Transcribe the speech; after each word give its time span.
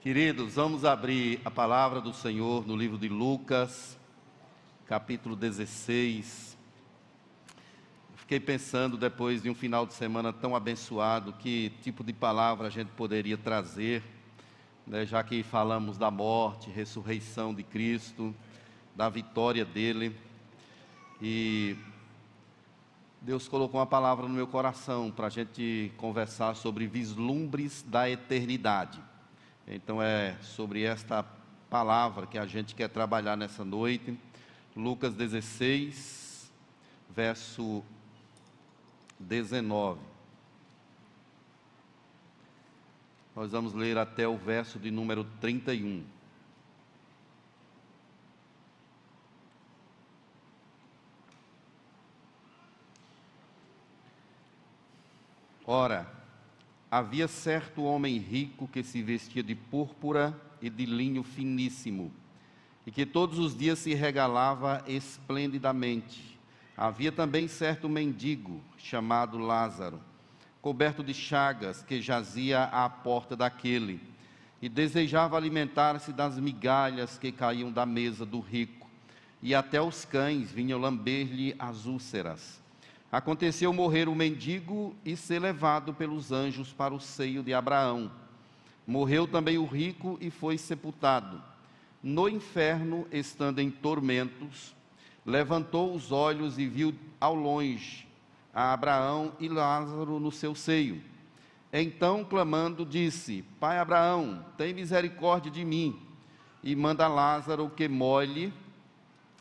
Queridos, 0.00 0.54
vamos 0.54 0.84
abrir 0.84 1.40
a 1.44 1.50
palavra 1.50 2.00
do 2.00 2.14
Senhor 2.14 2.64
no 2.64 2.76
livro 2.76 2.96
de 2.96 3.08
Lucas, 3.08 3.98
capítulo 4.86 5.34
16. 5.34 6.56
Fiquei 8.14 8.38
pensando, 8.38 8.96
depois 8.96 9.42
de 9.42 9.50
um 9.50 9.56
final 9.56 9.84
de 9.84 9.94
semana 9.94 10.32
tão 10.32 10.54
abençoado, 10.54 11.32
que 11.32 11.72
tipo 11.82 12.04
de 12.04 12.12
palavra 12.12 12.68
a 12.68 12.70
gente 12.70 12.92
poderia 12.92 13.36
trazer, 13.36 14.04
né, 14.86 15.04
já 15.04 15.20
que 15.24 15.42
falamos 15.42 15.98
da 15.98 16.12
morte, 16.12 16.70
ressurreição 16.70 17.52
de 17.52 17.64
Cristo, 17.64 18.32
da 18.94 19.08
vitória 19.08 19.64
dele. 19.64 20.16
E 21.20 21.76
Deus 23.20 23.48
colocou 23.48 23.80
uma 23.80 23.86
palavra 23.86 24.28
no 24.28 24.32
meu 24.32 24.46
coração 24.46 25.10
para 25.10 25.26
a 25.26 25.30
gente 25.30 25.92
conversar 25.96 26.54
sobre 26.54 26.86
vislumbres 26.86 27.82
da 27.82 28.08
eternidade. 28.08 29.07
Então 29.70 30.02
é 30.02 30.34
sobre 30.40 30.82
esta 30.82 31.22
palavra 31.68 32.26
que 32.26 32.38
a 32.38 32.46
gente 32.46 32.74
quer 32.74 32.88
trabalhar 32.88 33.36
nessa 33.36 33.66
noite. 33.66 34.18
Lucas 34.74 35.12
16, 35.12 36.50
verso 37.10 37.84
19. 39.18 40.00
Nós 43.36 43.52
vamos 43.52 43.74
ler 43.74 43.98
até 43.98 44.26
o 44.26 44.38
verso 44.38 44.78
de 44.78 44.90
número 44.90 45.24
31. 45.38 46.02
Ora, 55.66 56.17
Havia 56.90 57.28
certo 57.28 57.82
homem 57.82 58.16
rico 58.16 58.66
que 58.66 58.82
se 58.82 59.02
vestia 59.02 59.42
de 59.42 59.54
púrpura 59.54 60.34
e 60.62 60.70
de 60.70 60.86
linho 60.86 61.22
finíssimo, 61.22 62.10
e 62.86 62.90
que 62.90 63.04
todos 63.04 63.38
os 63.38 63.54
dias 63.54 63.78
se 63.78 63.92
regalava 63.92 64.82
esplendidamente. 64.86 66.38
Havia 66.74 67.12
também 67.12 67.46
certo 67.46 67.90
mendigo, 67.90 68.62
chamado 68.78 69.36
Lázaro, 69.36 70.00
coberto 70.62 71.04
de 71.04 71.12
chagas, 71.12 71.82
que 71.82 72.00
jazia 72.00 72.64
à 72.64 72.88
porta 72.88 73.36
daquele, 73.36 74.00
e 74.62 74.68
desejava 74.68 75.36
alimentar-se 75.36 76.10
das 76.10 76.38
migalhas 76.38 77.18
que 77.18 77.30
caíam 77.30 77.70
da 77.70 77.84
mesa 77.84 78.24
do 78.24 78.40
rico, 78.40 78.88
e 79.42 79.54
até 79.54 79.80
os 79.80 80.06
cães 80.06 80.50
vinham 80.50 80.80
lamber-lhe 80.80 81.54
as 81.58 81.84
úlceras. 81.84 82.58
Aconteceu 83.10 83.72
morrer 83.72 84.06
o 84.06 84.14
mendigo 84.14 84.94
e 85.02 85.16
ser 85.16 85.40
levado 85.40 85.94
pelos 85.94 86.30
anjos 86.30 86.74
para 86.74 86.92
o 86.92 87.00
seio 87.00 87.42
de 87.42 87.54
Abraão. 87.54 88.10
Morreu 88.86 89.26
também 89.26 89.56
o 89.56 89.64
rico 89.64 90.18
e 90.20 90.30
foi 90.30 90.58
sepultado. 90.58 91.42
No 92.02 92.28
inferno, 92.28 93.06
estando 93.10 93.60
em 93.60 93.70
tormentos, 93.70 94.76
levantou 95.24 95.94
os 95.94 96.12
olhos 96.12 96.58
e 96.58 96.66
viu 96.66 96.94
ao 97.18 97.34
longe 97.34 98.06
a 98.52 98.74
Abraão 98.74 99.32
e 99.40 99.48
Lázaro 99.48 100.20
no 100.20 100.30
seu 100.30 100.54
seio. 100.54 101.02
Então, 101.72 102.22
clamando, 102.24 102.84
disse: 102.84 103.42
Pai 103.58 103.78
Abraão, 103.78 104.44
tem 104.58 104.74
misericórdia 104.74 105.50
de 105.50 105.64
mim, 105.64 105.98
e 106.62 106.76
manda 106.76 107.08
Lázaro 107.08 107.70
que 107.70 107.88
molhe 107.88 108.52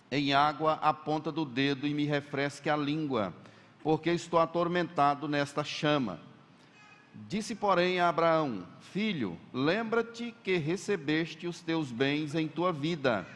em 0.09 0.33
água 0.33 0.79
a 0.81 0.93
ponta 0.93 1.33
do 1.33 1.43
dedo 1.43 1.85
e 1.85 1.93
me 1.93 2.05
refresque 2.05 2.69
a 2.69 2.77
língua 2.77 3.33
porque 3.83 4.11
estou 4.11 4.39
atormentado 4.39 5.28
nesta 5.28 5.64
chama. 5.64 6.20
Disse, 7.28 7.56
porém, 7.56 8.00
a 8.00 8.09
Abraão: 8.09 8.64
Filho, 8.80 9.38
lembra-te 9.52 10.34
que 10.44 10.58
recebeste 10.58 11.47
os 11.47 11.61
teus 11.61 11.92
bens 11.92 12.36
em 12.36 12.47
tua 12.47 12.72
vida, 12.72 13.28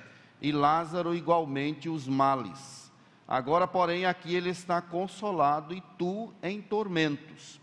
e 0.41 0.51
Lázaro 0.51 1.15
igualmente 1.15 1.89
os 1.89 2.07
males. 2.07 2.91
Agora, 3.27 3.65
porém, 3.65 4.05
aqui 4.05 4.35
ele 4.35 4.49
está 4.49 4.81
consolado 4.81 5.73
e 5.73 5.81
tu 5.97 6.33
em 6.43 6.61
tormentos. 6.61 7.59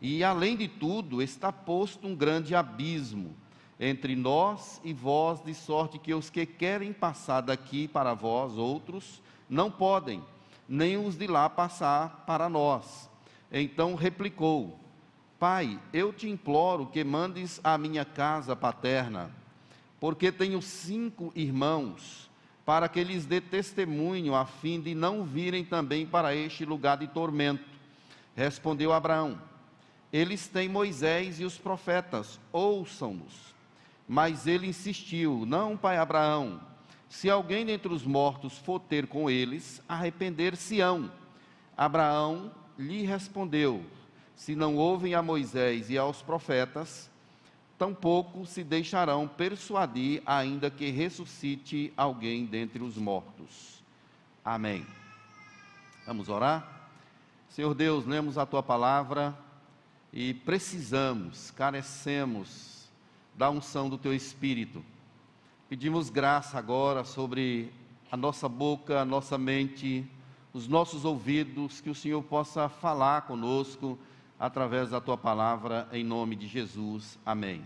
E 0.00 0.24
além 0.24 0.56
de 0.56 0.66
tudo, 0.66 1.20
está 1.20 1.52
posto 1.52 2.06
um 2.06 2.16
grande 2.16 2.54
abismo 2.54 3.36
entre 3.78 4.14
nós 4.14 4.80
e 4.84 4.92
vós, 4.92 5.42
de 5.42 5.54
sorte 5.54 5.98
que 5.98 6.12
os 6.12 6.28
que 6.28 6.44
querem 6.44 6.92
passar 6.92 7.40
daqui 7.40 7.88
para 7.88 8.12
vós 8.12 8.58
outros 8.58 9.22
não 9.48 9.70
podem 9.70 10.22
nem 10.70 10.96
os 10.96 11.18
de 11.18 11.26
lá 11.26 11.50
passar 11.50 12.22
para 12.24 12.48
nós. 12.48 13.10
Então 13.50 13.96
replicou: 13.96 14.78
Pai, 15.36 15.80
eu 15.92 16.12
te 16.12 16.28
imploro 16.30 16.86
que 16.86 17.02
mandes 17.02 17.60
à 17.64 17.76
minha 17.76 18.04
casa 18.04 18.54
paterna, 18.54 19.32
porque 19.98 20.30
tenho 20.30 20.62
cinco 20.62 21.32
irmãos, 21.34 22.30
para 22.64 22.88
que 22.88 23.02
lhes 23.02 23.26
dê 23.26 23.40
testemunho, 23.40 24.32
a 24.32 24.46
fim 24.46 24.80
de 24.80 24.94
não 24.94 25.24
virem 25.24 25.64
também 25.64 26.06
para 26.06 26.36
este 26.36 26.64
lugar 26.64 26.98
de 26.98 27.08
tormento. 27.08 27.64
Respondeu 28.36 28.92
Abraão: 28.92 29.42
Eles 30.12 30.46
têm 30.46 30.68
Moisés 30.68 31.40
e 31.40 31.44
os 31.44 31.58
profetas, 31.58 32.38
ouçam-nos. 32.52 33.56
Mas 34.06 34.46
ele 34.46 34.68
insistiu: 34.68 35.44
Não, 35.44 35.76
pai 35.76 35.96
Abraão, 35.96 36.60
se 37.10 37.28
alguém 37.28 37.66
dentre 37.66 37.92
os 37.92 38.04
mortos 38.04 38.56
for 38.56 38.78
ter 38.78 39.08
com 39.08 39.28
eles, 39.28 39.82
arrepender-se-ão. 39.88 41.10
Abraão 41.76 42.52
lhe 42.78 43.02
respondeu: 43.02 43.84
Se 44.36 44.54
não 44.54 44.76
ouvem 44.76 45.12
a 45.12 45.20
Moisés 45.20 45.90
e 45.90 45.98
aos 45.98 46.22
profetas, 46.22 47.10
tampouco 47.76 48.46
se 48.46 48.62
deixarão 48.62 49.26
persuadir, 49.26 50.22
ainda 50.24 50.70
que 50.70 50.88
ressuscite 50.90 51.92
alguém 51.96 52.46
dentre 52.46 52.80
os 52.80 52.96
mortos. 52.96 53.82
Amém. 54.44 54.86
Vamos 56.06 56.28
orar? 56.28 56.88
Senhor 57.48 57.74
Deus, 57.74 58.06
lemos 58.06 58.38
a 58.38 58.46
tua 58.46 58.62
palavra 58.62 59.36
e 60.12 60.32
precisamos, 60.32 61.50
carecemos 61.50 62.88
da 63.34 63.50
unção 63.50 63.90
do 63.90 63.98
teu 63.98 64.14
espírito 64.14 64.84
Pedimos 65.70 66.10
graça 66.10 66.58
agora 66.58 67.04
sobre 67.04 67.72
a 68.10 68.16
nossa 68.16 68.48
boca, 68.48 69.00
a 69.00 69.04
nossa 69.04 69.38
mente, 69.38 70.04
os 70.52 70.66
nossos 70.66 71.04
ouvidos, 71.04 71.80
que 71.80 71.88
o 71.88 71.94
Senhor 71.94 72.20
possa 72.24 72.68
falar 72.68 73.22
conosco 73.22 73.96
através 74.36 74.90
da 74.90 75.00
tua 75.00 75.16
palavra, 75.16 75.88
em 75.92 76.02
nome 76.02 76.34
de 76.34 76.48
Jesus. 76.48 77.16
Amém. 77.24 77.64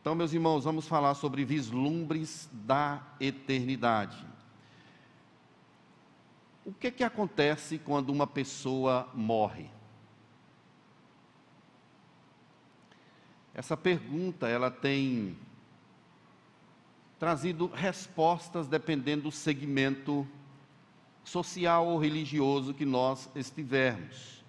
Então, 0.00 0.14
meus 0.14 0.32
irmãos, 0.32 0.64
vamos 0.64 0.88
falar 0.88 1.12
sobre 1.12 1.44
vislumbres 1.44 2.48
da 2.50 3.02
eternidade. 3.20 4.24
O 6.64 6.72
que, 6.72 6.90
que 6.90 7.04
acontece 7.04 7.76
quando 7.76 8.08
uma 8.08 8.26
pessoa 8.26 9.10
morre? 9.12 9.68
Essa 13.52 13.76
pergunta, 13.76 14.48
ela 14.48 14.70
tem 14.70 15.36
trazido 17.24 17.70
respostas 17.72 18.68
dependendo 18.68 19.22
do 19.22 19.30
segmento 19.30 20.28
social 21.24 21.86
ou 21.86 21.98
religioso 21.98 22.74
que 22.74 22.84
nós 22.84 23.30
estivermos. 23.34 24.44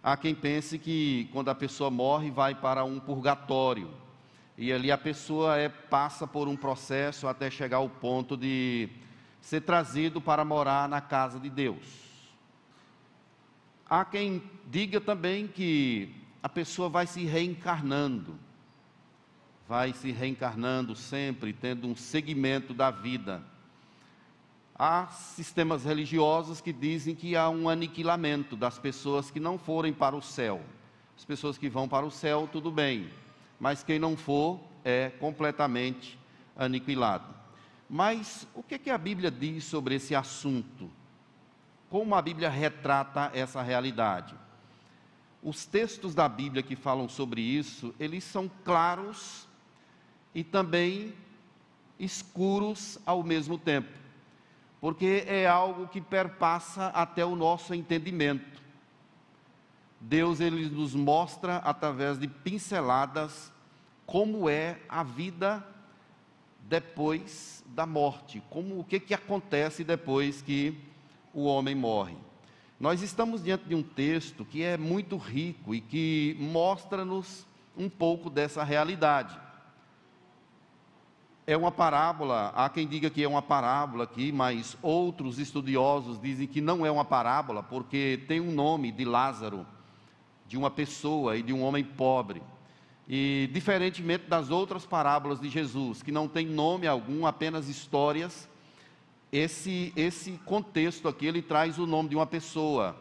Há 0.00 0.16
quem 0.16 0.32
pense 0.32 0.78
que 0.78 1.28
quando 1.32 1.48
a 1.48 1.56
pessoa 1.56 1.90
morre 1.90 2.30
vai 2.30 2.54
para 2.54 2.84
um 2.84 3.00
purgatório 3.00 3.90
e 4.56 4.72
ali 4.72 4.92
a 4.92 4.96
pessoa 4.96 5.58
é, 5.58 5.68
passa 5.68 6.24
por 6.24 6.46
um 6.46 6.54
processo 6.54 7.26
até 7.26 7.50
chegar 7.50 7.78
ao 7.78 7.88
ponto 7.88 8.36
de 8.36 8.88
ser 9.40 9.62
trazido 9.62 10.20
para 10.20 10.44
morar 10.44 10.88
na 10.88 11.00
casa 11.00 11.40
de 11.40 11.50
Deus. 11.50 11.84
Há 13.88 14.04
quem 14.04 14.40
diga 14.68 15.00
também 15.00 15.48
que 15.48 16.14
a 16.40 16.48
pessoa 16.48 16.88
vai 16.88 17.08
se 17.08 17.24
reencarnando 17.24 18.38
vai 19.70 19.92
se 19.92 20.10
reencarnando 20.10 20.96
sempre, 20.96 21.52
tendo 21.52 21.86
um 21.86 21.94
segmento 21.94 22.74
da 22.74 22.90
vida. 22.90 23.40
Há 24.74 25.06
sistemas 25.06 25.84
religiosos 25.84 26.60
que 26.60 26.72
dizem 26.72 27.14
que 27.14 27.36
há 27.36 27.48
um 27.48 27.68
aniquilamento 27.68 28.56
das 28.56 28.80
pessoas 28.80 29.30
que 29.30 29.38
não 29.38 29.56
forem 29.56 29.92
para 29.92 30.16
o 30.16 30.20
céu. 30.20 30.60
As 31.16 31.24
pessoas 31.24 31.56
que 31.56 31.68
vão 31.68 31.88
para 31.88 32.04
o 32.04 32.10
céu, 32.10 32.48
tudo 32.50 32.68
bem, 32.68 33.12
mas 33.60 33.84
quem 33.84 33.96
não 33.96 34.16
for 34.16 34.58
é 34.84 35.10
completamente 35.20 36.18
aniquilado. 36.56 37.32
Mas 37.88 38.48
o 38.56 38.64
que, 38.64 38.76
que 38.76 38.90
a 38.90 38.98
Bíblia 38.98 39.30
diz 39.30 39.62
sobre 39.62 39.94
esse 39.94 40.16
assunto? 40.16 40.90
Como 41.88 42.16
a 42.16 42.20
Bíblia 42.20 42.50
retrata 42.50 43.30
essa 43.32 43.62
realidade? 43.62 44.34
Os 45.40 45.64
textos 45.64 46.12
da 46.12 46.28
Bíblia 46.28 46.60
que 46.60 46.74
falam 46.74 47.08
sobre 47.08 47.40
isso, 47.40 47.94
eles 48.00 48.24
são 48.24 48.50
claros 48.64 49.48
e 50.34 50.44
também 50.44 51.14
escuros 51.98 52.98
ao 53.04 53.22
mesmo 53.22 53.58
tempo, 53.58 53.88
porque 54.80 55.24
é 55.26 55.46
algo 55.46 55.88
que 55.88 56.00
perpassa 56.00 56.86
até 56.88 57.24
o 57.24 57.36
nosso 57.36 57.74
entendimento. 57.74 58.60
Deus 60.00 60.40
ele 60.40 60.68
nos 60.70 60.94
mostra 60.94 61.56
através 61.56 62.18
de 62.18 62.26
pinceladas 62.26 63.52
como 64.06 64.48
é 64.48 64.78
a 64.88 65.02
vida 65.02 65.64
depois 66.62 67.62
da 67.66 67.84
morte, 67.84 68.42
como 68.48 68.80
o 68.80 68.84
que, 68.84 68.98
que 68.98 69.12
acontece 69.12 69.84
depois 69.84 70.40
que 70.40 70.74
o 71.34 71.44
homem 71.44 71.74
morre. 71.74 72.16
Nós 72.78 73.02
estamos 73.02 73.44
diante 73.44 73.64
de 73.64 73.74
um 73.74 73.82
texto 73.82 74.44
que 74.44 74.62
é 74.62 74.78
muito 74.78 75.18
rico 75.18 75.74
e 75.74 75.82
que 75.82 76.34
mostra-nos 76.40 77.46
um 77.76 77.90
pouco 77.90 78.30
dessa 78.30 78.64
realidade. 78.64 79.38
É 81.50 81.56
uma 81.56 81.72
parábola, 81.72 82.52
há 82.54 82.68
quem 82.68 82.86
diga 82.86 83.10
que 83.10 83.24
é 83.24 83.28
uma 83.28 83.42
parábola 83.42 84.04
aqui, 84.04 84.30
mas 84.30 84.76
outros 84.80 85.40
estudiosos 85.40 86.16
dizem 86.20 86.46
que 86.46 86.60
não 86.60 86.86
é 86.86 86.90
uma 86.92 87.04
parábola, 87.04 87.60
porque 87.60 88.20
tem 88.28 88.38
um 88.38 88.52
nome 88.52 88.92
de 88.92 89.04
Lázaro, 89.04 89.66
de 90.46 90.56
uma 90.56 90.70
pessoa 90.70 91.36
e 91.36 91.42
de 91.42 91.52
um 91.52 91.60
homem 91.64 91.82
pobre. 91.82 92.40
E 93.08 93.50
diferentemente 93.52 94.28
das 94.28 94.48
outras 94.48 94.86
parábolas 94.86 95.40
de 95.40 95.48
Jesus, 95.48 96.04
que 96.04 96.12
não 96.12 96.28
tem 96.28 96.46
nome 96.46 96.86
algum, 96.86 97.26
apenas 97.26 97.68
histórias, 97.68 98.48
esse, 99.32 99.92
esse 99.96 100.30
contexto 100.44 101.08
aqui 101.08 101.26
ele 101.26 101.42
traz 101.42 101.80
o 101.80 101.84
nome 101.84 102.10
de 102.10 102.14
uma 102.14 102.26
pessoa. 102.26 102.94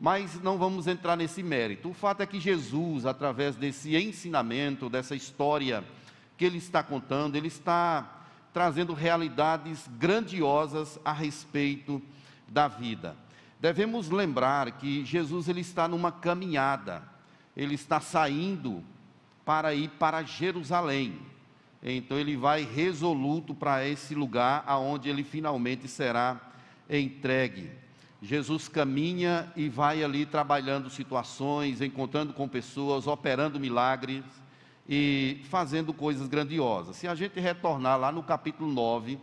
Mas 0.00 0.40
não 0.40 0.56
vamos 0.56 0.86
entrar 0.86 1.16
nesse 1.16 1.42
mérito. 1.42 1.90
O 1.90 1.92
fato 1.92 2.20
é 2.20 2.26
que 2.26 2.38
Jesus, 2.38 3.04
através 3.04 3.56
desse 3.56 3.96
ensinamento, 3.96 4.88
dessa 4.88 5.16
história 5.16 5.84
que 6.40 6.44
ele 6.46 6.56
está 6.56 6.82
contando, 6.82 7.36
ele 7.36 7.48
está 7.48 8.22
trazendo 8.50 8.94
realidades 8.94 9.86
grandiosas 9.98 10.98
a 11.04 11.12
respeito 11.12 12.00
da 12.48 12.66
vida. 12.66 13.14
Devemos 13.60 14.08
lembrar 14.08 14.70
que 14.70 15.04
Jesus 15.04 15.50
ele 15.50 15.60
está 15.60 15.86
numa 15.86 16.10
caminhada. 16.10 17.02
Ele 17.54 17.74
está 17.74 18.00
saindo 18.00 18.82
para 19.44 19.74
ir 19.74 19.90
para 19.98 20.22
Jerusalém. 20.22 21.20
Então 21.82 22.18
ele 22.18 22.38
vai 22.38 22.64
resoluto 22.64 23.54
para 23.54 23.86
esse 23.86 24.14
lugar 24.14 24.64
aonde 24.66 25.10
ele 25.10 25.22
finalmente 25.22 25.86
será 25.88 26.40
entregue. 26.88 27.70
Jesus 28.22 28.66
caminha 28.66 29.52
e 29.54 29.68
vai 29.68 30.02
ali 30.02 30.24
trabalhando 30.24 30.88
situações, 30.88 31.82
encontrando 31.82 32.32
com 32.32 32.48
pessoas, 32.48 33.06
operando 33.06 33.60
milagres 33.60 34.24
e 34.90 35.40
fazendo 35.48 35.94
coisas 35.94 36.28
grandiosas. 36.28 36.96
Se 36.96 37.06
a 37.06 37.14
gente 37.14 37.38
retornar 37.38 37.98
lá 37.98 38.12
no 38.12 38.22
capítulo 38.22 38.70
9, 38.70 39.18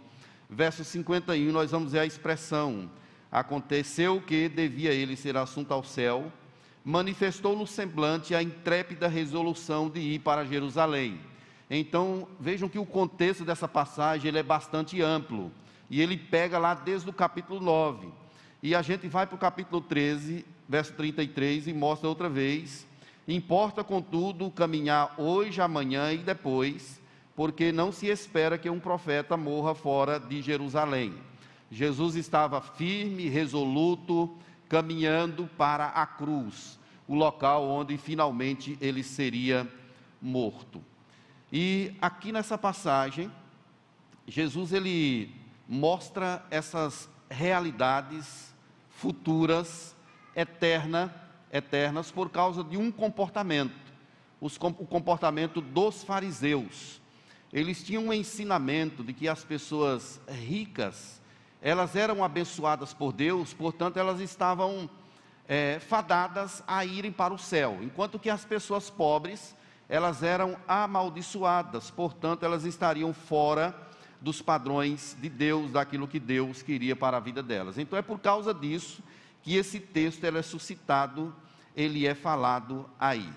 verso 0.49 0.83
51, 0.83 1.51
nós 1.51 1.69
vamos 1.69 1.91
ver 1.91 1.99
a 1.99 2.05
expressão: 2.05 2.89
Aconteceu 3.29 4.21
que 4.21 4.49
devia 4.49 4.93
ele 4.93 5.15
ser 5.15 5.37
assunto 5.37 5.73
ao 5.73 5.83
céu 5.83 6.31
manifestou 6.87 7.53
no 7.53 7.67
semblante 7.67 8.33
a 8.33 8.41
intrépida 8.41 9.09
resolução 9.09 9.89
de 9.89 9.99
ir 9.99 10.19
para 10.19 10.45
Jerusalém. 10.45 11.19
Então, 11.69 12.25
vejam 12.39 12.69
que 12.69 12.79
o 12.79 12.85
contexto 12.85 13.43
dessa 13.43 13.67
passagem 13.67 14.29
ele 14.29 14.37
é 14.37 14.43
bastante 14.43 15.01
amplo. 15.01 15.51
E 15.89 15.99
ele 15.99 16.15
pega 16.15 16.57
lá 16.57 16.73
desde 16.73 17.09
o 17.09 17.11
capítulo 17.11 17.59
9. 17.59 18.07
E 18.63 18.73
a 18.73 18.81
gente 18.81 19.05
vai 19.09 19.27
para 19.27 19.35
o 19.35 19.37
capítulo 19.37 19.81
13, 19.81 20.45
verso 20.67 20.93
33, 20.93 21.67
e 21.67 21.73
mostra 21.73 22.07
outra 22.07 22.29
vez. 22.29 22.87
Importa, 23.27 23.83
contudo, 23.83 24.49
caminhar 24.49 25.13
hoje, 25.17 25.59
amanhã 25.61 26.13
e 26.13 26.19
depois, 26.19 27.01
porque 27.35 27.71
não 27.71 27.91
se 27.91 28.07
espera 28.07 28.57
que 28.57 28.69
um 28.69 28.79
profeta 28.79 29.35
morra 29.35 29.75
fora 29.75 30.17
de 30.17 30.41
Jerusalém. 30.41 31.13
Jesus 31.69 32.15
estava 32.15 32.61
firme, 32.61 33.27
resoluto, 33.27 34.33
caminhando 34.69 35.49
para 35.57 35.87
a 35.87 36.05
cruz, 36.05 36.79
o 37.07 37.15
local 37.15 37.67
onde 37.67 37.97
finalmente 37.97 38.77
ele 38.79 39.03
seria 39.03 39.67
morto. 40.21 40.81
E 41.51 41.93
aqui 42.01 42.31
nessa 42.31 42.57
passagem, 42.57 43.31
Jesus 44.25 44.71
ele 44.71 45.33
mostra 45.67 46.45
essas 46.49 47.09
realidades 47.29 48.53
futuras, 48.89 49.95
eterna, 50.35 51.13
eternas, 51.51 52.11
por 52.11 52.29
causa 52.29 52.63
de 52.63 52.77
um 52.77 52.91
comportamento, 52.91 53.75
o 54.39 54.49
comportamento 54.85 55.61
dos 55.61 56.03
fariseus. 56.03 57.01
Eles 57.51 57.83
tinham 57.83 58.07
um 58.07 58.13
ensinamento 58.13 59.03
de 59.03 59.13
que 59.13 59.27
as 59.27 59.43
pessoas 59.43 60.19
ricas 60.27 61.17
elas 61.61 61.95
eram 61.95 62.23
abençoadas 62.23 62.93
por 62.93 63.11
Deus, 63.11 63.53
portanto, 63.53 63.97
elas 63.97 64.19
estavam 64.19 64.89
é, 65.47 65.79
fadadas 65.79 66.63
a 66.67 66.85
irem 66.85 67.11
para 67.11 67.33
o 67.33 67.37
céu, 67.37 67.79
enquanto 67.81 68.19
que 68.19 68.29
as 68.29 68.45
pessoas 68.45 68.89
pobres, 68.89 69.55
elas 69.89 70.21
eram 70.21 70.57
amaldiçoadas, 70.67 71.89
portanto, 71.89 72.43
elas 72.43 72.63
estariam 72.63 73.13
fora 73.13 73.75
dos 74.19 74.41
padrões 74.41 75.17
de 75.19 75.29
Deus, 75.29 75.71
daquilo 75.71 76.07
que 76.07 76.19
Deus 76.19 76.61
queria 76.61 76.95
para 76.95 77.17
a 77.17 77.19
vida 77.19 77.41
delas. 77.41 77.77
Então, 77.77 77.97
é 77.97 78.01
por 78.01 78.19
causa 78.19 78.53
disso 78.53 79.01
que 79.47 79.55
esse 79.55 79.79
texto 79.79 80.25
é 80.25 80.41
suscitado, 80.41 81.33
ele 81.73 82.05
é 82.05 82.13
falado 82.13 82.85
aí. 82.99 83.29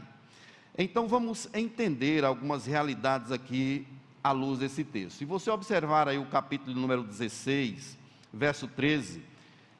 Então, 0.76 1.06
vamos 1.06 1.48
entender 1.54 2.24
algumas 2.24 2.66
realidades 2.66 3.30
aqui 3.30 3.86
à 4.20 4.32
luz 4.32 4.58
desse 4.58 4.82
texto. 4.82 5.18
Se 5.18 5.24
você 5.24 5.48
observar 5.52 6.08
aí 6.08 6.18
o 6.18 6.26
capítulo 6.26 6.74
número 6.74 7.04
16, 7.04 7.96
verso 8.34 8.66
13, 8.66 9.22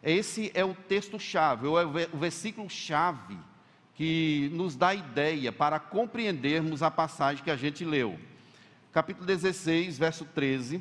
esse 0.05 0.53
é 0.55 0.65
o 0.65 0.73
texto-chave, 0.73 1.67
ou 1.67 1.81
é 1.81 1.85
o 1.85 2.17
versículo-chave 2.17 3.37
que 3.97 4.53
nos 4.53 4.77
dá 4.77 4.95
ideia 4.95 5.51
para 5.51 5.81
compreendermos 5.81 6.81
a 6.81 6.93
passagem 6.93 7.43
que 7.43 7.51
a 7.51 7.57
gente 7.57 7.85
leu. 7.85 8.17
Capítulo 8.93 9.27
16, 9.27 9.99
verso 9.99 10.25
13, 10.27 10.81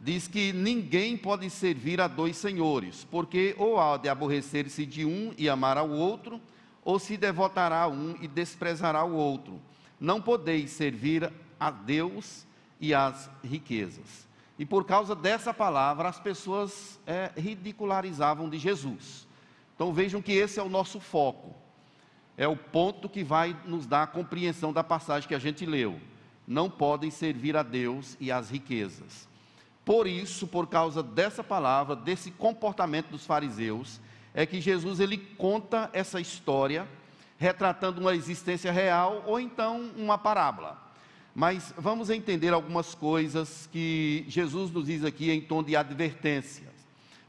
diz 0.00 0.26
que 0.26 0.52
ninguém 0.52 1.16
pode 1.16 1.48
servir 1.50 2.00
a 2.00 2.08
dois 2.08 2.36
senhores, 2.36 3.06
porque 3.10 3.54
ou 3.58 3.78
há 3.78 3.98
de 3.98 4.08
aborrecer-se 4.08 4.86
de 4.86 5.04
um 5.04 5.34
e 5.36 5.48
amar 5.48 5.76
ao 5.76 5.90
outro, 5.90 6.40
ou 6.82 6.98
se 6.98 7.16
devotará 7.16 7.82
a 7.82 7.88
um 7.88 8.16
e 8.20 8.26
desprezará 8.26 9.04
o 9.04 9.14
outro. 9.14 9.60
Não 10.00 10.20
podeis 10.20 10.70
servir 10.70 11.30
a 11.58 11.70
Deus 11.70 12.46
e 12.80 12.94
às 12.94 13.30
riquezas. 13.44 14.26
E 14.58 14.64
por 14.64 14.84
causa 14.84 15.14
dessa 15.14 15.52
palavra, 15.52 16.08
as 16.08 16.18
pessoas 16.18 16.98
é, 17.06 17.30
ridicularizavam 17.36 18.48
de 18.48 18.58
Jesus. 18.58 19.26
Então 19.74 19.92
vejam 19.92 20.22
que 20.22 20.32
esse 20.32 20.58
é 20.58 20.62
o 20.62 20.68
nosso 20.68 20.98
foco. 20.98 21.54
É 22.36 22.48
o 22.48 22.56
ponto 22.56 23.08
que 23.08 23.22
vai 23.22 23.54
nos 23.66 23.86
dar 23.86 24.04
a 24.04 24.06
compreensão 24.06 24.72
da 24.72 24.82
passagem 24.82 25.28
que 25.28 25.34
a 25.34 25.38
gente 25.38 25.66
leu. 25.66 26.00
Não 26.46 26.70
podem 26.70 27.10
servir 27.10 27.54
a 27.56 27.62
Deus 27.62 28.16
e 28.18 28.32
às 28.32 28.50
riquezas. 28.50 29.29
Por 29.84 30.06
isso, 30.06 30.46
por 30.46 30.66
causa 30.66 31.02
dessa 31.02 31.42
palavra, 31.42 31.96
desse 31.96 32.30
comportamento 32.30 33.08
dos 33.08 33.26
fariseus, 33.26 34.00
é 34.34 34.46
que 34.46 34.60
Jesus 34.60 35.00
ele 35.00 35.18
conta 35.18 35.90
essa 35.92 36.20
história 36.20 36.86
retratando 37.38 38.00
uma 38.00 38.14
existência 38.14 38.70
real 38.70 39.24
ou 39.26 39.40
então 39.40 39.90
uma 39.96 40.18
parábola. 40.18 40.78
Mas 41.34 41.72
vamos 41.78 42.10
entender 42.10 42.52
algumas 42.52 42.94
coisas 42.94 43.68
que 43.72 44.24
Jesus 44.28 44.70
nos 44.70 44.86
diz 44.86 45.04
aqui 45.04 45.30
em 45.30 45.40
tom 45.40 45.62
de 45.62 45.74
advertências. 45.74 46.68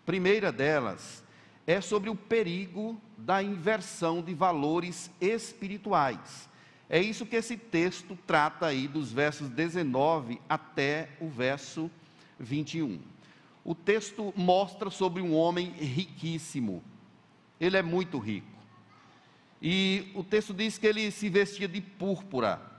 Primeira 0.06 0.52
delas 0.52 1.24
é 1.66 1.80
sobre 1.80 2.10
o 2.10 2.16
perigo 2.16 3.00
da 3.18 3.42
inversão 3.42 4.22
de 4.22 4.34
valores 4.34 5.10
espirituais. 5.22 6.50
É 6.90 7.00
isso 7.00 7.26
que 7.26 7.38
esse 7.38 7.56
texto 7.56 8.18
trata 8.28 8.66
aí 8.66 8.88
dos 8.88 9.14
versos 9.14 9.48
19 9.48 10.42
até 10.50 11.10
o 11.22 11.30
verso 11.30 11.90
21. 12.42 13.00
O 13.64 13.76
texto 13.76 14.34
mostra 14.36 14.90
sobre 14.90 15.22
um 15.22 15.36
homem 15.36 15.72
riquíssimo. 15.72 16.84
Ele 17.60 17.78
é 17.78 17.82
muito 17.82 18.18
rico. 18.18 18.48
E 19.62 20.12
o 20.16 20.24
texto 20.24 20.54
diz 20.54 20.78
que 20.78 20.88
ele 20.88 21.12
se 21.12 21.30
vestia 21.30 21.68
de 21.68 21.80
púrpura 21.80 22.72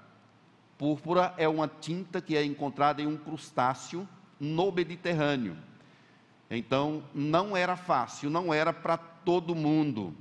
Púrpura 0.83 1.33
é 1.37 1.47
uma 1.47 1.69
tinta 1.69 2.21
que 2.21 2.37
é 2.37 2.45
encontrada 2.45 3.01
em 3.01 3.07
um 3.07 3.17
crustáceo 3.17 4.09
no 4.41 4.73
Mediterrâneo. 4.73 5.57
Então, 6.51 7.05
não 7.15 7.57
era 7.57 7.77
fácil, 7.77 8.29
não 8.29 8.53
era 8.53 8.73
para 8.73 8.97
todo 8.97 9.55
mundo. 9.55 10.13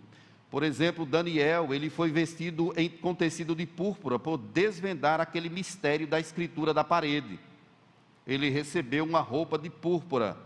Por 0.52 0.62
exemplo, 0.62 1.04
Daniel, 1.04 1.74
ele 1.74 1.90
foi 1.90 2.12
vestido 2.12 2.72
em, 2.78 2.88
com 2.88 3.16
tecido 3.16 3.56
de 3.56 3.66
púrpura 3.66 4.20
por 4.20 4.38
desvendar 4.38 5.20
aquele 5.20 5.50
mistério 5.50 6.06
da 6.06 6.20
escritura 6.20 6.76
da 6.76 6.84
parede. 6.84 7.40
Ele 8.26 8.50
recebeu 8.50 9.04
uma 9.04 9.22
roupa 9.22 9.58
de 9.58 9.70
púrpura. 9.70 10.38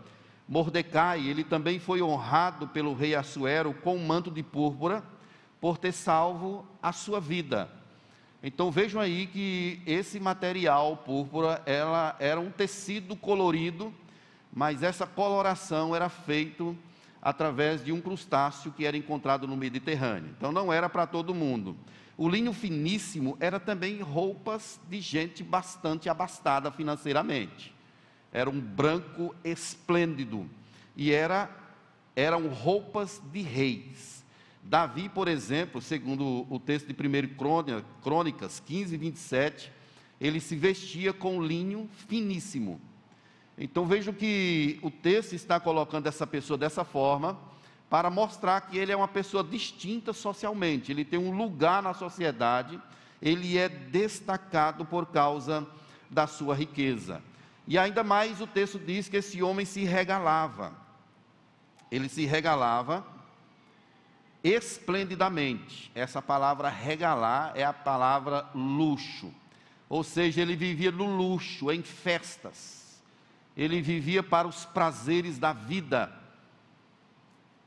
Mordecai, 0.48 1.26
ele 1.26 1.44
também 1.44 1.78
foi 1.78 2.00
honrado 2.00 2.68
pelo 2.68 2.94
rei 2.94 3.14
Assuero 3.14 3.74
com 3.74 3.96
um 3.96 4.06
manto 4.06 4.30
de 4.30 4.42
púrpura 4.42 5.02
por 5.60 5.76
ter 5.76 5.92
salvo 5.92 6.64
a 6.82 6.92
sua 6.92 7.20
vida. 7.20 7.68
Então 8.42 8.70
vejam 8.70 9.00
aí 9.00 9.26
que 9.26 9.80
esse 9.86 10.20
material 10.20 10.98
púrpura 10.98 11.62
ela 11.66 12.14
era 12.20 12.38
um 12.38 12.50
tecido 12.50 13.16
colorido, 13.16 13.92
mas 14.52 14.82
essa 14.82 15.06
coloração 15.06 15.96
era 15.96 16.08
feito 16.08 16.76
através 17.20 17.84
de 17.84 17.90
um 17.90 18.00
crustáceo 18.00 18.70
que 18.70 18.86
era 18.86 18.96
encontrado 18.96 19.48
no 19.48 19.56
Mediterrâneo. 19.56 20.30
Então 20.36 20.52
não 20.52 20.72
era 20.72 20.88
para 20.88 21.06
todo 21.06 21.34
mundo. 21.34 21.76
O 22.16 22.28
linho 22.28 22.52
finíssimo 22.52 23.36
era 23.38 23.60
também 23.60 24.00
roupas 24.00 24.80
de 24.88 25.00
gente 25.00 25.42
bastante 25.42 26.08
abastada 26.08 26.70
financeiramente. 26.70 27.74
Era 28.32 28.48
um 28.48 28.60
branco 28.60 29.34
esplêndido 29.44 30.48
e 30.96 31.12
era, 31.12 31.50
eram 32.14 32.48
roupas 32.48 33.20
de 33.32 33.42
reis. 33.42 34.24
Davi, 34.62 35.08
por 35.08 35.28
exemplo, 35.28 35.80
segundo 35.80 36.46
o 36.50 36.58
texto 36.58 36.86
de 36.86 36.94
1 36.94 37.34
Crônicas 38.02 38.60
15, 38.60 38.96
27, 38.96 39.72
ele 40.20 40.40
se 40.40 40.56
vestia 40.56 41.12
com 41.12 41.42
linho 41.42 41.88
finíssimo. 42.08 42.80
Então 43.58 43.86
vejo 43.86 44.12
que 44.12 44.78
o 44.82 44.90
texto 44.90 45.34
está 45.34 45.60
colocando 45.60 46.06
essa 46.06 46.26
pessoa 46.26 46.58
dessa 46.58 46.84
forma, 46.84 47.38
para 47.88 48.10
mostrar 48.10 48.60
que 48.62 48.76
ele 48.76 48.92
é 48.92 48.96
uma 48.96 49.08
pessoa 49.08 49.44
distinta 49.44 50.12
socialmente, 50.12 50.90
ele 50.90 51.04
tem 51.04 51.18
um 51.18 51.36
lugar 51.36 51.82
na 51.82 51.94
sociedade, 51.94 52.80
ele 53.22 53.56
é 53.56 53.68
destacado 53.68 54.84
por 54.84 55.06
causa 55.06 55.66
da 56.10 56.26
sua 56.26 56.54
riqueza. 56.54 57.22
E 57.66 57.78
ainda 57.78 58.04
mais 58.04 58.40
o 58.40 58.46
texto 58.46 58.78
diz 58.78 59.08
que 59.08 59.16
esse 59.16 59.42
homem 59.42 59.64
se 59.64 59.84
regalava. 59.84 60.72
Ele 61.90 62.08
se 62.08 62.24
regalava 62.24 63.06
esplendidamente. 64.42 65.90
Essa 65.94 66.22
palavra 66.22 66.68
regalar 66.68 67.52
é 67.56 67.64
a 67.64 67.72
palavra 67.72 68.48
luxo. 68.54 69.32
Ou 69.88 70.04
seja, 70.04 70.42
ele 70.42 70.54
vivia 70.56 70.90
no 70.90 71.16
luxo, 71.16 71.70
em 71.72 71.82
festas. 71.82 73.00
Ele 73.56 73.80
vivia 73.80 74.22
para 74.22 74.46
os 74.46 74.64
prazeres 74.64 75.38
da 75.38 75.52
vida 75.52 76.12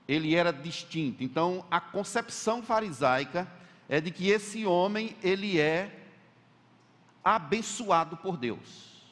ele 0.09 0.33
era 0.33 0.51
distinto. 0.51 1.23
Então, 1.23 1.63
a 1.69 1.79
concepção 1.79 2.63
farisaica 2.63 3.47
é 3.87 4.01
de 4.01 4.09
que 4.09 4.27
esse 4.27 4.65
homem, 4.65 5.15
ele 5.21 5.59
é 5.59 6.03
abençoado 7.23 8.17
por 8.17 8.35
Deus. 8.35 9.03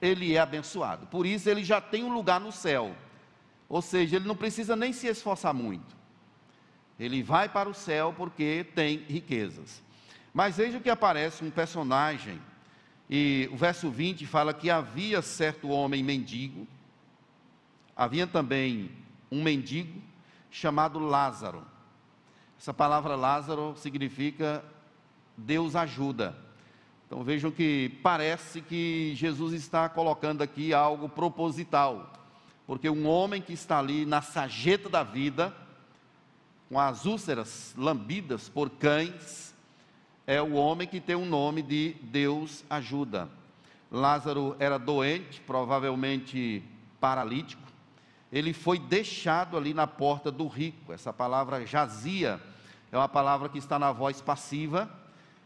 Ele 0.00 0.36
é 0.36 0.38
abençoado. 0.38 1.08
Por 1.08 1.26
isso 1.26 1.50
ele 1.50 1.64
já 1.64 1.80
tem 1.80 2.04
um 2.04 2.14
lugar 2.14 2.40
no 2.40 2.52
céu. 2.52 2.94
Ou 3.68 3.82
seja, 3.82 4.14
ele 4.14 4.28
não 4.28 4.36
precisa 4.36 4.76
nem 4.76 4.92
se 4.92 5.08
esforçar 5.08 5.52
muito. 5.52 5.96
Ele 6.96 7.20
vai 7.20 7.48
para 7.48 7.68
o 7.68 7.74
céu 7.74 8.14
porque 8.16 8.64
tem 8.76 8.98
riquezas. 8.98 9.82
Mas 10.32 10.58
veja 10.58 10.78
que 10.78 10.90
aparece 10.90 11.44
um 11.44 11.50
personagem, 11.50 12.40
e 13.10 13.48
o 13.52 13.56
verso 13.56 13.90
20 13.90 14.26
fala 14.26 14.54
que 14.54 14.70
havia 14.70 15.20
certo 15.22 15.70
homem 15.70 16.04
mendigo, 16.04 16.68
havia 17.96 18.28
também 18.28 19.01
um 19.32 19.42
mendigo 19.42 19.98
chamado 20.50 20.98
Lázaro. 20.98 21.64
Essa 22.58 22.74
palavra 22.74 23.16
Lázaro 23.16 23.74
significa 23.76 24.62
Deus 25.36 25.74
ajuda. 25.74 26.36
Então 27.06 27.24
vejam 27.24 27.50
que 27.50 27.98
parece 28.02 28.60
que 28.60 29.14
Jesus 29.16 29.54
está 29.54 29.88
colocando 29.88 30.42
aqui 30.42 30.74
algo 30.74 31.08
proposital, 31.08 32.12
porque 32.66 32.90
um 32.90 33.06
homem 33.08 33.40
que 33.40 33.54
está 33.54 33.78
ali 33.78 34.04
na 34.04 34.20
sageta 34.20 34.88
da 34.88 35.02
vida, 35.02 35.54
com 36.68 36.78
as 36.78 37.06
úlceras 37.06 37.74
lambidas 37.76 38.50
por 38.50 38.68
cães, 38.68 39.54
é 40.26 40.40
o 40.40 40.52
homem 40.52 40.86
que 40.86 41.00
tem 41.00 41.16
o 41.16 41.24
nome 41.24 41.62
de 41.62 41.96
Deus 42.02 42.64
ajuda. 42.68 43.28
Lázaro 43.90 44.56
era 44.58 44.78
doente, 44.78 45.40
provavelmente 45.40 46.62
paralítico, 47.00 47.61
ele 48.32 48.54
foi 48.54 48.78
deixado 48.78 49.58
ali 49.58 49.74
na 49.74 49.86
porta 49.86 50.30
do 50.30 50.48
rico. 50.48 50.92
Essa 50.92 51.12
palavra 51.12 51.66
jazia 51.66 52.40
é 52.90 52.96
uma 52.96 53.08
palavra 53.08 53.48
que 53.48 53.58
está 53.58 53.78
na 53.78 53.92
voz 53.92 54.22
passiva. 54.22 54.90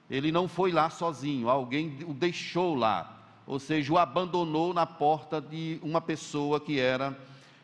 Ele 0.09 0.31
não 0.31 0.47
foi 0.47 0.71
lá 0.71 0.89
sozinho, 0.89 1.49
alguém 1.49 1.99
o 2.07 2.15
deixou 2.15 2.77
lá, 2.77 3.13
ou 3.45 3.59
seja, 3.59 3.93
o 3.93 3.99
abandonou 3.99 4.73
na 4.73 4.87
porta 4.87 5.41
de 5.41 5.81
uma 5.83 6.01
pessoa 6.01 6.61
que 6.61 6.79
era 6.79 7.19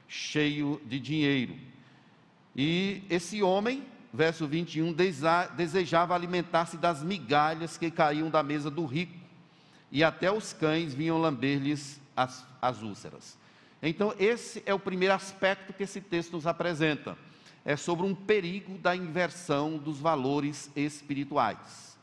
cheio 0.08 0.80
de 0.84 0.98
dinheiro. 0.98 1.56
E 2.56 3.04
esse 3.08 3.44
homem, 3.44 3.86
verso 4.12 4.48
21, 4.48 4.92
desejava 5.56 6.16
alimentar-se 6.16 6.76
das 6.76 7.00
migalhas 7.00 7.78
que 7.78 7.92
caíam 7.92 8.28
da 8.28 8.42
mesa 8.42 8.68
do 8.68 8.84
rico, 8.84 9.16
e 9.90 10.02
até 10.02 10.32
os 10.32 10.52
cães 10.52 10.92
vinham 10.92 11.20
lamber-lhes 11.20 12.00
as, 12.16 12.44
as 12.60 12.82
úlceras. 12.82 13.38
Então, 13.82 14.14
esse 14.16 14.62
é 14.64 14.72
o 14.72 14.78
primeiro 14.78 15.12
aspecto 15.12 15.72
que 15.72 15.82
esse 15.82 16.00
texto 16.00 16.34
nos 16.34 16.46
apresenta. 16.46 17.18
É 17.64 17.76
sobre 17.76 18.06
um 18.06 18.14
perigo 18.14 18.78
da 18.78 18.94
inversão 18.94 19.76
dos 19.76 19.98
valores 19.98 20.70
espirituais. 20.76 21.98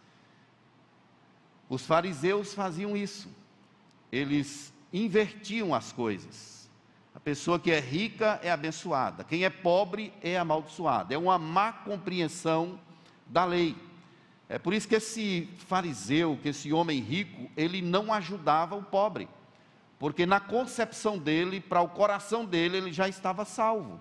Os 1.69 1.86
fariseus 1.86 2.53
faziam 2.53 2.98
isso. 2.98 3.29
Eles 4.12 4.74
invertiam 4.91 5.74
as 5.74 5.93
coisas. 5.93 6.69
A 7.15 7.19
pessoa 7.19 7.59
que 7.59 7.71
é 7.71 7.79
rica 7.79 8.39
é 8.43 8.51
abençoada, 8.51 9.24
quem 9.24 9.43
é 9.43 9.50
pobre 9.50 10.13
é 10.21 10.38
amaldiçoada. 10.38 11.13
É 11.13 11.17
uma 11.17 11.38
má 11.38 11.71
compreensão 11.71 12.79
da 13.25 13.45
lei. 13.45 13.75
É 14.48 14.57
por 14.57 14.74
isso 14.74 14.88
que 14.88 14.95
esse 14.95 15.48
fariseu, 15.67 16.39
que 16.41 16.50
esse 16.50 16.74
homem 16.74 17.00
rico, 17.00 17.50
ele 17.55 17.81
não 17.81 18.12
ajudava 18.12 18.75
o 18.75 18.83
pobre 18.83 19.29
porque 20.00 20.25
na 20.25 20.39
concepção 20.39 21.18
dele, 21.18 21.60
para 21.60 21.82
o 21.82 21.89
coração 21.89 22.46
dele, 22.46 22.77
ele 22.77 22.94
já 22.94 23.10
estava 23.10 23.44
salvo, 23.44 24.00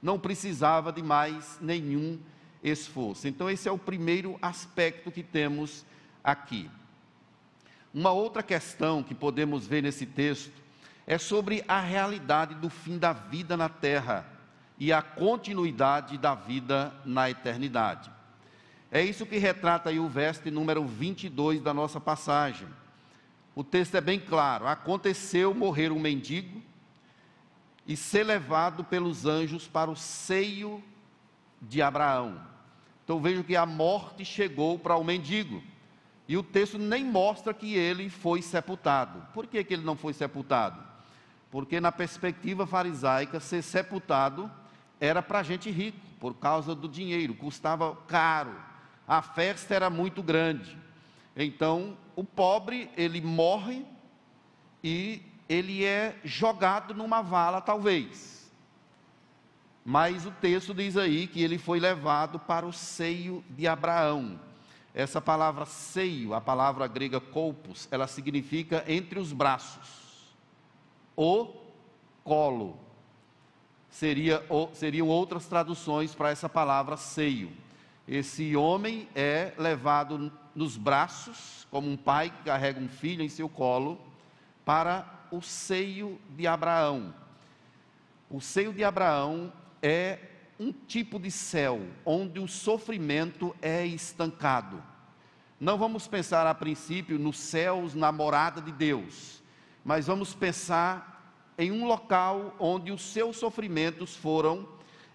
não 0.00 0.18
precisava 0.18 0.92
de 0.92 1.02
mais 1.02 1.58
nenhum 1.60 2.20
esforço. 2.62 3.26
Então, 3.26 3.50
esse 3.50 3.68
é 3.68 3.72
o 3.72 3.78
primeiro 3.78 4.38
aspecto 4.40 5.10
que 5.10 5.24
temos 5.24 5.84
aqui. 6.22 6.70
Uma 7.92 8.12
outra 8.12 8.44
questão 8.44 9.02
que 9.02 9.14
podemos 9.14 9.66
ver 9.66 9.82
nesse 9.82 10.06
texto 10.06 10.52
é 11.04 11.18
sobre 11.18 11.64
a 11.66 11.80
realidade 11.80 12.54
do 12.54 12.70
fim 12.70 12.96
da 12.96 13.12
vida 13.12 13.56
na 13.56 13.68
terra 13.68 14.24
e 14.78 14.92
a 14.92 15.02
continuidade 15.02 16.16
da 16.16 16.32
vida 16.36 16.94
na 17.04 17.28
eternidade. 17.28 18.08
É 18.92 19.02
isso 19.02 19.26
que 19.26 19.36
retrata 19.36 19.90
aí 19.90 19.98
o 19.98 20.08
verso 20.08 20.48
número 20.50 20.84
22 20.84 21.60
da 21.60 21.74
nossa 21.74 22.00
passagem 22.00 22.68
o 23.60 23.64
texto 23.64 23.94
é 23.94 24.00
bem 24.00 24.18
claro: 24.18 24.66
aconteceu 24.66 25.52
morrer 25.52 25.92
um 25.92 26.00
mendigo 26.00 26.62
e 27.86 27.94
ser 27.94 28.24
levado 28.24 28.82
pelos 28.82 29.26
anjos 29.26 29.68
para 29.68 29.90
o 29.90 29.96
seio 29.96 30.82
de 31.60 31.82
Abraão. 31.82 32.40
Então 33.04 33.20
vejo 33.20 33.44
que 33.44 33.54
a 33.54 33.66
morte 33.66 34.24
chegou 34.24 34.78
para 34.78 34.96
o 34.96 35.04
mendigo. 35.04 35.62
E 36.26 36.38
o 36.38 36.42
texto 36.42 36.78
nem 36.78 37.04
mostra 37.04 37.52
que 37.52 37.74
ele 37.74 38.08
foi 38.08 38.40
sepultado. 38.40 39.26
Por 39.34 39.46
que, 39.46 39.62
que 39.62 39.74
ele 39.74 39.84
não 39.84 39.94
foi 39.94 40.14
sepultado? 40.14 40.82
Porque 41.50 41.80
na 41.80 41.92
perspectiva 41.92 42.66
farisaica, 42.66 43.40
ser 43.40 43.60
sepultado 43.60 44.50
era 44.98 45.20
para 45.20 45.42
gente 45.42 45.70
rico, 45.70 46.00
por 46.18 46.32
causa 46.32 46.74
do 46.74 46.88
dinheiro, 46.88 47.34
custava 47.34 47.94
caro. 48.08 48.54
A 49.06 49.20
festa 49.20 49.74
era 49.74 49.90
muito 49.90 50.22
grande. 50.22 50.78
Então, 51.36 51.96
o 52.16 52.24
pobre, 52.24 52.90
ele 52.96 53.20
morre 53.20 53.84
e 54.82 55.22
ele 55.48 55.84
é 55.84 56.18
jogado 56.24 56.94
numa 56.94 57.22
vala, 57.22 57.60
talvez. 57.60 58.50
Mas 59.84 60.26
o 60.26 60.30
texto 60.30 60.74
diz 60.74 60.96
aí 60.96 61.26
que 61.26 61.42
ele 61.42 61.58
foi 61.58 61.80
levado 61.80 62.38
para 62.38 62.66
o 62.66 62.72
seio 62.72 63.42
de 63.50 63.66
Abraão. 63.66 64.38
Essa 64.94 65.20
palavra 65.20 65.64
seio, 65.64 66.34
a 66.34 66.40
palavra 66.40 66.86
grega 66.86 67.20
colpos, 67.20 67.88
ela 67.90 68.06
significa 68.06 68.84
entre 68.86 69.18
os 69.18 69.32
braços. 69.32 70.34
O 71.16 71.48
colo. 72.22 72.78
Seria, 73.88 74.44
seriam 74.72 75.08
outras 75.08 75.46
traduções 75.46 76.14
para 76.14 76.30
essa 76.30 76.48
palavra 76.48 76.96
seio. 76.96 77.50
Esse 78.06 78.56
homem 78.56 79.08
é 79.14 79.52
levado 79.58 80.32
nos 80.60 80.76
braços, 80.76 81.66
como 81.70 81.90
um 81.90 81.96
pai 81.96 82.28
que 82.28 82.44
carrega 82.44 82.78
um 82.78 82.88
filho 82.88 83.22
em 83.22 83.30
seu 83.30 83.48
colo, 83.48 83.98
para 84.62 85.06
o 85.30 85.40
seio 85.40 86.20
de 86.36 86.46
Abraão. 86.46 87.14
O 88.28 88.42
seio 88.42 88.70
de 88.70 88.84
Abraão 88.84 89.50
é 89.80 90.18
um 90.58 90.70
tipo 90.70 91.18
de 91.18 91.30
céu 91.30 91.80
onde 92.04 92.38
o 92.38 92.46
sofrimento 92.46 93.56
é 93.62 93.86
estancado. 93.86 94.82
Não 95.58 95.78
vamos 95.78 96.06
pensar 96.06 96.46
a 96.46 96.54
princípio 96.54 97.18
nos 97.18 97.38
céus 97.38 97.94
na 97.94 98.12
morada 98.12 98.60
de 98.60 98.70
Deus, 98.70 99.42
mas 99.82 100.08
vamos 100.08 100.34
pensar 100.34 101.42
em 101.56 101.72
um 101.72 101.86
local 101.86 102.54
onde 102.58 102.92
os 102.92 103.00
seus 103.00 103.38
sofrimentos 103.38 104.14
foram 104.14 104.68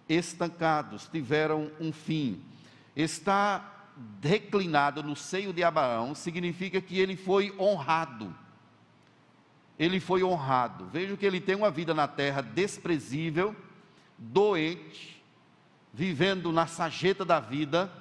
estancados, 0.10 1.08
tiveram 1.08 1.70
um 1.80 1.94
fim. 1.94 2.42
Está 2.96 3.75
reclinado 4.22 5.02
no 5.04 5.16
seio 5.16 5.54
de 5.54 5.64
Abraão 5.64 6.14
significa 6.14 6.82
que 6.82 7.00
ele 7.00 7.16
foi 7.16 7.54
honrado. 7.60 8.36
Ele 9.78 10.00
foi 10.00 10.24
honrado. 10.24 10.86
Veja 10.88 11.18
que 11.18 11.26
ele 11.26 11.42
tem 11.42 11.56
uma 11.56 11.72
vida 11.72 11.94
na 11.94 12.08
terra 12.08 12.42
desprezível, 12.42 13.56
doente, 14.18 15.24
vivendo 15.94 16.52
na 16.52 16.68
sageta 16.68 17.24
da 17.24 17.40
vida, 17.40 17.92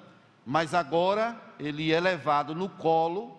mas 0.45 0.75
agora 0.75 1.41
ele 1.59 1.93
é 1.93 2.01
levado 2.01 2.55
no 2.55 2.69
colo 2.69 3.37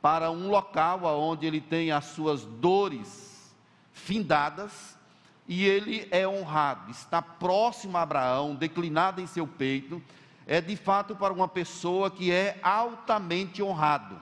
para 0.00 0.30
um 0.30 0.48
local 0.48 1.04
onde 1.20 1.46
ele 1.46 1.60
tem 1.60 1.90
as 1.90 2.04
suas 2.06 2.44
dores 2.44 3.54
findadas 3.92 4.96
e 5.48 5.64
ele 5.64 6.06
é 6.10 6.26
honrado, 6.26 6.90
está 6.90 7.22
próximo 7.22 7.96
a 7.96 8.02
Abraão, 8.02 8.54
declinado 8.54 9.20
em 9.20 9.26
seu 9.26 9.46
peito, 9.46 10.02
é 10.46 10.60
de 10.60 10.76
fato 10.76 11.16
para 11.16 11.32
uma 11.32 11.48
pessoa 11.48 12.10
que 12.10 12.30
é 12.30 12.58
altamente 12.62 13.62
honrado. 13.62 14.20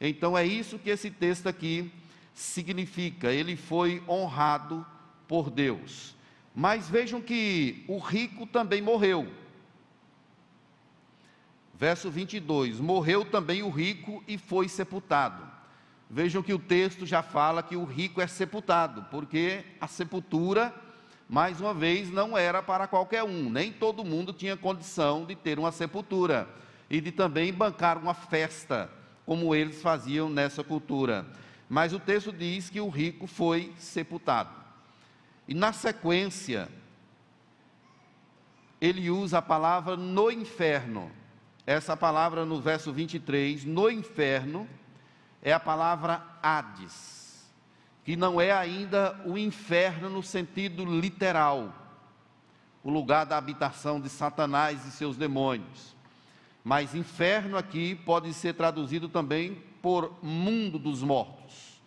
Então 0.00 0.36
é 0.36 0.44
isso 0.44 0.78
que 0.78 0.90
esse 0.90 1.10
texto 1.10 1.48
aqui 1.48 1.90
significa, 2.34 3.32
ele 3.32 3.56
foi 3.56 4.02
honrado 4.08 4.84
por 5.26 5.50
Deus. 5.50 6.14
Mas 6.54 6.88
vejam 6.88 7.20
que 7.20 7.84
o 7.88 7.98
rico 7.98 8.46
também 8.46 8.82
morreu. 8.82 9.32
Verso 11.74 12.10
22: 12.10 12.78
Morreu 12.78 13.24
também 13.24 13.62
o 13.62 13.70
rico 13.70 14.22
e 14.28 14.36
foi 14.36 14.68
sepultado. 14.68 15.50
Vejam 16.10 16.42
que 16.42 16.52
o 16.52 16.58
texto 16.58 17.06
já 17.06 17.22
fala 17.22 17.62
que 17.62 17.74
o 17.74 17.84
rico 17.84 18.20
é 18.20 18.26
sepultado, 18.26 19.06
porque 19.10 19.64
a 19.80 19.86
sepultura, 19.86 20.74
mais 21.28 21.60
uma 21.60 21.72
vez, 21.72 22.10
não 22.10 22.36
era 22.36 22.62
para 22.62 22.86
qualquer 22.86 23.22
um, 23.22 23.48
nem 23.48 23.72
todo 23.72 24.04
mundo 24.04 24.32
tinha 24.32 24.56
condição 24.56 25.24
de 25.24 25.34
ter 25.34 25.58
uma 25.58 25.72
sepultura 25.72 26.48
e 26.90 27.00
de 27.00 27.10
também 27.10 27.52
bancar 27.52 27.98
uma 27.98 28.14
festa, 28.14 28.90
como 29.24 29.54
eles 29.54 29.80
faziam 29.80 30.28
nessa 30.28 30.62
cultura. 30.62 31.26
Mas 31.68 31.92
o 31.92 31.98
texto 31.98 32.32
diz 32.32 32.68
que 32.68 32.80
o 32.80 32.88
rico 32.88 33.26
foi 33.26 33.72
sepultado. 33.78 34.50
E 35.48 35.54
na 35.54 35.72
sequência, 35.72 36.68
ele 38.80 39.10
usa 39.10 39.38
a 39.38 39.42
palavra 39.42 39.96
no 39.96 40.30
inferno 40.30 41.10
essa 41.66 41.96
palavra 41.96 42.44
no 42.44 42.60
verso 42.60 42.92
23, 42.92 43.64
no 43.64 43.88
inferno, 43.88 44.68
é 45.40 45.52
a 45.52 45.60
palavra 45.60 46.22
Hades, 46.42 47.21
que 48.04 48.16
não 48.16 48.40
é 48.40 48.52
ainda 48.52 49.20
o 49.24 49.38
inferno 49.38 50.08
no 50.08 50.22
sentido 50.22 50.84
literal, 50.84 51.72
o 52.82 52.90
lugar 52.90 53.24
da 53.24 53.36
habitação 53.36 54.00
de 54.00 54.08
Satanás 54.08 54.84
e 54.86 54.90
seus 54.90 55.16
demônios. 55.16 55.94
Mas 56.64 56.94
inferno 56.94 57.56
aqui 57.56 57.94
pode 57.94 58.32
ser 58.34 58.54
traduzido 58.54 59.08
também 59.08 59.62
por 59.80 60.18
mundo 60.22 60.78
dos 60.78 61.02
mortos. 61.02 61.80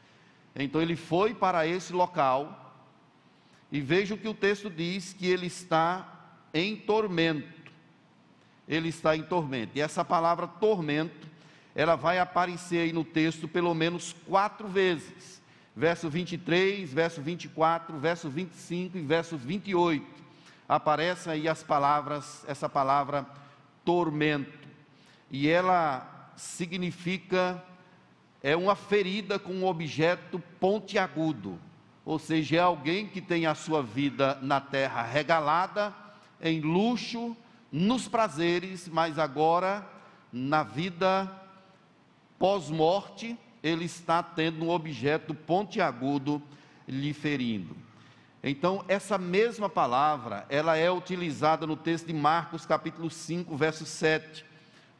Então 0.56 0.82
ele 0.82 0.96
foi 0.96 1.34
para 1.34 1.68
esse 1.68 1.92
local 1.92 2.76
e 3.72 3.82
veja 3.82 4.16
o 4.16 4.18
que 4.18 4.28
o 4.28 4.34
texto 4.34 4.70
diz 4.70 5.14
que 5.14 5.28
ele 5.28 5.48
está 5.48 6.30
em 6.54 6.76
tormento 6.76 7.56
ele 8.68 8.90
está 8.90 9.16
em 9.16 9.24
tormento. 9.24 9.78
E 9.78 9.82
essa 9.82 10.04
palavra 10.04 10.48
tormento, 10.48 11.28
ela 11.76 11.96
vai 11.96 12.20
aparecer 12.20 12.80
aí 12.80 12.94
no 12.94 13.04
texto 13.04 13.48
pelo 13.48 13.74
menos 13.74 14.16
quatro 14.28 14.68
vezes. 14.68 15.42
Verso 15.76 16.10
23, 16.10 16.94
verso 16.94 17.22
24, 17.22 17.98
verso 17.98 18.30
25 18.30 18.98
e 18.98 19.02
verso 19.02 19.38
28. 19.38 20.06
Aparecem 20.70 21.34
aí 21.34 21.48
as 21.48 21.62
palavras, 21.62 22.46
essa 22.48 22.70
palavra 22.70 23.26
tormento. 23.84 24.68
E 25.30 25.50
ela 25.50 26.32
significa 26.36 27.62
é 28.46 28.56
uma 28.56 28.76
ferida 28.76 29.40
com 29.40 29.52
um 29.52 29.66
objeto 29.66 30.38
pontiagudo, 30.60 31.60
ou 32.06 32.20
seja, 32.20 32.58
é 32.58 32.60
alguém 32.60 33.08
que 33.08 33.20
tem 33.20 33.48
a 33.48 33.56
sua 33.56 33.82
vida 33.82 34.38
na 34.40 34.62
terra 34.62 35.02
regalada, 35.02 35.92
em 36.40 36.62
luxo, 36.62 37.36
nos 37.72 38.08
prazeres, 38.08 38.88
mas 38.88 39.18
agora 39.18 39.84
na 40.32 40.62
vida 40.62 41.32
pós-morte, 42.38 43.36
ele 43.66 43.86
está 43.86 44.22
tendo 44.22 44.64
um 44.64 44.70
objeto 44.70 45.34
pontiagudo 45.34 46.40
lhe 46.88 47.14
ferindo. 47.14 47.76
Então, 48.44 48.86
essa 48.88 49.18
mesma 49.18 49.68
palavra, 49.68 50.46
ela 50.50 50.78
é 50.78 50.92
utilizada 50.92 51.66
no 51.66 51.76
texto 51.76 52.06
de 52.06 52.14
Marcos, 52.14 52.64
capítulo 52.64 53.10
5, 53.10 53.58
verso 53.58 53.84
7, 53.84 54.46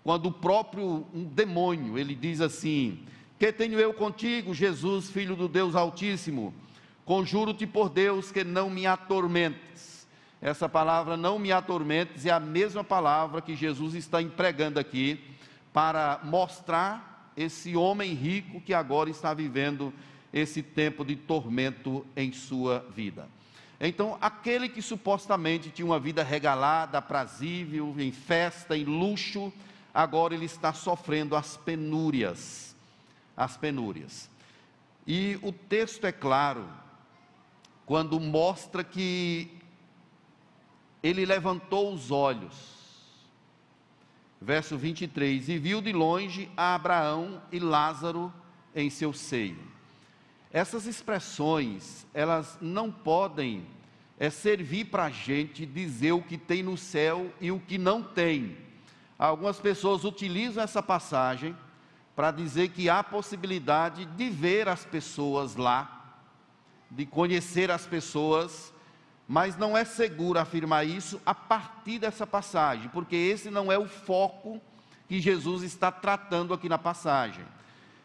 quando 0.04 0.26
o 0.26 0.32
próprio 0.32 1.06
um 1.14 1.24
demônio, 1.24 1.96
ele 1.96 2.16
diz 2.16 2.42
assim: 2.42 3.04
"Que 3.38 3.54
tenho 3.54 3.80
eu 3.80 3.94
contigo, 3.94 4.52
Jesus, 4.52 5.12
filho 5.12 5.36
do 5.36 5.48
Deus 5.48 5.76
Altíssimo? 5.76 6.52
Conjuro-te 7.06 7.68
por 7.68 7.88
Deus 7.88 8.32
que 8.32 8.44
não 8.44 8.68
me 8.70 8.88
atormentes." 8.88 9.96
essa 10.42 10.70
palavra 10.70 11.18
não 11.18 11.40
me 11.40 11.52
atormentes 11.52 12.24
é 12.26 12.30
a 12.30 12.40
mesma 12.40 12.84
palavra 12.84 13.42
que 13.42 13.56
Jesus 13.56 13.96
está 13.96 14.22
empregando 14.22 14.80
aqui 14.80 15.20
para 15.74 16.20
mostrar 16.24 17.15
esse 17.36 17.76
homem 17.76 18.14
rico 18.14 18.62
que 18.62 18.74
agora 18.74 19.10
está 19.10 19.34
vivendo 19.34 19.94
esse 20.32 20.62
tempo 20.62 21.04
de 21.04 21.16
tormento 21.16 22.06
em 22.16 22.32
sua 22.32 22.86
vida. 22.96 23.28
Então, 23.80 24.18
aquele 24.22 24.70
que 24.70 24.82
supostamente 24.82 25.70
tinha 25.70 25.86
uma 25.86 26.00
vida 26.00 26.24
regalada, 26.24 26.98
aprazível, 26.98 27.94
em 27.98 28.12
festa, 28.12 28.78
em 28.78 28.84
luxo, 28.84 29.52
agora 29.94 30.34
ele 30.34 30.46
está 30.46 30.74
sofrendo 30.74 31.36
as 31.36 31.58
penúrias. 31.58 32.76
As 33.36 33.58
penúrias. 33.58 34.30
E 35.06 35.38
o 35.42 35.52
texto 35.52 36.06
é 36.06 36.12
claro 36.12 36.68
quando 37.86 38.20
mostra 38.20 38.84
que 38.84 39.52
ele 41.04 41.26
levantou 41.26 41.94
os 41.94 42.12
olhos. 42.12 42.75
Verso 44.42 44.78
23: 44.78 45.50
E 45.50 45.58
viu 45.58 45.82
de 45.82 45.92
longe 45.92 46.50
a 46.56 46.76
Abraão 46.76 47.42
e 47.52 47.60
Lázaro 47.60 48.34
em 48.76 48.90
seu 48.90 49.14
seio. 49.14 49.58
Essas 50.52 50.86
expressões, 50.86 52.06
elas 52.14 52.58
não 52.62 52.92
podem 52.92 53.66
é, 54.20 54.30
servir 54.30 54.86
para 54.86 55.06
a 55.06 55.10
gente 55.10 55.66
dizer 55.66 56.14
o 56.14 56.22
que 56.22 56.38
tem 56.38 56.64
no 56.64 56.78
céu 56.78 57.34
e 57.42 57.52
o 57.52 57.60
que 57.60 57.78
não 57.78 58.02
tem. 58.02 58.58
Algumas 59.18 59.60
pessoas 59.60 60.04
utilizam 60.04 60.64
essa 60.64 60.82
passagem 60.84 61.56
para 62.16 62.32
dizer 62.32 62.70
que 62.70 62.90
há 62.90 63.04
possibilidade 63.04 64.06
de 64.06 64.30
ver 64.30 64.70
as 64.70 64.86
pessoas 64.86 65.56
lá, 65.56 66.18
de 66.90 67.06
conhecer 67.06 67.70
as 67.70 67.86
pessoas 67.86 68.74
mas 69.28 69.58
não 69.58 69.76
é 69.76 69.84
seguro 69.84 70.40
afirmar 70.40 70.86
isso 70.86 71.20
a 71.26 71.34
partir 71.34 72.00
dessa 72.00 72.28
passagem, 72.28 72.90
porque 72.90 73.16
esse 73.16 73.50
não 73.50 73.72
é 73.72 73.78
o 73.78 73.88
foco 73.88 74.62
que 75.08 75.20
Jesus 75.20 75.64
está 75.64 75.92
tratando 75.92 76.54
aqui 76.54 76.70
na 76.70 76.78
passagem. 76.78 77.44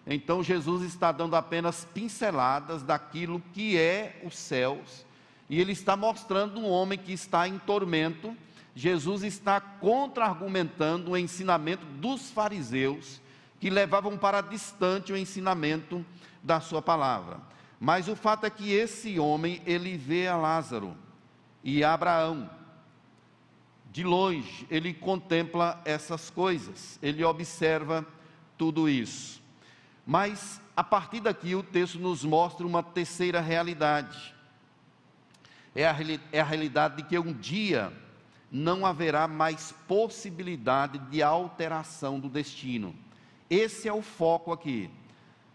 Então 0.07 0.43
Jesus 0.43 0.83
está 0.83 1.13
dando 1.13 1.37
apenas 1.37 1.87
pinceladas 1.93 2.83
daquilo 2.83 3.43
que 3.53 3.77
é 3.77 4.23
os 4.25 4.37
céus, 4.37 5.05
e 5.49 5.61
ele 5.61 5.73
está 5.73 5.97
mostrando 5.97 6.61
um 6.61 6.69
homem 6.69 6.99
que 6.99 7.13
está 7.13 7.47
em 7.47 7.59
tormento. 7.59 8.35
Jesus 8.75 9.23
está 9.23 9.61
contra-argumentando 9.61 11.11
o 11.11 11.17
ensinamento 11.17 11.85
dos 11.85 12.31
fariseus, 12.31 13.21
que 13.59 13.69
levavam 13.69 14.17
para 14.17 14.41
distante 14.41 15.13
o 15.13 15.17
ensinamento 15.17 16.07
da 16.43 16.61
sua 16.61 16.81
palavra. 16.81 17.39
Mas 17.79 18.09
o 18.09 18.17
fato 18.17 18.47
é 18.47 18.51
que 18.51 18.73
esse 18.73 19.19
homem, 19.19 19.61
ele 19.67 19.97
vê 19.97 20.29
a 20.29 20.37
Lázaro 20.37 20.97
e 21.63 21.85
Abraão. 21.85 22.51
De 23.93 24.05
longe, 24.05 24.67
ele 24.71 24.95
contempla 24.95 25.81
essas 25.85 26.31
coisas, 26.31 26.99
ele 27.03 27.25
observa 27.25 28.07
tudo 28.57 28.89
isso. 28.89 29.43
Mas, 30.07 30.61
a 30.77 30.85
partir 30.85 31.21
daqui, 31.21 31.55
o 31.55 31.63
texto 31.63 31.99
nos 31.99 32.25
mostra 32.25 32.67
uma 32.67 32.83
terceira 32.83 33.41
realidade. 33.41 34.35
É 35.75 35.87
a, 35.87 35.97
é 36.33 36.41
a 36.41 36.45
realidade 36.45 36.97
de 36.97 37.03
que 37.05 37.19
um 37.19 37.33
dia 37.33 37.93
não 38.51 38.85
haverá 38.85 39.29
mais 39.29 39.73
possibilidade 39.87 40.99
de 41.11 41.23
alteração 41.23 42.19
do 42.19 42.29
destino. 42.29 42.95
Esse 43.49 43.89
é 43.89 43.93
o 43.93 44.03
foco 44.03 44.53
aqui. 44.53 44.91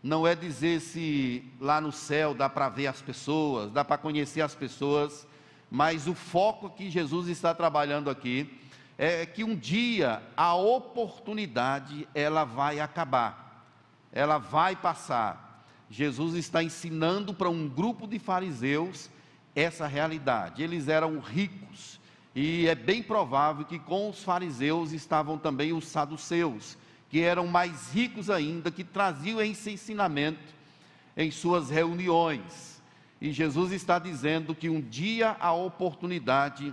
Não 0.01 0.25
é 0.25 0.35
dizer 0.35 0.79
se 0.79 1.43
lá 1.59 1.81
no 1.81 1.91
céu 1.91 2.33
dá 2.33 2.47
para 2.47 2.69
ver 2.69 2.87
as 2.87 3.01
pessoas, 3.01 3.71
dá 3.71 3.83
para 3.83 3.97
conhecer 3.97 4.41
as 4.41 4.53
pessoas, 4.53 5.27
mas 5.69 6.07
o 6.07 6.13
foco 6.13 6.69
que 6.69 6.89
Jesus 6.89 7.27
está 7.27 7.53
trabalhando 7.53 8.09
aqui 8.09 8.59
é 8.97 9.25
que 9.25 9.43
um 9.43 9.55
dia 9.55 10.21
a 10.37 10.55
oportunidade 10.55 12.07
ela 12.13 12.43
vai 12.43 12.79
acabar, 12.79 13.67
ela 14.11 14.37
vai 14.37 14.75
passar. 14.75 15.65
Jesus 15.89 16.35
está 16.35 16.63
ensinando 16.63 17.33
para 17.33 17.49
um 17.49 17.67
grupo 17.67 18.07
de 18.07 18.17
fariseus 18.19 19.09
essa 19.55 19.87
realidade. 19.87 20.63
Eles 20.63 20.87
eram 20.87 21.19
ricos 21.19 21.99
e 22.35 22.67
é 22.67 22.75
bem 22.75 23.01
provável 23.01 23.63
que 23.63 23.79
com 23.79 24.09
os 24.09 24.21
fariseus 24.21 24.91
estavam 24.91 25.37
também 25.37 25.71
os 25.71 25.87
saduceus, 25.87 26.77
que 27.09 27.21
eram 27.21 27.47
mais 27.47 27.93
ricos 27.93 28.29
ainda, 28.29 28.69
que 28.69 28.83
traziam 28.83 29.41
esse 29.41 29.71
ensinamento 29.71 30.53
em 31.15 31.31
suas 31.31 31.69
reuniões. 31.69 32.74
E 33.25 33.31
Jesus 33.31 33.71
está 33.71 33.97
dizendo 33.97 34.53
que 34.53 34.69
um 34.69 34.79
dia 34.79 35.35
a 35.39 35.51
oportunidade 35.51 36.71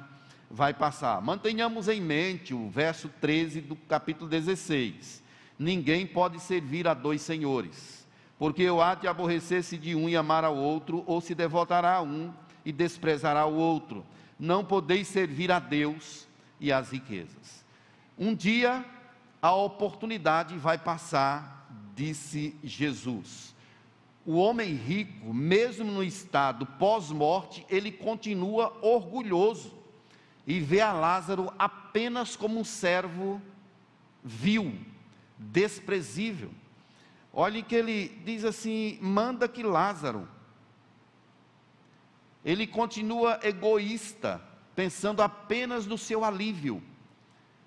vai 0.51 0.75
passar. 0.75 1.19
Mantenhamos 1.23 1.89
em 1.89 1.99
mente 1.99 2.53
o 2.53 2.69
verso 2.69 3.09
13 3.23 3.63
do 3.63 3.75
capítulo 3.75 4.29
16. 4.29 5.23
Ninguém 5.59 6.07
pode 6.07 6.39
servir 6.39 6.87
a 6.87 6.93
dois 6.93 7.23
senhores, 7.23 8.07
porque 8.39 8.69
o 8.69 8.83
há 8.83 8.95
de 8.95 9.09
aborrecer-se 9.09 9.79
de 9.79 9.95
um 9.95 10.11
e 10.11 10.15
amar 10.15 10.45
ao 10.45 10.55
outro, 10.55 11.03
ou 11.07 11.23
se 11.23 11.35
devotará 11.35 11.95
a 11.95 12.03
um 12.03 12.31
e 12.67 12.71
desprezará 12.71 13.47
o 13.47 13.55
outro. 13.55 14.05
Não 14.39 14.63
podeis 14.63 15.09
servir 15.09 15.51
a 15.51 15.59
Deus 15.59 16.29
e 16.61 16.71
às 16.71 16.91
riquezas. 16.91 17.65
Um 18.19 18.35
dia 18.35 18.85
a 19.41 19.55
oportunidade 19.55 20.59
vai 20.59 20.77
passar, 20.77 21.67
disse 21.97 22.55
Jesus. 22.63 23.52
O 24.25 24.37
homem 24.37 24.75
rico, 24.75 25.33
mesmo 25.35 25.91
no 25.91 26.03
estado 26.03 26.65
pós-morte, 26.65 27.67
ele 27.69 27.91
continua 27.91 28.77
orgulhoso 28.81 29.73
e 30.47 30.61
vê 30.61 30.81
a 30.81 30.93
Lázaro 30.93 31.53
apenas 31.59 32.37
como 32.37 32.61
um 32.61 32.65
servo 32.65 33.43
vil, 34.23 34.79
desprezível. 35.37 36.51
Olhe 37.33 37.63
que 37.63 37.75
ele 37.75 38.09
diz 38.25 38.45
assim: 38.45 38.99
manda 39.01 39.49
que 39.49 39.63
Lázaro. 39.63 40.29
Ele 42.45 42.67
continua 42.67 43.39
egoísta, 43.43 44.41
pensando 44.75 45.23
apenas 45.23 45.87
no 45.87 45.97
seu 45.97 46.25
alívio 46.25 46.83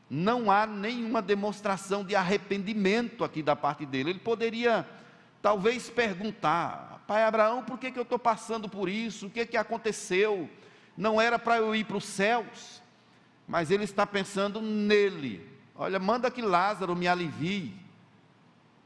não 0.09 0.51
há 0.51 0.67
nenhuma 0.67 1.21
demonstração 1.21 2.03
de 2.03 2.15
arrependimento 2.15 3.23
aqui 3.23 3.41
da 3.41 3.55
parte 3.55 3.85
dele. 3.85 4.11
Ele 4.11 4.19
poderia, 4.19 4.87
talvez, 5.45 5.91
perguntar: 5.91 7.03
Pai 7.05 7.23
Abraão, 7.23 7.62
por 7.62 7.77
que, 7.77 7.91
que 7.91 7.99
eu 7.99 8.03
estou 8.03 8.17
passando 8.17 8.67
por 8.67 8.89
isso? 8.89 9.27
O 9.27 9.29
que, 9.29 9.45
que 9.45 9.55
aconteceu? 9.55 10.49
Não 10.97 11.21
era 11.21 11.38
para 11.38 11.58
eu 11.58 11.75
ir 11.75 11.84
para 11.84 11.97
os 11.97 12.05
céus, 12.05 12.81
mas 13.47 13.69
ele 13.69 13.84
está 13.84 14.08
pensando 14.08 14.60
nele. 14.60 15.47
Olha, 15.75 15.99
manda 15.99 16.31
que 16.31 16.41
Lázaro 16.41 16.95
me 16.95 17.08
alivie. 17.08 17.75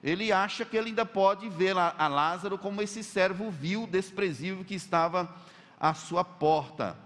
Ele 0.04 0.34
acha 0.34 0.66
que 0.66 0.76
ele 0.76 0.90
ainda 0.90 1.06
pode 1.06 1.48
ver 1.48 1.78
a 1.78 2.08
Lázaro 2.10 2.58
como 2.58 2.82
esse 2.82 3.06
servo 3.06 3.50
vil, 3.50 3.88
desprezível 3.88 4.66
que 4.66 4.76
estava 4.76 5.34
à 5.80 5.94
sua 5.94 6.26
porta 6.26 6.98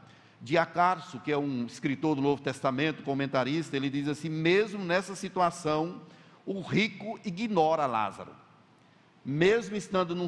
de 0.41 0.57
Acarso, 0.57 1.19
que 1.19 1.31
é 1.31 1.37
um 1.37 1.67
escritor 1.67 2.15
do 2.15 2.23
Novo 2.23 2.41
Testamento, 2.41 3.03
comentarista, 3.03 3.77
ele 3.77 3.91
diz 3.91 4.07
assim: 4.07 4.29
mesmo 4.29 4.83
nessa 4.83 5.15
situação, 5.15 6.01
o 6.43 6.59
rico 6.59 7.19
ignora 7.23 7.85
Lázaro. 7.85 8.42
Mesmo 9.23 9.75
estando 9.75 10.15
num, 10.15 10.27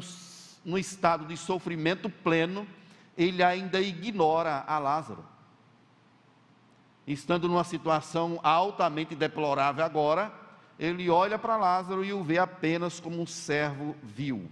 num 0.64 0.78
estado 0.78 1.26
de 1.26 1.36
sofrimento 1.36 2.08
pleno, 2.08 2.66
ele 3.16 3.42
ainda 3.42 3.80
ignora 3.80 4.64
a 4.66 4.78
Lázaro. 4.78 5.24
Estando 7.06 7.48
numa 7.48 7.64
situação 7.64 8.40
altamente 8.42 9.14
deplorável 9.14 9.84
agora, 9.84 10.32
ele 10.78 11.08
olha 11.08 11.38
para 11.38 11.56
Lázaro 11.56 12.04
e 12.04 12.12
o 12.12 12.22
vê 12.22 12.38
apenas 12.38 12.98
como 13.00 13.20
um 13.20 13.26
servo 13.26 13.96
vil. 14.02 14.50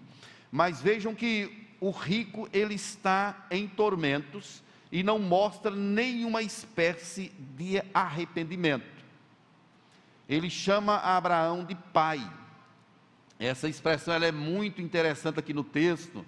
Mas 0.50 0.80
vejam 0.80 1.14
que 1.14 1.68
o 1.80 1.90
rico 1.90 2.48
ele 2.52 2.74
está 2.74 3.46
em 3.50 3.66
tormentos 3.66 4.62
e 4.90 5.02
não 5.02 5.18
mostra 5.18 5.70
nenhuma 5.70 6.40
espécie 6.42 7.32
de 7.56 7.82
arrependimento. 7.92 8.86
Ele 10.28 10.48
chama 10.48 10.96
Abraão 10.96 11.64
de 11.64 11.74
pai. 11.74 12.22
Essa 13.44 13.68
expressão 13.68 14.14
ela 14.14 14.24
é 14.24 14.32
muito 14.32 14.80
interessante 14.80 15.38
aqui 15.38 15.52
no 15.52 15.62
texto, 15.62 16.24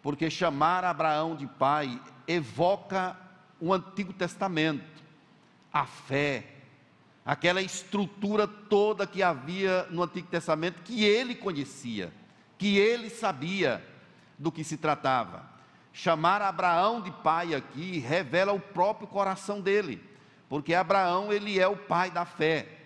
porque 0.00 0.30
chamar 0.30 0.84
Abraão 0.84 1.34
de 1.34 1.46
pai 1.46 2.00
evoca 2.26 3.16
o 3.60 3.72
Antigo 3.72 4.12
Testamento, 4.12 5.02
a 5.72 5.84
fé, 5.84 6.44
aquela 7.26 7.60
estrutura 7.60 8.46
toda 8.46 9.06
que 9.06 9.22
havia 9.22 9.86
no 9.90 10.04
Antigo 10.04 10.28
Testamento 10.28 10.82
que 10.82 11.04
ele 11.04 11.34
conhecia, 11.34 12.12
que 12.56 12.78
ele 12.78 13.10
sabia 13.10 13.84
do 14.38 14.52
que 14.52 14.62
se 14.62 14.76
tratava. 14.76 15.50
Chamar 15.92 16.42
Abraão 16.42 17.00
de 17.00 17.10
pai 17.10 17.54
aqui 17.54 17.98
revela 17.98 18.52
o 18.52 18.60
próprio 18.60 19.08
coração 19.08 19.60
dele, 19.60 20.00
porque 20.48 20.74
Abraão 20.74 21.32
ele 21.32 21.58
é 21.58 21.66
o 21.66 21.76
pai 21.76 22.10
da 22.10 22.24
fé. 22.24 22.81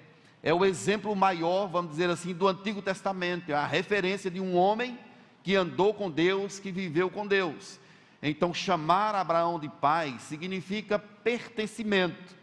É 0.47 0.55
o 0.55 0.65
exemplo 0.65 1.17
maior, 1.17 1.67
vamos 1.67 1.91
dizer 1.91 2.09
assim, 2.09 2.33
do 2.33 2.47
Antigo 2.47 2.81
Testamento, 2.81 3.51
é 3.51 3.55
a 3.57 3.67
referência 3.67 4.31
de 4.31 4.41
um 4.41 4.55
homem 4.55 4.97
que 5.43 5.57
andou 5.57 5.93
com 5.93 6.09
Deus, 6.09 6.61
que 6.61 6.71
viveu 6.71 7.11
com 7.11 7.27
Deus. 7.27 7.81
Então, 8.23 8.55
chamar 8.55 9.17
Abraão 9.17 9.59
de 9.59 9.69
pai 9.69 10.17
significa 10.21 11.01
pertencimento. 11.01 12.37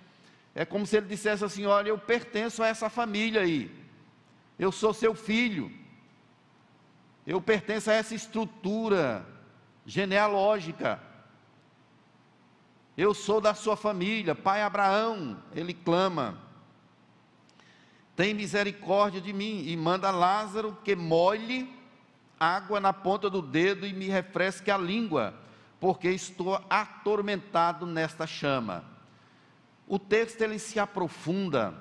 É 0.53 0.65
como 0.65 0.85
se 0.85 0.97
ele 0.97 1.05
dissesse 1.05 1.45
assim: 1.45 1.65
Olha, 1.65 1.87
eu 1.87 1.97
pertenço 1.97 2.61
a 2.61 2.67
essa 2.67 2.89
família 2.89 3.39
aí, 3.39 3.71
eu 4.59 4.69
sou 4.69 4.93
seu 4.93 5.15
filho, 5.15 5.71
eu 7.25 7.39
pertenço 7.39 7.89
a 7.89 7.93
essa 7.93 8.13
estrutura 8.13 9.25
genealógica. 9.85 11.01
Eu 12.97 13.13
sou 13.13 13.39
da 13.39 13.53
sua 13.53 13.77
família, 13.77 14.35
pai 14.35 14.61
Abraão, 14.61 15.41
ele 15.55 15.73
clama. 15.73 16.51
Tem 18.15 18.33
misericórdia 18.33 19.19
de 19.19 19.33
mim 19.33 19.63
e 19.65 19.75
manda 19.75 20.11
Lázaro 20.11 20.77
que 20.83 20.95
molhe 20.95 21.73
água 22.39 22.79
na 22.79 22.93
ponta 22.93 23.29
do 23.29 23.41
dedo 23.41 23.87
e 23.87 23.93
me 23.93 24.07
refresque 24.07 24.69
a 24.69 24.77
língua, 24.77 25.33
porque 25.79 26.09
estou 26.09 26.61
atormentado 26.69 27.85
nesta 27.85 28.27
chama. 28.27 28.83
O 29.87 29.97
texto 29.97 30.41
ele 30.41 30.59
se 30.59 30.79
aprofunda 30.79 31.73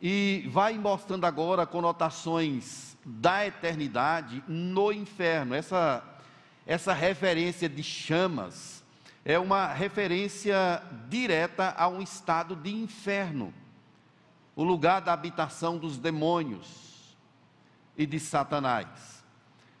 e 0.00 0.48
vai 0.50 0.76
mostrando 0.78 1.24
agora 1.24 1.66
conotações 1.66 2.96
da 3.04 3.46
eternidade 3.46 4.42
no 4.46 4.92
inferno. 4.92 5.54
Essa 5.54 6.04
essa 6.66 6.92
referência 6.92 7.68
de 7.68 7.82
chamas 7.82 8.84
é 9.24 9.38
uma 9.38 9.66
referência 9.72 10.82
direta 11.08 11.74
a 11.76 11.88
um 11.88 12.00
estado 12.00 12.54
de 12.54 12.72
inferno, 12.72 13.52
o 14.54 14.64
lugar 14.64 15.00
da 15.00 15.12
habitação 15.12 15.78
dos 15.78 15.98
demônios 15.98 17.16
e 17.96 18.06
de 18.06 18.18
Satanás. 18.18 19.22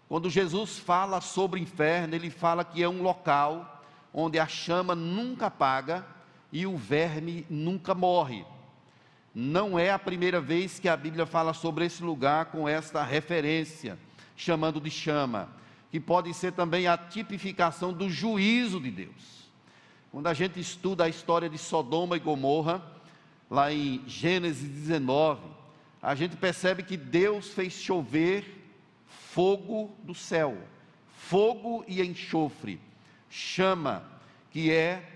Quando 0.08 0.30
Jesus 0.30 0.78
fala 0.78 1.20
sobre 1.20 1.58
o 1.58 1.62
inferno, 1.62 2.14
ele 2.14 2.30
fala 2.30 2.64
que 2.64 2.82
é 2.82 2.88
um 2.88 3.02
local 3.02 3.82
onde 4.12 4.38
a 4.38 4.46
chama 4.46 4.94
nunca 4.94 5.46
apaga 5.46 6.04
e 6.50 6.66
o 6.66 6.76
verme 6.76 7.46
nunca 7.48 7.94
morre. 7.94 8.44
Não 9.34 9.78
é 9.78 9.90
a 9.90 9.98
primeira 9.98 10.40
vez 10.40 10.78
que 10.78 10.88
a 10.88 10.96
Bíblia 10.96 11.24
fala 11.24 11.54
sobre 11.54 11.86
esse 11.86 12.02
lugar 12.02 12.46
com 12.46 12.68
esta 12.68 13.02
referência, 13.02 13.98
chamando 14.36 14.80
de 14.80 14.90
chama 14.90 15.48
que 15.92 16.00
pode 16.00 16.32
ser 16.32 16.52
também 16.52 16.86
a 16.86 16.96
tipificação 16.96 17.92
do 17.92 18.08
juízo 18.08 18.80
de 18.80 18.90
Deus. 18.90 19.50
Quando 20.10 20.26
a 20.26 20.32
gente 20.32 20.58
estuda 20.58 21.04
a 21.04 21.08
história 21.08 21.50
de 21.50 21.58
Sodoma 21.58 22.16
e 22.16 22.18
Gomorra, 22.20 22.82
lá 23.52 23.70
em 23.70 24.02
Gênesis 24.06 24.66
19, 24.66 25.42
a 26.00 26.14
gente 26.14 26.36
percebe 26.36 26.82
que 26.82 26.96
Deus 26.96 27.48
fez 27.48 27.74
chover 27.74 28.44
fogo 29.06 29.94
do 30.02 30.14
céu, 30.14 30.56
fogo 31.18 31.84
e 31.86 32.00
enxofre, 32.00 32.80
chama, 33.28 34.02
que 34.50 34.72
é 34.72 35.06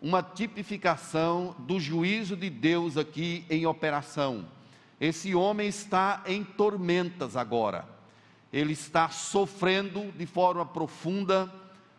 uma 0.00 0.22
tipificação 0.22 1.54
do 1.58 1.78
juízo 1.78 2.34
de 2.34 2.48
Deus 2.48 2.96
aqui 2.96 3.44
em 3.50 3.66
operação. 3.66 4.46
Esse 4.98 5.34
homem 5.34 5.68
está 5.68 6.22
em 6.26 6.42
tormentas 6.42 7.36
agora 7.36 7.94
ele 8.54 8.72
está 8.72 9.08
sofrendo 9.08 10.12
de 10.12 10.26
forma 10.26 10.64
profunda, 10.64 11.52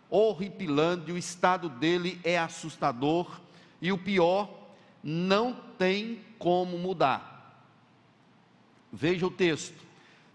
horripilante, 0.10 1.12
o 1.12 1.18
estado 1.18 1.68
dele 1.68 2.18
é 2.24 2.40
assustador 2.40 3.42
e 3.82 3.92
o 3.92 3.98
pior, 3.98 4.50
não 5.06 5.54
tem 5.78 6.20
como 6.40 6.78
mudar. 6.78 7.64
Veja 8.92 9.28
o 9.28 9.32
texto, 9.32 9.82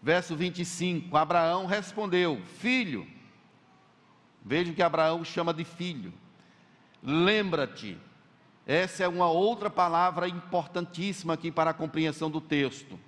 verso 0.00 0.35
25: 0.37 1.14
Abraão 1.16 1.66
respondeu: 1.66 2.40
Filho, 2.59 3.06
veja 4.44 4.72
que 4.72 4.83
Abraão 4.83 5.24
chama 5.24 5.52
de 5.52 5.64
filho, 5.64 6.14
lembra-te, 7.02 7.98
essa 8.66 9.02
é 9.02 9.09
uma 9.09 9.28
outra 9.28 9.68
palavra 9.68 10.28
importantíssima 10.28 11.35
aqui 11.35 11.50
para 11.50 11.70
a 11.70 11.74
compreensão 11.74 12.30
do 12.30 12.40
texto 12.40 12.98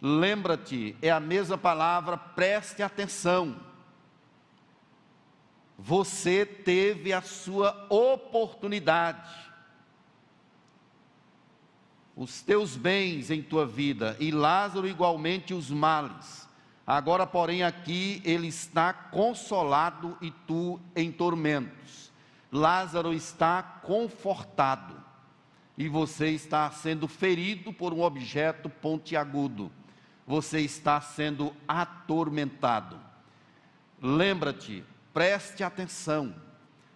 Lembra-te, 0.00 0.96
é 1.00 1.10
a 1.10 1.18
mesma 1.18 1.56
palavra, 1.56 2.16
preste 2.16 2.82
atenção. 2.82 3.56
Você 5.78 6.44
teve 6.44 7.12
a 7.12 7.22
sua 7.22 7.86
oportunidade. 7.88 9.28
Os 12.16 12.40
teus 12.40 12.76
bens 12.76 13.30
em 13.30 13.42
tua 13.42 13.66
vida, 13.66 14.16
e 14.18 14.30
Lázaro 14.30 14.88
igualmente 14.88 15.52
os 15.52 15.70
males. 15.70 16.48
Agora, 16.86 17.26
porém, 17.26 17.62
aqui 17.62 18.22
ele 18.24 18.46
está 18.46 18.92
consolado 18.92 20.16
e 20.22 20.30
tu 20.30 20.80
em 20.94 21.12
tormentos. 21.12 22.10
Lázaro 22.50 23.12
está 23.12 23.62
confortado. 23.62 25.04
e 25.78 25.90
você 25.90 26.30
está 26.30 26.70
sendo 26.70 27.06
ferido 27.06 27.70
por 27.70 27.92
um 27.92 28.00
objeto 28.00 28.70
pontiagudo. 28.70 29.70
Você 30.26 30.60
está 30.60 30.98
sendo 31.02 31.54
atormentado. 31.68 32.98
Lembra-te, 34.00 34.82
preste 35.12 35.62
atenção. 35.62 36.34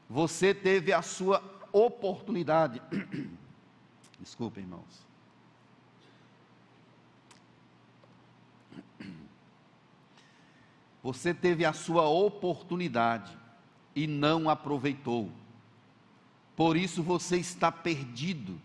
Você 0.08 0.54
teve 0.54 0.94
a 0.94 1.02
sua 1.02 1.42
oportunidade. 1.72 2.80
Desculpe, 4.18 4.60
irmãos. 4.60 5.09
Você 11.02 11.32
teve 11.32 11.64
a 11.64 11.72
sua 11.72 12.08
oportunidade 12.08 13.36
e 13.94 14.06
não 14.06 14.48
aproveitou. 14.48 15.30
Por 16.54 16.76
isso 16.76 17.02
você 17.02 17.38
está 17.38 17.72
perdido, 17.72 18.60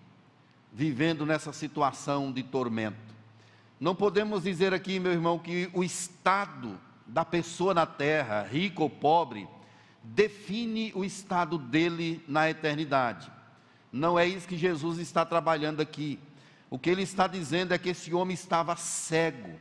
vivendo 0.72 1.26
nessa 1.26 1.54
situação 1.54 2.32
de 2.32 2.44
tormento. 2.44 3.16
Não 3.80 3.96
podemos 3.96 4.44
dizer 4.44 4.74
aqui, 4.74 5.00
meu 5.00 5.12
irmão, 5.12 5.40
que 5.40 5.70
o 5.74 5.84
estado 5.84 6.78
da 7.06 7.24
pessoa 7.24 7.74
na 7.74 7.86
terra, 7.86 8.44
rico 8.44 8.84
ou 8.84 8.90
pobre, 8.90 9.48
define 10.04 10.92
o 10.96 11.04
estado 11.04 11.58
dele 11.58 12.24
na 12.28 12.50
eternidade. 12.50 13.32
Não 13.92 14.20
é 14.20 14.28
isso 14.28 14.48
que 14.48 14.58
Jesus 14.58 15.00
está 15.00 15.26
trabalhando 15.26 15.82
aqui. 15.82 16.20
O 16.70 16.78
que 16.78 16.90
ele 16.90 17.04
está 17.04 17.28
dizendo 17.28 17.74
é 17.74 17.78
que 17.78 17.90
esse 17.90 18.14
homem 18.14 18.34
estava 18.34 18.76
cego 18.76 19.58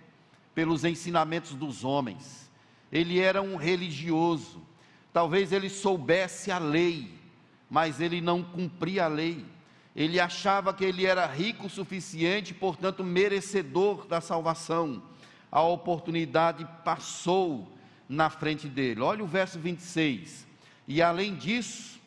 pelos 0.55 0.85
ensinamentos 0.85 1.55
dos 1.55 1.85
homens. 1.85 2.44
Ele 2.95 3.19
era 3.19 3.43
um 3.43 3.57
religioso. 3.57 4.63
Talvez 5.13 5.51
ele 5.51 5.69
soubesse 5.69 6.53
a 6.53 6.59
lei, 6.59 7.13
mas 7.69 8.01
ele 8.01 8.21
não 8.21 8.41
cumpria 8.41 9.07
a 9.07 9.09
lei. 9.09 9.45
Ele 9.97 10.21
achava 10.21 10.73
que 10.73 10.85
ele 10.85 11.05
era 11.05 11.27
rico 11.27 11.67
o 11.67 11.71
suficiente, 11.71 12.55
portanto, 12.55 13.03
merecedor 13.03 14.07
da 14.07 14.21
salvação. 14.21 15.03
A 15.51 15.61
oportunidade 15.61 16.67
passou 16.85 17.69
na 18.09 18.31
frente 18.31 18.69
dele. 18.69 19.01
Olha 19.01 19.25
o 19.25 19.27
verso 19.27 19.59
26. 19.59 20.47
E 20.87 21.03
além 21.03 21.35
disso, 21.35 22.01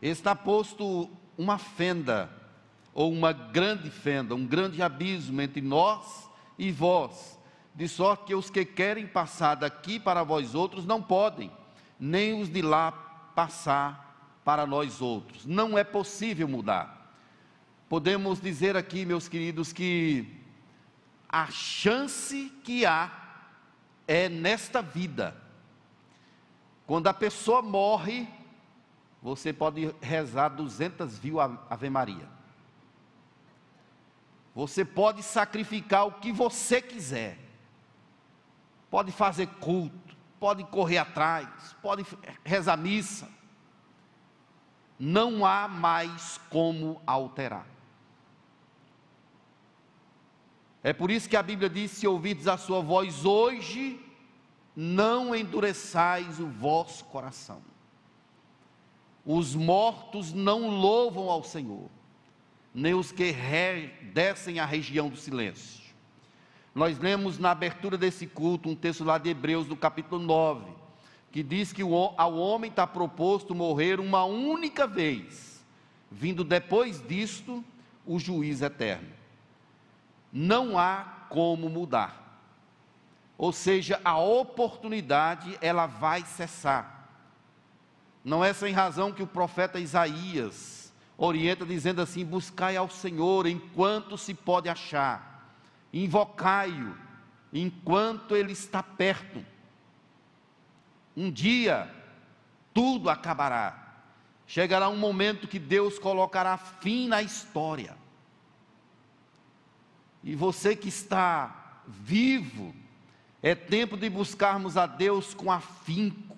está 0.00 0.34
posto 0.34 1.10
uma 1.38 1.56
fenda, 1.56 2.30
ou 2.92 3.10
uma 3.12 3.32
grande 3.32 3.90
fenda, 3.90 4.34
um 4.34 4.46
grande 4.46 4.82
abismo 4.82 5.40
entre 5.40 5.60
nós 5.60 6.28
e 6.58 6.70
vós, 6.70 7.38
de 7.74 7.88
sorte 7.88 8.24
que 8.26 8.34
os 8.34 8.50
que 8.50 8.64
querem 8.64 9.06
passar 9.06 9.56
daqui 9.56 9.98
para 9.98 10.22
vós 10.22 10.54
outros 10.54 10.86
não 10.86 11.02
podem, 11.02 11.50
nem 11.98 12.40
os 12.40 12.48
de 12.48 12.62
lá 12.62 12.92
passar 13.34 14.40
para 14.44 14.66
nós 14.66 15.02
outros. 15.02 15.44
Não 15.44 15.76
é 15.76 15.82
possível 15.82 16.46
mudar. 16.46 17.12
Podemos 17.88 18.40
dizer 18.40 18.76
aqui, 18.76 19.04
meus 19.04 19.28
queridos, 19.28 19.72
que 19.72 20.26
a 21.28 21.46
chance 21.50 22.52
que 22.62 22.86
há 22.86 23.10
é 24.06 24.28
nesta 24.28 24.80
vida. 24.80 25.36
Quando 26.86 27.08
a 27.08 27.14
pessoa 27.14 27.60
morre, 27.60 28.28
você 29.20 29.52
pode 29.52 29.92
rezar 30.00 30.50
200 30.50 31.18
mil 31.20 31.40
Ave 31.40 31.90
Maria. 31.90 32.28
Você 34.54 34.84
pode 34.84 35.22
sacrificar 35.22 36.06
o 36.06 36.12
que 36.12 36.30
você 36.30 36.80
quiser. 36.80 37.43
Pode 38.94 39.10
fazer 39.10 39.48
culto, 39.58 40.16
pode 40.38 40.62
correr 40.62 40.98
atrás, 40.98 41.48
pode 41.82 42.06
rezar 42.44 42.76
missa. 42.76 43.28
Não 44.96 45.44
há 45.44 45.66
mais 45.66 46.38
como 46.48 47.02
alterar. 47.04 47.66
É 50.80 50.92
por 50.92 51.10
isso 51.10 51.28
que 51.28 51.36
a 51.36 51.42
Bíblia 51.42 51.68
diz: 51.68 51.90
se 51.90 52.06
ouvides 52.06 52.46
a 52.46 52.56
sua 52.56 52.80
voz 52.82 53.24
hoje, 53.24 54.00
não 54.76 55.34
endureçais 55.34 56.38
o 56.38 56.46
vosso 56.46 57.04
coração. 57.06 57.60
Os 59.26 59.56
mortos 59.56 60.32
não 60.32 60.68
louvam 60.68 61.28
ao 61.28 61.42
Senhor, 61.42 61.90
nem 62.72 62.94
os 62.94 63.10
que 63.10 63.32
descem 64.12 64.60
à 64.60 64.64
região 64.64 65.08
do 65.08 65.16
silêncio. 65.16 65.83
Nós 66.74 66.98
lemos 66.98 67.38
na 67.38 67.52
abertura 67.52 67.96
desse 67.96 68.26
culto 68.26 68.68
um 68.68 68.74
texto 68.74 69.04
lá 69.04 69.16
de 69.16 69.30
Hebreus, 69.30 69.66
do 69.66 69.76
capítulo 69.76 70.20
9, 70.20 70.72
que 71.30 71.42
diz 71.42 71.72
que 71.72 71.82
ao 71.82 72.34
homem 72.34 72.68
está 72.68 72.86
proposto 72.86 73.54
morrer 73.54 74.00
uma 74.00 74.24
única 74.24 74.86
vez, 74.86 75.64
vindo 76.10 76.42
depois 76.42 77.00
disto 77.06 77.64
o 78.04 78.18
juiz 78.18 78.60
eterno. 78.60 79.08
Não 80.32 80.76
há 80.76 81.26
como 81.28 81.68
mudar. 81.68 82.40
Ou 83.38 83.52
seja, 83.52 84.00
a 84.04 84.18
oportunidade 84.18 85.56
ela 85.60 85.86
vai 85.86 86.22
cessar. 86.22 87.08
Não 88.24 88.44
é 88.44 88.52
sem 88.52 88.72
razão 88.72 89.12
que 89.12 89.22
o 89.22 89.26
profeta 89.26 89.78
Isaías 89.78 90.92
orienta 91.16 91.64
dizendo 91.64 92.00
assim: 92.00 92.24
buscai 92.24 92.76
ao 92.76 92.88
Senhor 92.88 93.46
enquanto 93.46 94.16
se 94.16 94.34
pode 94.34 94.68
achar, 94.68 95.33
invocai-o 95.94 96.96
enquanto 97.52 98.34
ele 98.34 98.52
está 98.52 98.82
perto. 98.82 99.44
Um 101.16 101.30
dia 101.30 101.88
tudo 102.74 103.08
acabará. 103.08 103.80
Chegará 104.44 104.88
um 104.88 104.96
momento 104.96 105.46
que 105.46 105.60
Deus 105.60 105.98
colocará 105.98 106.56
fim 106.58 107.06
na 107.06 107.22
história. 107.22 107.96
E 110.24 110.34
você 110.34 110.74
que 110.74 110.88
está 110.88 111.82
vivo, 111.86 112.74
é 113.40 113.54
tempo 113.54 113.96
de 113.96 114.10
buscarmos 114.10 114.76
a 114.76 114.86
Deus 114.86 115.32
com 115.32 115.52
afinco, 115.52 116.36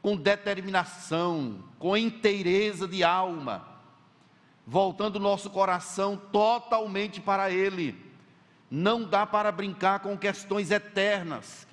com 0.00 0.16
determinação, 0.16 1.64
com 1.78 1.96
inteireza 1.96 2.86
de 2.86 3.02
alma, 3.02 3.66
voltando 4.64 5.18
nosso 5.18 5.50
coração 5.50 6.16
totalmente 6.16 7.20
para 7.20 7.50
Ele. 7.50 8.05
Não 8.70 9.04
dá 9.04 9.26
para 9.26 9.52
brincar 9.52 10.00
com 10.00 10.16
questões 10.16 10.70
eternas. 10.70 11.66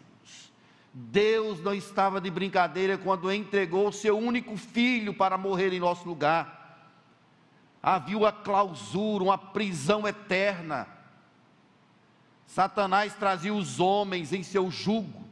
Deus 0.94 1.60
não 1.60 1.74
estava 1.74 2.22
de 2.22 2.30
brincadeira 2.30 2.98
quando 2.98 3.32
entregou 3.32 3.92
seu 3.92 4.18
único 4.18 4.56
filho 4.56 5.14
para 5.14 5.38
morrer 5.38 5.74
em 5.74 5.80
nosso 5.80 6.08
lugar. 6.08 6.92
Havia 7.82 8.18
uma 8.18 8.32
clausura, 8.32 9.24
uma 9.24 9.38
prisão 9.38 10.08
eterna 10.08 10.88
Satanás 12.54 13.16
trazia 13.16 13.52
os 13.52 13.80
homens 13.80 14.32
em 14.32 14.44
seu 14.44 14.70
jugo. 14.70 15.24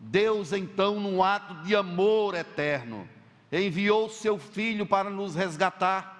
Deus, 0.00 0.52
então, 0.52 0.98
num 0.98 1.22
ato 1.22 1.54
de 1.62 1.76
amor 1.76 2.34
eterno, 2.34 3.08
enviou 3.52 4.08
seu 4.08 4.40
filho 4.40 4.84
para 4.84 5.08
nos 5.08 5.36
resgatar. 5.36 6.17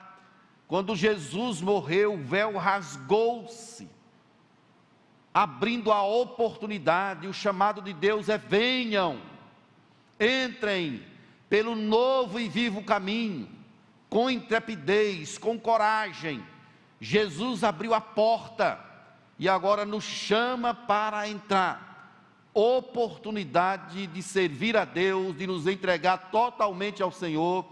Quando 0.69 0.95
Jesus 0.95 1.63
morreu, 1.63 2.13
o 2.13 2.23
véu 2.23 2.59
rasgou-se, 2.59 3.89
abrindo 5.33 5.91
a 5.91 6.03
oportunidade. 6.03 7.27
O 7.27 7.33
chamado 7.33 7.81
de 7.81 7.95
Deus 7.95 8.29
é: 8.29 8.37
venham, 8.37 9.19
entrem 10.21 11.03
pelo 11.49 11.75
novo 11.75 12.39
e 12.39 12.51
vivo 12.51 12.85
caminho, 12.85 13.49
com 14.11 14.29
intrepidez, 14.29 15.39
com 15.39 15.59
coragem. 15.59 16.45
Jesus 17.01 17.65
abriu 17.65 17.95
a 17.95 18.01
porta 18.01 18.79
e 19.39 19.49
agora 19.49 19.87
nos 19.87 20.05
chama 20.05 20.75
para 20.75 21.27
entrar. 21.27 21.89
Oportunidade 22.53 24.07
de 24.07 24.23
servir 24.23 24.77
a 24.77 24.85
Deus, 24.85 25.35
de 25.35 25.47
nos 25.47 25.67
entregar 25.67 26.31
totalmente 26.31 27.03
ao 27.03 27.13
Senhor, 27.13 27.65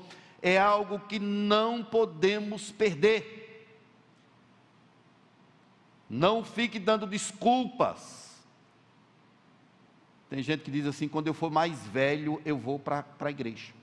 é 0.47 0.57
algo 0.57 1.01
que 1.01 1.19
não 1.19 1.83
podemos 1.83 2.71
perder. 2.71 3.69
Não 6.09 6.45
fique 6.45 6.79
dando 6.79 7.05
desculpas. 7.05 8.41
Tem 10.31 10.41
gente 10.45 10.63
que 10.63 10.71
diz 10.71 10.87
assim: 10.87 11.09
quando 11.09 11.27
eu 11.27 11.35
for 11.35 11.51
mais 11.51 11.85
velho, 11.89 12.41
eu 12.45 12.57
vou 12.57 12.79
para 12.79 13.05
a 13.19 13.31
igreja. 13.31 13.75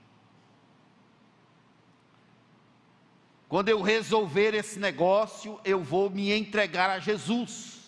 Quando 3.46 3.68
eu 3.68 3.82
resolver 3.82 4.54
esse 4.54 4.78
negócio, 4.78 5.60
eu 5.66 5.82
vou 5.82 6.08
me 6.08 6.32
entregar 6.32 6.88
a 6.88 6.98
Jesus. 6.98 7.78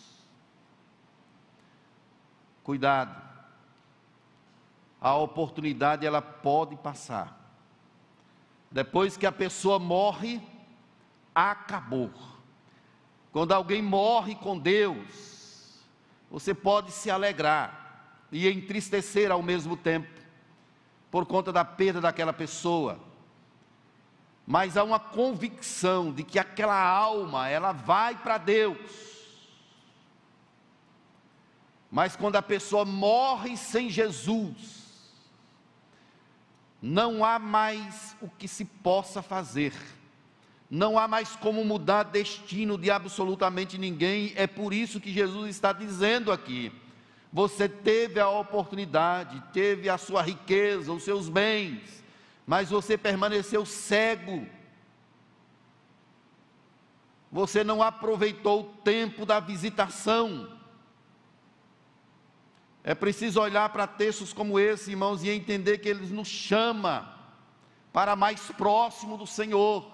Cuidado. 2.62 3.24
A 5.00 5.16
oportunidade 5.16 6.04
ela 6.04 6.20
pode 6.20 6.76
passar. 6.76 7.45
Depois 8.70 9.16
que 9.16 9.26
a 9.26 9.32
pessoa 9.32 9.78
morre, 9.78 10.40
acabou. 11.34 12.10
Quando 13.32 13.52
alguém 13.52 13.82
morre 13.82 14.34
com 14.34 14.58
Deus, 14.58 15.82
você 16.30 16.54
pode 16.54 16.90
se 16.90 17.10
alegrar 17.10 18.26
e 18.32 18.48
entristecer 18.48 19.30
ao 19.30 19.42
mesmo 19.42 19.76
tempo, 19.76 20.08
por 21.10 21.24
conta 21.26 21.52
da 21.52 21.64
perda 21.64 22.00
daquela 22.00 22.32
pessoa. 22.32 22.98
mas 24.46 24.76
há 24.76 24.84
uma 24.84 25.00
convicção 25.00 26.12
de 26.12 26.22
que 26.22 26.38
aquela 26.38 26.80
alma, 26.80 27.48
ela 27.48 27.72
vai 27.72 28.14
para 28.14 28.38
Deus. 28.38 28.78
Mas 31.90 32.14
quando 32.14 32.36
a 32.36 32.42
pessoa 32.42 32.84
morre 32.84 33.56
sem 33.56 33.90
Jesus, 33.90 34.75
não 36.80 37.24
há 37.24 37.38
mais 37.38 38.16
o 38.20 38.28
que 38.28 38.46
se 38.46 38.64
possa 38.64 39.22
fazer, 39.22 39.72
não 40.70 40.98
há 40.98 41.06
mais 41.06 41.36
como 41.36 41.64
mudar 41.64 42.04
destino 42.04 42.76
de 42.76 42.90
absolutamente 42.90 43.78
ninguém, 43.78 44.32
é 44.36 44.46
por 44.46 44.72
isso 44.72 45.00
que 45.00 45.12
Jesus 45.12 45.50
está 45.50 45.72
dizendo 45.72 46.32
aqui: 46.32 46.72
você 47.32 47.68
teve 47.68 48.18
a 48.18 48.28
oportunidade, 48.28 49.42
teve 49.52 49.88
a 49.88 49.98
sua 49.98 50.22
riqueza, 50.22 50.92
os 50.92 51.02
seus 51.02 51.28
bens, 51.28 52.02
mas 52.46 52.70
você 52.70 52.96
permaneceu 52.96 53.66
cego. 53.66 54.46
Você 57.30 57.62
não 57.62 57.82
aproveitou 57.82 58.60
o 58.60 58.64
tempo 58.82 59.26
da 59.26 59.40
visitação. 59.40 60.55
É 62.88 62.94
preciso 62.94 63.40
olhar 63.40 63.68
para 63.70 63.84
textos 63.84 64.32
como 64.32 64.60
esse, 64.60 64.92
irmãos, 64.92 65.24
e 65.24 65.28
entender 65.28 65.78
que 65.78 65.88
eles 65.88 66.12
nos 66.12 66.28
chama 66.28 67.12
para 67.92 68.14
mais 68.14 68.40
próximo 68.52 69.16
do 69.16 69.26
Senhor, 69.26 69.90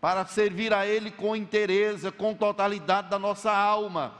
para 0.00 0.24
servir 0.24 0.72
a 0.72 0.86
Ele 0.86 1.10
com 1.10 1.36
interesse, 1.36 2.10
com 2.10 2.32
totalidade 2.32 3.10
da 3.10 3.18
nossa 3.18 3.54
alma. 3.54 4.14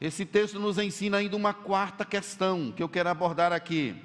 Esse 0.00 0.24
texto 0.24 0.58
nos 0.58 0.78
ensina 0.78 1.18
ainda 1.18 1.36
uma 1.36 1.52
quarta 1.52 2.02
questão 2.02 2.72
que 2.72 2.82
eu 2.82 2.88
quero 2.88 3.10
abordar 3.10 3.52
aqui 3.52 4.02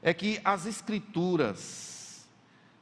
é 0.00 0.14
que 0.14 0.40
as 0.44 0.64
Escrituras 0.64 2.24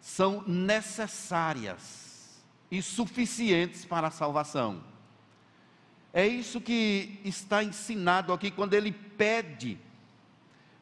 são 0.02 0.44
necessárias 0.46 2.42
e 2.70 2.82
suficientes 2.82 3.86
para 3.86 4.08
a 4.08 4.10
salvação. 4.10 4.91
É 6.12 6.26
isso 6.26 6.60
que 6.60 7.20
está 7.24 7.64
ensinado 7.64 8.32
aqui 8.32 8.50
quando 8.50 8.74
ele 8.74 8.92
pede. 8.92 9.78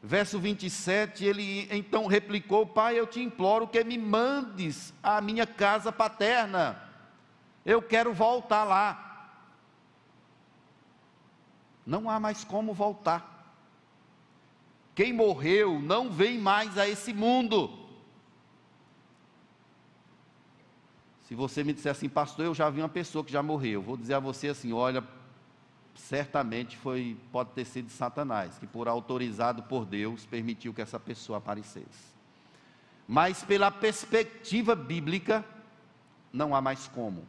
Verso 0.03 0.38
27, 0.38 1.25
ele 1.25 1.69
então 1.71 2.07
replicou: 2.07 2.66
Pai, 2.66 2.99
eu 2.99 3.07
te 3.07 3.21
imploro 3.21 3.69
que 3.69 3.85
me 3.85 3.99
mandes 3.99 4.93
à 5.03 5.21
minha 5.21 5.47
casa 5.47 5.93
paterna. 5.93 6.83
Eu 7.64 7.81
quero 7.83 8.12
voltar 8.12 8.64
lá. 8.64 9.07
Não 11.87 12.09
há 12.09 12.19
mais 12.19 12.45
como 12.45 12.73
voltar. 12.73 13.31
Quem 14.95 15.12
morreu 15.12 15.79
não 15.81 16.11
vem 16.11 16.38
mais 16.38 16.77
a 16.77 16.88
esse 16.88 17.12
mundo. 17.12 17.79
Se 21.29 21.35
você 21.35 21.62
me 21.62 21.73
disser 21.73 21.93
assim, 21.93 22.09
pastor, 22.09 22.45
eu 22.45 22.55
já 22.55 22.69
vi 22.71 22.81
uma 22.81 22.88
pessoa 22.88 23.23
que 23.25 23.31
já 23.31 23.43
morreu, 23.43 23.81
vou 23.81 23.97
dizer 23.97 24.14
a 24.14 24.21
você 24.21 24.49
assim: 24.49 24.73
olha, 24.73 25.05
certamente 25.94 26.76
foi, 26.76 27.16
pode 27.31 27.50
ter 27.50 27.64
sido 27.64 27.90
Satanás, 27.90 28.59
que 28.59 28.66
por 28.66 28.88
autorizado 28.88 29.62
por 29.64 29.85
Deus 29.85 30.26
permitiu 30.26 30.72
que 30.72 30.83
essa 30.83 30.98
pessoa 30.98 31.38
aparecesse. 31.38 32.11
Mas 33.07 33.42
pela 33.42 33.70
perspectiva 33.70 34.74
bíblica, 34.74 35.44
não 36.33 36.55
há 36.55 36.61
mais 36.61 36.87
como. 36.88 37.26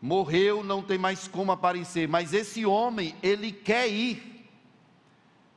Morreu, 0.00 0.62
não 0.62 0.82
tem 0.82 0.98
mais 0.98 1.26
como 1.26 1.52
aparecer, 1.52 2.08
mas 2.08 2.32
esse 2.32 2.64
homem, 2.64 3.14
ele 3.22 3.52
quer 3.52 3.88
ir 3.88 4.38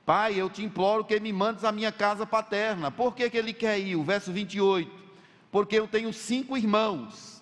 Pai, 0.06 0.36
eu 0.36 0.50
te 0.50 0.64
imploro 0.64 1.06
que 1.06 1.20
me 1.20 1.32
mandes 1.32 1.64
à 1.64 1.72
minha 1.72 1.92
casa 1.92 2.26
paterna. 2.26 2.92
Por 2.92 3.16
que, 3.16 3.30
que 3.30 3.38
ele 3.38 3.54
quer 3.54 3.80
ir? 3.80 3.96
O 3.96 4.04
verso 4.04 4.32
28. 4.32 4.92
Porque 5.52 5.78
eu 5.78 5.88
tenho 5.88 6.12
cinco 6.12 6.58
irmãos. 6.58 7.41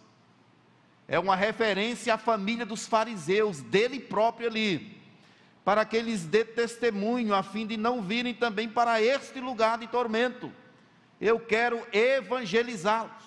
É 1.11 1.17
uma 1.17 1.35
referência 1.35 2.13
à 2.13 2.17
família 2.19 2.67
dos 2.67 2.85
fariseus, 2.85 3.61
dele 3.61 3.99
próprio 3.99 4.47
ali. 4.47 4.95
Para 5.65 5.83
que 5.83 5.97
eles 5.97 6.23
dê 6.23 6.45
testemunho, 6.45 7.33
a 7.33 7.41
fim 7.41 7.65
de 7.65 7.75
não 7.75 7.99
virem 7.99 8.31
também 8.31 8.69
para 8.69 9.01
este 9.01 9.39
lugar 9.39 9.79
de 9.79 9.87
tormento. 9.87 10.53
Eu 11.19 11.39
quero 11.39 11.83
evangelizá-los. 11.91 13.23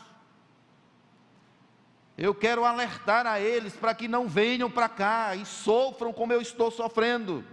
Eu 2.16 2.33
quero 2.33 2.64
alertar 2.64 3.27
a 3.27 3.40
eles 3.40 3.75
para 3.75 3.97
que 3.97 4.07
não 4.07 4.29
venham 4.29 4.71
para 4.71 4.88
cá 4.88 5.35
e 5.35 5.45
sofram 5.45 6.12
como 6.12 6.33
eu 6.33 6.40
estou 6.40 6.71
sofrendo. 6.71 7.45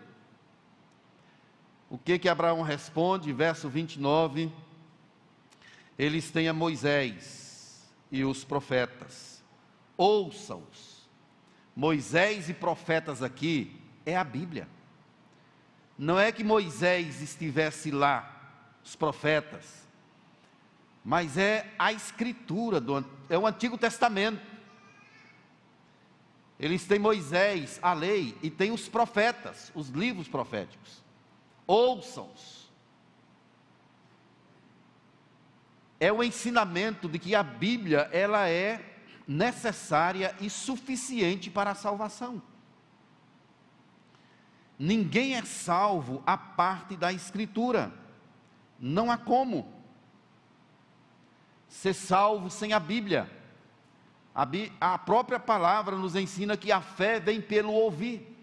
O 1.89 1.97
que 1.97 2.19
que 2.19 2.29
Abraão 2.29 2.61
responde? 2.61 3.33
Verso 3.33 3.67
29. 3.67 4.51
Eles 5.97 6.29
têm 6.29 6.47
a 6.47 6.53
Moisés 6.53 7.89
e 8.11 8.23
os 8.23 8.43
profetas. 8.43 9.28
Ouçam-os. 9.99 11.09
Moisés 11.75 12.47
e 12.49 12.53
profetas 12.53 13.21
aqui 13.21 13.77
é 14.05 14.15
a 14.15 14.23
Bíblia. 14.23 14.67
Não 15.97 16.17
é 16.17 16.31
que 16.31 16.43
Moisés 16.43 17.21
estivesse 17.21 17.91
lá, 17.91 18.35
os 18.83 18.95
profetas, 18.95 19.87
mas 21.03 21.37
é 21.37 21.73
a 21.77 21.91
escritura, 21.91 22.79
do, 22.79 23.05
é 23.29 23.37
o 23.37 23.45
Antigo 23.45 23.77
Testamento. 23.77 24.41
Eles 26.57 26.85
têm 26.85 26.99
Moisés, 26.99 27.79
a 27.81 27.93
lei, 27.93 28.37
e 28.41 28.49
têm 28.49 28.71
os 28.71 28.87
profetas, 28.87 29.71
os 29.75 29.89
livros 29.89 30.27
proféticos 30.29 31.03
ouçam-os. 31.69 32.67
É 35.99 36.11
o 36.11 36.23
ensinamento 36.23 37.07
de 37.07 37.19
que 37.19 37.35
a 37.35 37.43
Bíblia 37.43 38.09
ela 38.11 38.49
é 38.49 38.88
necessária 39.29 40.35
e 40.41 40.49
suficiente 40.49 41.51
para 41.51 41.69
a 41.69 41.75
salvação. 41.75 42.41
Ninguém 44.77 45.35
é 45.35 45.45
salvo 45.45 46.23
a 46.25 46.35
parte 46.35 46.97
da 46.97 47.13
Escritura. 47.13 47.93
Não 48.79 49.11
há 49.11 49.17
como 49.17 49.71
ser 51.67 51.93
salvo 51.93 52.49
sem 52.49 52.73
a 52.73 52.79
Bíblia. 52.79 53.29
A, 54.33 54.97
própria 54.97 55.39
palavra 55.39 55.95
nos 55.95 56.15
ensina 56.15 56.57
que 56.57 56.71
a 56.71 56.81
fé 56.81 57.19
vem 57.19 57.39
pelo 57.39 57.71
ouvir, 57.71 58.35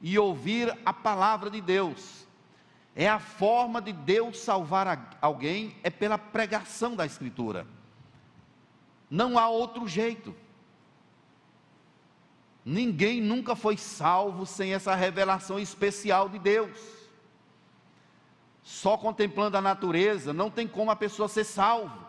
e 0.00 0.18
ouvir 0.18 0.76
a 0.84 0.92
palavra 0.92 1.48
de 1.48 1.62
Deus. 1.62 2.26
É 2.94 3.08
a 3.08 3.18
forma 3.18 3.80
de 3.80 3.94
Deus 3.94 4.40
salvar 4.40 5.16
alguém, 5.22 5.74
é 5.82 5.88
pela 5.88 6.18
pregação 6.18 6.94
da 6.94 7.06
Escritura. 7.06 7.77
Não 9.10 9.38
há 9.38 9.48
outro 9.48 9.88
jeito. 9.88 10.34
Ninguém 12.64 13.20
nunca 13.20 13.56
foi 13.56 13.76
salvo 13.76 14.44
sem 14.44 14.74
essa 14.74 14.94
revelação 14.94 15.58
especial 15.58 16.28
de 16.28 16.38
Deus. 16.38 16.78
Só 18.62 18.98
contemplando 18.98 19.56
a 19.56 19.62
natureza, 19.62 20.32
não 20.32 20.50
tem 20.50 20.68
como 20.68 20.90
a 20.90 20.96
pessoa 20.96 21.28
ser 21.28 21.44
salvo. 21.44 22.06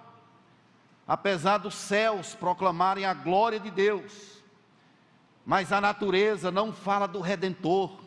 Apesar 1.07 1.57
dos 1.57 1.75
céus 1.75 2.35
proclamarem 2.35 3.05
a 3.05 3.13
glória 3.13 3.59
de 3.59 3.71
Deus, 3.71 4.43
mas 5.45 5.71
a 5.71 5.79
natureza 5.79 6.51
não 6.51 6.73
fala 6.73 7.07
do 7.07 7.21
redentor, 7.21 7.97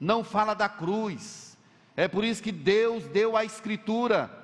não 0.00 0.24
fala 0.24 0.54
da 0.54 0.68
cruz, 0.68 1.56
é 1.96 2.08
por 2.08 2.24
isso 2.24 2.42
que 2.42 2.50
Deus 2.50 3.04
deu 3.04 3.36
a 3.36 3.44
Escritura, 3.44 4.43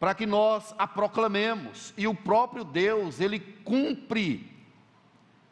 para 0.00 0.14
que 0.14 0.24
nós 0.24 0.74
a 0.78 0.86
proclamemos, 0.86 1.92
e 1.94 2.08
o 2.08 2.14
próprio 2.14 2.64
Deus, 2.64 3.20
ele 3.20 3.38
cumpre 3.38 4.50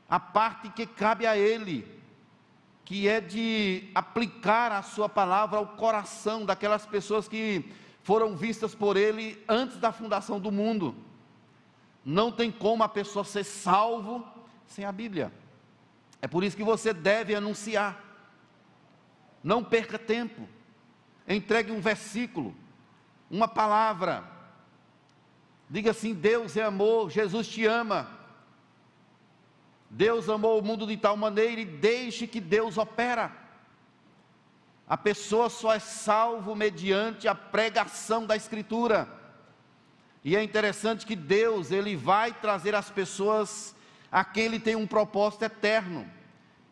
a 0.09 0.19
parte 0.19 0.71
que 0.71 0.87
cabe 0.87 1.27
a 1.27 1.37
ele, 1.37 1.87
que 2.83 3.07
é 3.07 3.21
de 3.21 3.91
aplicar 3.95 4.73
a 4.73 4.83
sua 4.83 5.07
palavra 5.07 5.59
ao 5.59 5.67
coração 5.67 6.47
daquelas 6.47 6.87
pessoas 6.87 7.29
que 7.29 7.71
foram 8.03 8.35
vistas 8.35 8.75
por 8.75 8.97
ele 8.97 9.39
antes 9.47 9.77
da 9.77 9.93
fundação 9.93 10.41
do 10.41 10.51
mundo. 10.51 10.97
Não 12.03 12.33
tem 12.33 12.51
como 12.51 12.83
a 12.83 12.89
pessoa 12.89 13.27
ser 13.27 13.45
salvo 13.45 14.27
sem 14.66 14.87
a 14.87 14.91
Bíblia. 14.91 15.31
É 16.22 16.27
por 16.27 16.43
isso 16.43 16.57
que 16.57 16.64
você 16.64 16.95
deve 16.95 17.35
anunciar. 17.35 18.03
Não 19.45 19.62
perca 19.62 19.99
tempo. 19.99 20.49
Entregue 21.29 21.70
um 21.70 21.83
versículo, 21.83 22.57
uma 23.31 23.47
palavra. 23.47 24.38
Diga 25.71 25.91
assim: 25.91 26.14
Deus 26.14 26.57
é 26.57 26.62
amor, 26.62 27.11
Jesus 27.11 27.47
te 27.47 27.66
ama. 27.66 28.09
Deus 29.91 30.29
amou 30.29 30.59
o 30.59 30.62
mundo 30.62 30.87
de 30.87 30.97
tal 30.97 31.16
maneira 31.16 31.61
e 31.61 31.64
deixe 31.64 32.27
que 32.27 32.41
Deus 32.41 32.77
opera. 32.77 33.33
A 34.89 34.97
pessoa 34.97 35.51
só 35.51 35.75
é 35.75 35.79
salvo 35.79 36.55
mediante 36.55 37.29
a 37.29 37.35
pregação 37.35 38.27
da 38.27 38.37
Escritura. 38.37 39.09
E 40.25 40.35
é 40.37 40.43
interessante 40.43 41.07
que 41.07 41.16
Deus, 41.16 41.71
Ele 41.71 41.97
vai 41.97 42.33
trazer 42.33 42.75
as 42.75 42.91
pessoas 42.91 43.75
a 44.11 44.25
quem 44.25 44.45
Ele 44.45 44.61
tem 44.61 44.77
um 44.77 44.87
propósito 44.87 45.45
eterno. 45.45 46.11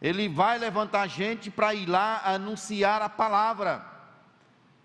Ele 0.01 0.29
vai 0.29 0.59
levantar 0.59 1.07
gente 1.09 1.51
para 1.51 1.75
ir 1.75 1.87
lá 1.87 2.23
anunciar 2.25 3.03
a 3.03 3.09
palavra. 3.09 3.85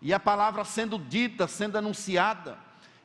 E 0.02 0.14
a 0.14 0.20
palavra 0.20 0.64
sendo 0.66 0.98
dita, 0.98 1.48
sendo 1.48 1.78
anunciada, 1.78 2.58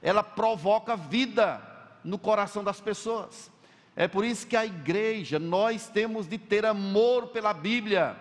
ela 0.02 0.22
provoca 0.22 0.96
vida 0.96 1.60
no 2.04 2.18
coração 2.18 2.62
das 2.62 2.80
pessoas. 2.80 3.50
É 3.94 4.06
por 4.06 4.24
isso 4.24 4.46
que 4.46 4.56
a 4.56 4.66
igreja, 4.66 5.38
nós 5.38 5.88
temos 5.88 6.28
de 6.28 6.38
ter 6.38 6.66
amor 6.66 7.28
pela 7.28 7.52
Bíblia, 7.54 8.16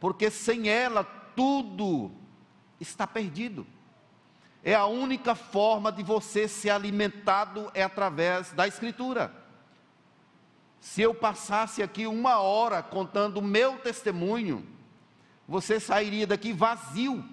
porque 0.00 0.30
sem 0.30 0.68
ela 0.68 1.04
tudo 1.36 2.10
está 2.80 3.06
perdido. 3.06 3.66
É 4.62 4.74
a 4.74 4.86
única 4.86 5.34
forma 5.34 5.90
de 5.90 6.02
você 6.02 6.46
ser 6.46 6.70
alimentado 6.70 7.70
é 7.72 7.82
através 7.82 8.52
da 8.52 8.66
Escritura. 8.66 9.32
Se 10.80 11.00
eu 11.02 11.14
passasse 11.14 11.82
aqui 11.82 12.06
uma 12.06 12.40
hora 12.40 12.82
contando 12.82 13.38
o 13.38 13.42
meu 13.42 13.78
testemunho, 13.78 14.66
você 15.46 15.78
sairia 15.78 16.26
daqui 16.26 16.52
vazio. 16.52 17.24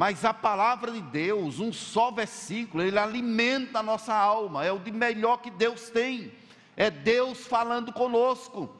Mas 0.00 0.24
a 0.24 0.32
palavra 0.32 0.92
de 0.92 1.02
Deus, 1.02 1.58
um 1.58 1.70
só 1.70 2.10
versículo, 2.10 2.82
ele 2.82 2.98
alimenta 2.98 3.80
a 3.80 3.82
nossa 3.82 4.14
alma, 4.14 4.64
é 4.64 4.72
o 4.72 4.78
de 4.78 4.90
melhor 4.90 5.42
que 5.42 5.50
Deus 5.50 5.90
tem, 5.90 6.32
é 6.74 6.90
Deus 6.90 7.46
falando 7.46 7.92
conosco. 7.92 8.74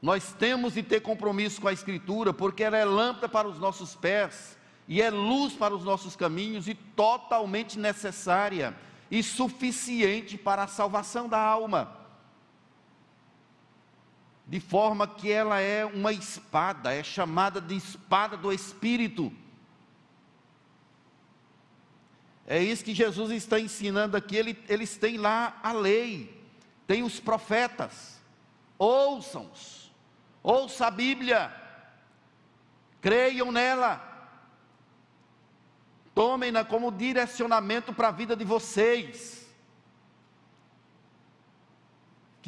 Nós 0.00 0.32
temos 0.32 0.72
de 0.72 0.82
ter 0.82 1.02
compromisso 1.02 1.60
com 1.60 1.68
a 1.68 1.74
Escritura, 1.74 2.32
porque 2.32 2.64
ela 2.64 2.78
é 2.78 2.86
lâmpada 2.86 3.28
para 3.28 3.46
os 3.46 3.58
nossos 3.58 3.94
pés 3.94 4.56
e 4.88 5.02
é 5.02 5.10
luz 5.10 5.52
para 5.52 5.74
os 5.74 5.84
nossos 5.84 6.16
caminhos 6.16 6.66
e 6.66 6.72
totalmente 6.72 7.78
necessária 7.78 8.74
e 9.10 9.22
suficiente 9.22 10.38
para 10.38 10.62
a 10.62 10.68
salvação 10.68 11.28
da 11.28 11.38
alma. 11.38 11.97
De 14.48 14.58
forma 14.60 15.06
que 15.06 15.30
ela 15.30 15.60
é 15.60 15.84
uma 15.84 16.12
espada, 16.12 16.92
é 16.92 17.02
chamada 17.02 17.60
de 17.60 17.76
espada 17.76 18.36
do 18.36 18.52
Espírito. 18.52 19.30
É 22.46 22.62
isso 22.62 22.82
que 22.82 22.94
Jesus 22.94 23.30
está 23.30 23.60
ensinando 23.60 24.16
aqui. 24.16 24.34
Ele, 24.36 24.58
eles 24.68 24.96
têm 24.96 25.18
lá 25.18 25.60
a 25.62 25.72
lei, 25.72 26.42
tem 26.86 27.02
os 27.02 27.20
profetas, 27.20 28.18
ouçam-os 28.78 29.78
ouça 30.42 30.86
a 30.86 30.90
Bíblia, 30.90 31.52
creiam 33.02 33.52
nela, 33.52 34.02
tomem-na 36.14 36.64
como 36.64 36.90
direcionamento 36.90 37.92
para 37.92 38.08
a 38.08 38.12
vida 38.12 38.34
de 38.34 38.46
vocês. 38.46 39.37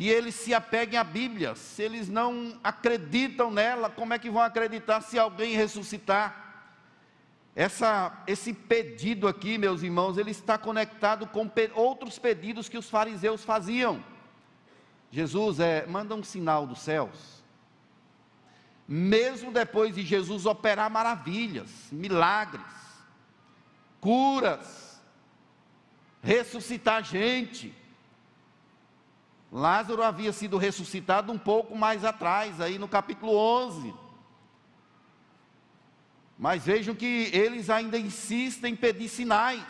Que 0.01 0.09
eles 0.09 0.35
se 0.35 0.55
apeguem 0.55 0.99
à 0.99 1.05
Bíblia, 1.05 1.55
se 1.55 1.83
eles 1.83 2.09
não 2.09 2.59
acreditam 2.65 3.51
nela, 3.51 3.91
como 3.91 4.15
é 4.15 4.19
que 4.19 4.31
vão 4.31 4.41
acreditar 4.41 5.03
se 5.03 5.19
alguém 5.19 5.55
ressuscitar? 5.55 6.73
Essa, 7.55 8.23
esse 8.27 8.55
pedido 8.55 9.29
aqui, 9.29 9.59
meus 9.59 9.83
irmãos, 9.83 10.17
ele 10.17 10.31
está 10.31 10.57
conectado 10.57 11.27
com 11.27 11.47
pe 11.47 11.71
outros 11.75 12.19
pedidos 12.19 12.67
que 12.67 12.79
os 12.79 12.89
fariseus 12.89 13.45
faziam. 13.45 14.03
Jesus 15.13 15.61
é, 15.61 15.85
manda 15.85 16.15
um 16.15 16.25
sinal 16.25 16.67
dos 16.67 16.81
céus 16.81 17.39
mesmo 18.93 19.53
depois 19.53 19.95
de 19.95 20.03
Jesus 20.03 20.47
operar 20.47 20.91
maravilhas, 20.91 21.71
milagres, 21.93 22.65
curas, 24.01 25.01
ressuscitar 26.21 27.05
gente. 27.05 27.73
Lázaro 29.53 30.03
havia 30.03 30.33
sido 30.33 30.57
ressuscitado 30.57 31.33
um 31.33 31.39
pouco 31.39 31.77
mais 31.77 32.05
atrás, 32.05 32.61
aí 32.61 32.79
no 32.79 32.87
capítulo 32.87 33.35
11. 33.35 33.93
Mas 36.39 36.65
vejam 36.65 36.95
que 36.95 37.31
eles 37.33 37.69
ainda 37.69 37.99
insistem 37.99 38.73
em 38.73 38.77
pedir 38.77 39.09
sinais. 39.09 39.63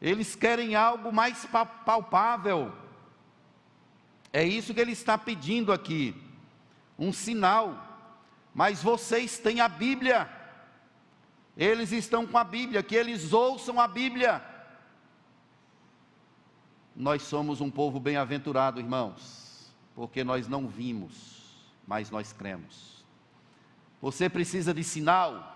Eles 0.00 0.34
querem 0.34 0.74
algo 0.74 1.12
mais 1.12 1.46
palpável. 1.84 2.74
É 4.32 4.44
isso 4.44 4.74
que 4.74 4.80
ele 4.80 4.92
está 4.92 5.16
pedindo 5.16 5.72
aqui, 5.72 6.14
um 6.98 7.12
sinal. 7.12 7.92
Mas 8.52 8.82
vocês 8.82 9.38
têm 9.38 9.60
a 9.60 9.68
Bíblia, 9.68 10.28
eles 11.56 11.92
estão 11.92 12.26
com 12.26 12.36
a 12.36 12.44
Bíblia, 12.44 12.82
que 12.82 12.96
eles 12.96 13.32
ouçam 13.32 13.80
a 13.80 13.86
Bíblia. 13.86 14.51
Nós 16.94 17.22
somos 17.22 17.60
um 17.60 17.70
povo 17.70 17.98
bem-aventurado, 17.98 18.78
irmãos, 18.78 19.72
porque 19.94 20.22
nós 20.22 20.46
não 20.46 20.68
vimos, 20.68 21.72
mas 21.86 22.10
nós 22.10 22.32
cremos. 22.32 23.04
Você 24.00 24.28
precisa 24.28 24.74
de 24.74 24.84
sinal? 24.84 25.48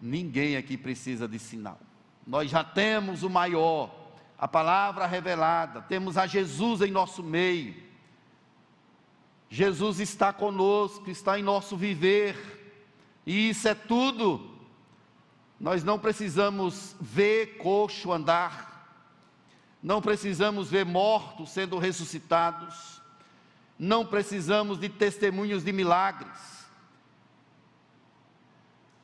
Ninguém 0.00 0.56
aqui 0.56 0.76
precisa 0.76 1.28
de 1.28 1.38
sinal. 1.38 1.78
Nós 2.26 2.50
já 2.50 2.64
temos 2.64 3.22
o 3.22 3.30
maior, 3.30 3.94
a 4.38 4.48
palavra 4.48 5.06
revelada, 5.06 5.82
temos 5.82 6.18
a 6.18 6.26
Jesus 6.26 6.80
em 6.80 6.90
nosso 6.90 7.22
meio. 7.22 7.86
Jesus 9.48 10.00
está 10.00 10.32
conosco, 10.32 11.08
está 11.08 11.38
em 11.38 11.42
nosso 11.42 11.76
viver, 11.76 12.36
e 13.24 13.50
isso 13.50 13.68
é 13.68 13.74
tudo. 13.74 14.50
Nós 15.58 15.84
não 15.84 15.98
precisamos 15.98 16.96
ver 17.00 17.56
coxo 17.56 18.12
andar, 18.12 18.75
não 19.86 20.02
precisamos 20.02 20.68
ver 20.68 20.84
mortos 20.84 21.50
sendo 21.50 21.78
ressuscitados, 21.78 23.00
não 23.78 24.04
precisamos 24.04 24.80
de 24.80 24.88
testemunhos 24.88 25.62
de 25.62 25.70
milagres, 25.70 26.56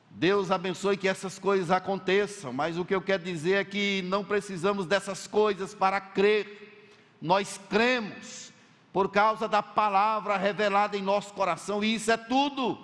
Deus 0.09 0.51
abençoe 0.51 0.97
que 0.97 1.07
essas 1.07 1.39
coisas 1.39 1.71
aconteçam, 1.71 2.51
mas 2.51 2.77
o 2.77 2.83
que 2.83 2.93
eu 2.93 3.01
quero 3.01 3.23
dizer 3.23 3.53
é 3.53 3.63
que 3.63 4.01
não 4.03 4.25
precisamos 4.25 4.85
dessas 4.85 5.25
coisas 5.25 5.73
para 5.73 6.01
crer. 6.01 6.91
Nós 7.21 7.57
cremos 7.69 8.51
por 8.91 9.09
causa 9.09 9.47
da 9.47 9.63
palavra 9.63 10.35
revelada 10.35 10.97
em 10.97 11.01
nosso 11.01 11.33
coração, 11.33 11.81
e 11.81 11.95
isso 11.95 12.11
é 12.11 12.17
tudo. 12.17 12.77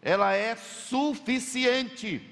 Ela 0.00 0.32
é 0.32 0.54
suficiente 0.54 2.24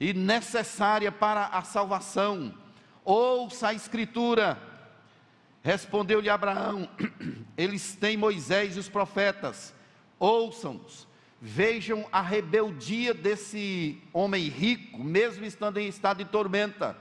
e 0.00 0.12
necessária 0.12 1.12
para 1.12 1.46
a 1.46 1.62
salvação. 1.62 2.59
Ouça 3.04 3.68
a 3.68 3.74
Escritura. 3.74 4.58
Respondeu-lhe 5.62 6.28
Abraão: 6.28 6.88
Eles 7.56 7.94
têm 7.94 8.16
Moisés 8.16 8.76
e 8.76 8.80
os 8.80 8.88
profetas, 8.88 9.74
ouçam-nos. 10.18 11.08
Vejam 11.42 12.06
a 12.12 12.20
rebeldia 12.20 13.14
desse 13.14 13.98
homem 14.12 14.48
rico, 14.48 15.02
mesmo 15.02 15.44
estando 15.44 15.78
em 15.78 15.88
estado 15.88 16.18
de 16.18 16.26
tormenta. 16.26 16.96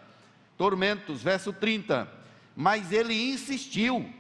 Tormentos, 0.57 1.21
verso 1.21 1.51
30. 1.51 2.09
Mas 2.55 2.91
ele 2.91 3.13
insistiu. 3.13 4.13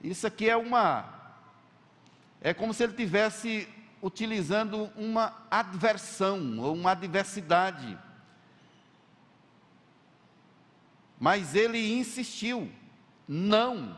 Isso 0.00 0.26
aqui 0.26 0.48
é 0.48 0.56
uma 0.56 1.14
é 2.44 2.52
como 2.52 2.74
se 2.74 2.84
ele 2.84 2.92
tivesse 2.92 3.66
utilizando 4.02 4.90
uma 4.96 5.34
adversão 5.50 6.58
ou 6.58 6.74
uma 6.74 6.90
adversidade. 6.90 7.98
Mas 11.24 11.54
ele 11.54 11.78
insistiu. 11.94 12.70
Não. 13.26 13.96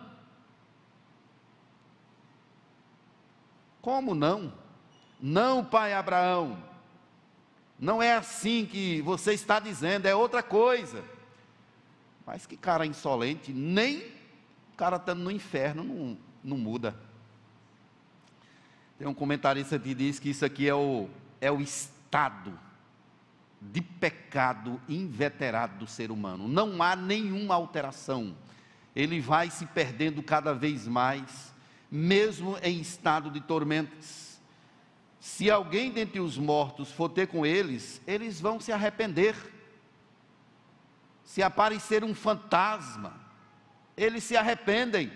Como 3.82 4.14
não? 4.14 4.52
Não, 5.20 5.64
pai 5.64 5.92
Abraão, 5.92 6.56
não 7.80 8.00
é 8.00 8.14
assim 8.14 8.64
que 8.64 9.02
você 9.02 9.32
está 9.32 9.58
dizendo, 9.58 10.06
é 10.06 10.14
outra 10.14 10.40
coisa. 10.40 11.02
Mas 12.24 12.46
que 12.46 12.56
cara 12.56 12.86
insolente, 12.86 13.52
nem 13.52 14.02
o 14.72 14.76
cara 14.76 14.94
estando 14.94 15.24
no 15.24 15.30
inferno 15.32 15.82
não, 15.82 16.18
não 16.44 16.56
muda. 16.56 16.96
Tem 18.96 19.08
um 19.08 19.14
comentarista 19.14 19.76
que 19.80 19.96
diz 19.96 20.20
que 20.20 20.30
isso 20.30 20.44
aqui 20.44 20.68
é 20.68 20.74
o, 20.76 21.08
é 21.40 21.50
o 21.50 21.60
estado 21.60 22.56
de 23.72 23.80
pecado 23.80 24.80
inveterado 24.88 25.78
do 25.78 25.86
ser 25.86 26.10
humano. 26.10 26.48
Não 26.48 26.82
há 26.82 26.94
nenhuma 26.94 27.54
alteração. 27.54 28.36
Ele 28.94 29.20
vai 29.20 29.50
se 29.50 29.66
perdendo 29.66 30.22
cada 30.22 30.54
vez 30.54 30.86
mais, 30.86 31.54
mesmo 31.90 32.56
em 32.62 32.80
estado 32.80 33.30
de 33.30 33.40
tormentas. 33.40 34.40
Se 35.20 35.50
alguém 35.50 35.90
dentre 35.90 36.20
os 36.20 36.38
mortos 36.38 36.92
for 36.92 37.08
ter 37.08 37.26
com 37.26 37.44
eles, 37.44 38.00
eles 38.06 38.40
vão 38.40 38.60
se 38.60 38.72
arrepender. 38.72 39.34
Se 41.24 41.42
aparecer 41.42 42.04
um 42.04 42.14
fantasma, 42.14 43.20
eles 43.96 44.24
se 44.24 44.36
arrependem. 44.36 45.12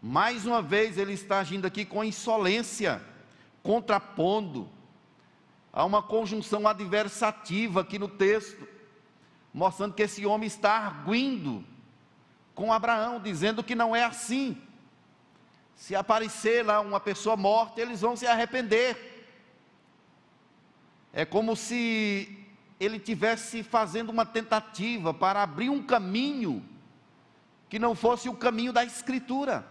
Mais 0.00 0.46
uma 0.46 0.62
vez, 0.62 0.98
ele 0.98 1.12
está 1.12 1.40
agindo 1.40 1.66
aqui 1.66 1.84
com 1.84 2.04
insolência, 2.04 3.02
contrapondo. 3.62 4.68
Há 5.78 5.84
uma 5.84 6.02
conjunção 6.02 6.66
adversativa 6.66 7.82
aqui 7.82 8.00
no 8.00 8.08
texto, 8.08 8.66
mostrando 9.54 9.94
que 9.94 10.02
esse 10.02 10.26
homem 10.26 10.48
está 10.48 10.72
arguindo 10.72 11.64
com 12.52 12.72
Abraão, 12.72 13.20
dizendo 13.20 13.62
que 13.62 13.76
não 13.76 13.94
é 13.94 14.02
assim. 14.02 14.60
Se 15.76 15.94
aparecer 15.94 16.66
lá 16.66 16.80
uma 16.80 16.98
pessoa 16.98 17.36
morta, 17.36 17.80
eles 17.80 18.00
vão 18.00 18.16
se 18.16 18.26
arrepender. 18.26 19.24
É 21.12 21.24
como 21.24 21.54
se 21.54 22.44
ele 22.80 22.98
tivesse 22.98 23.62
fazendo 23.62 24.10
uma 24.10 24.26
tentativa 24.26 25.14
para 25.14 25.44
abrir 25.44 25.70
um 25.70 25.80
caminho 25.80 26.60
que 27.68 27.78
não 27.78 27.94
fosse 27.94 28.28
o 28.28 28.34
caminho 28.34 28.72
da 28.72 28.84
Escritura, 28.84 29.64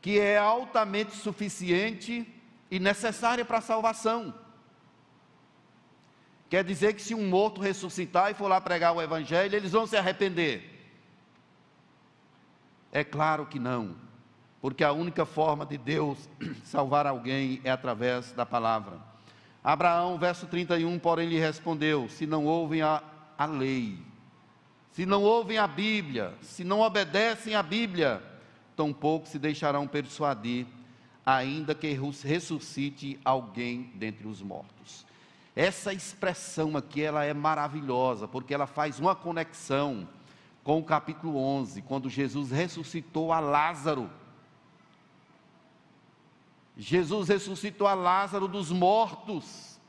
que 0.00 0.20
é 0.20 0.38
altamente 0.38 1.16
suficiente 1.16 2.32
e 2.70 2.78
necessária 2.78 3.44
para 3.44 3.58
a 3.58 3.62
salvação. 3.62 4.34
Quer 6.48 6.62
dizer 6.62 6.94
que 6.94 7.02
se 7.02 7.14
um 7.14 7.28
morto 7.28 7.60
ressuscitar 7.60 8.30
e 8.30 8.34
for 8.34 8.48
lá 8.48 8.60
pregar 8.60 8.94
o 8.94 9.02
Evangelho, 9.02 9.54
eles 9.56 9.72
vão 9.72 9.86
se 9.86 9.96
arrepender? 9.96 10.72
É 12.92 13.02
claro 13.02 13.46
que 13.46 13.58
não, 13.58 13.96
porque 14.60 14.84
a 14.84 14.92
única 14.92 15.26
forma 15.26 15.66
de 15.66 15.76
Deus 15.76 16.28
salvar 16.64 17.06
alguém 17.06 17.60
é 17.64 17.70
através 17.70 18.32
da 18.32 18.46
palavra. 18.46 19.00
Abraão, 19.62 20.16
verso 20.16 20.46
31, 20.46 20.98
porém 20.98 21.28
lhe 21.28 21.38
respondeu: 21.38 22.08
Se 22.08 22.26
não 22.26 22.46
ouvem 22.46 22.82
a, 22.82 23.02
a 23.36 23.46
lei, 23.46 23.98
se 24.92 25.04
não 25.04 25.22
ouvem 25.24 25.58
a 25.58 25.66
Bíblia, 25.66 26.32
se 26.40 26.62
não 26.62 26.80
obedecem 26.80 27.56
à 27.56 27.62
Bíblia, 27.62 28.22
tampouco 28.76 29.26
se 29.26 29.38
deixarão 29.38 29.86
persuadir, 29.86 30.66
ainda 31.26 31.74
que 31.74 31.98
ressuscite 32.22 33.18
alguém 33.24 33.90
dentre 33.96 34.28
os 34.28 34.40
mortos. 34.40 35.04
Essa 35.56 35.92
expressão 35.92 36.76
aqui, 36.76 37.02
ela 37.02 37.24
é 37.24 37.34
maravilhosa, 37.34 38.28
porque 38.28 38.54
ela 38.54 38.66
faz 38.66 39.00
uma 39.00 39.16
conexão 39.16 40.08
com 40.62 40.78
o 40.78 40.84
capítulo 40.84 41.36
11, 41.38 41.82
quando 41.82 42.08
Jesus 42.08 42.52
ressuscitou 42.52 43.32
a 43.32 43.40
Lázaro. 43.40 44.08
Jesus 46.76 47.28
ressuscitou 47.28 47.86
a 47.86 47.94
Lázaro 47.94 48.46
dos 48.46 48.70
mortos. 48.70 49.80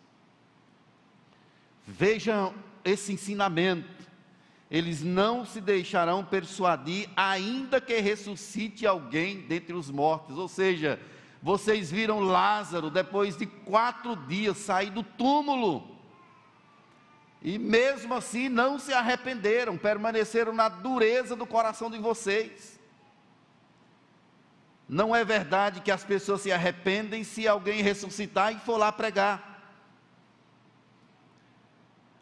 Vejam 1.86 2.54
esse 2.84 3.14
ensinamento. 3.14 3.98
Eles 4.72 5.02
não 5.02 5.46
se 5.46 5.62
deixarão 5.62 6.24
persuadir, 6.24 7.10
ainda 7.16 7.80
que 7.80 8.00
ressuscite 8.00 8.86
alguém 8.86 9.42
dentre 9.42 9.74
os 9.74 9.90
mortos. 9.90 10.38
Ou 10.38 10.48
seja, 10.48 11.00
vocês 11.42 11.92
viram 11.92 12.20
Lázaro, 12.20 12.90
depois 12.90 13.38
de 13.38 13.46
quatro 13.46 14.16
dias, 14.16 14.58
sair 14.58 14.90
do 14.90 15.04
túmulo. 15.04 15.96
E 17.42 17.58
mesmo 17.58 18.14
assim 18.14 18.50
não 18.50 18.80
se 18.80 18.94
arrependeram, 18.94 19.78
permaneceram 19.78 20.54
na 20.54 20.68
dureza 20.68 21.36
do 21.36 21.46
coração 21.46 21.90
de 21.90 22.00
vocês. 22.00 22.80
Não 24.90 25.16
é 25.16 25.24
verdade 25.24 25.82
que 25.82 25.92
as 25.92 26.04
pessoas 26.04 26.42
se 26.42 26.52
arrependem 26.52 27.24
se 27.24 27.48
alguém 27.48 27.82
ressuscitar 27.82 28.54
e 28.54 28.60
for 28.60 28.78
lá 28.78 28.92
pregar. 28.92 29.58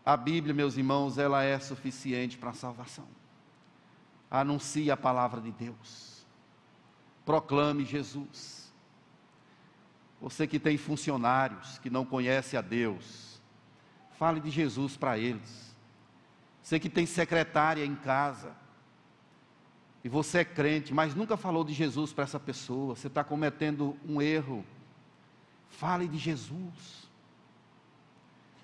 A 0.03 0.17
Bíblia, 0.17 0.53
meus 0.53 0.77
irmãos, 0.77 1.17
ela 1.17 1.43
é 1.43 1.57
suficiente 1.59 2.37
para 2.37 2.49
a 2.49 2.53
salvação. 2.53 3.07
Anuncie 4.29 4.91
a 4.91 4.97
palavra 4.97 5.39
de 5.39 5.51
Deus. 5.51 6.25
Proclame 7.25 7.85
Jesus. 7.85 8.64
Você 10.21 10.47
que 10.47 10.59
tem 10.59 10.77
funcionários 10.77 11.77
que 11.79 11.89
não 11.89 12.05
conhece 12.05 12.55
a 12.57 12.61
Deus, 12.61 13.41
fale 14.17 14.39
de 14.39 14.49
Jesus 14.49 14.95
para 14.97 15.17
eles. 15.17 15.75
Você 16.61 16.79
que 16.79 16.89
tem 16.89 17.05
secretária 17.05 17.85
em 17.85 17.95
casa, 17.95 18.55
e 20.05 20.09
você 20.09 20.37
é 20.39 20.45
crente, 20.45 20.93
mas 20.93 21.15
nunca 21.15 21.35
falou 21.35 21.63
de 21.63 21.73
Jesus 21.73 22.13
para 22.13 22.25
essa 22.25 22.39
pessoa, 22.39 22.95
você 22.95 23.07
está 23.07 23.23
cometendo 23.23 23.97
um 24.07 24.21
erro. 24.21 24.63
Fale 25.67 26.07
de 26.07 26.19
Jesus. 26.19 27.09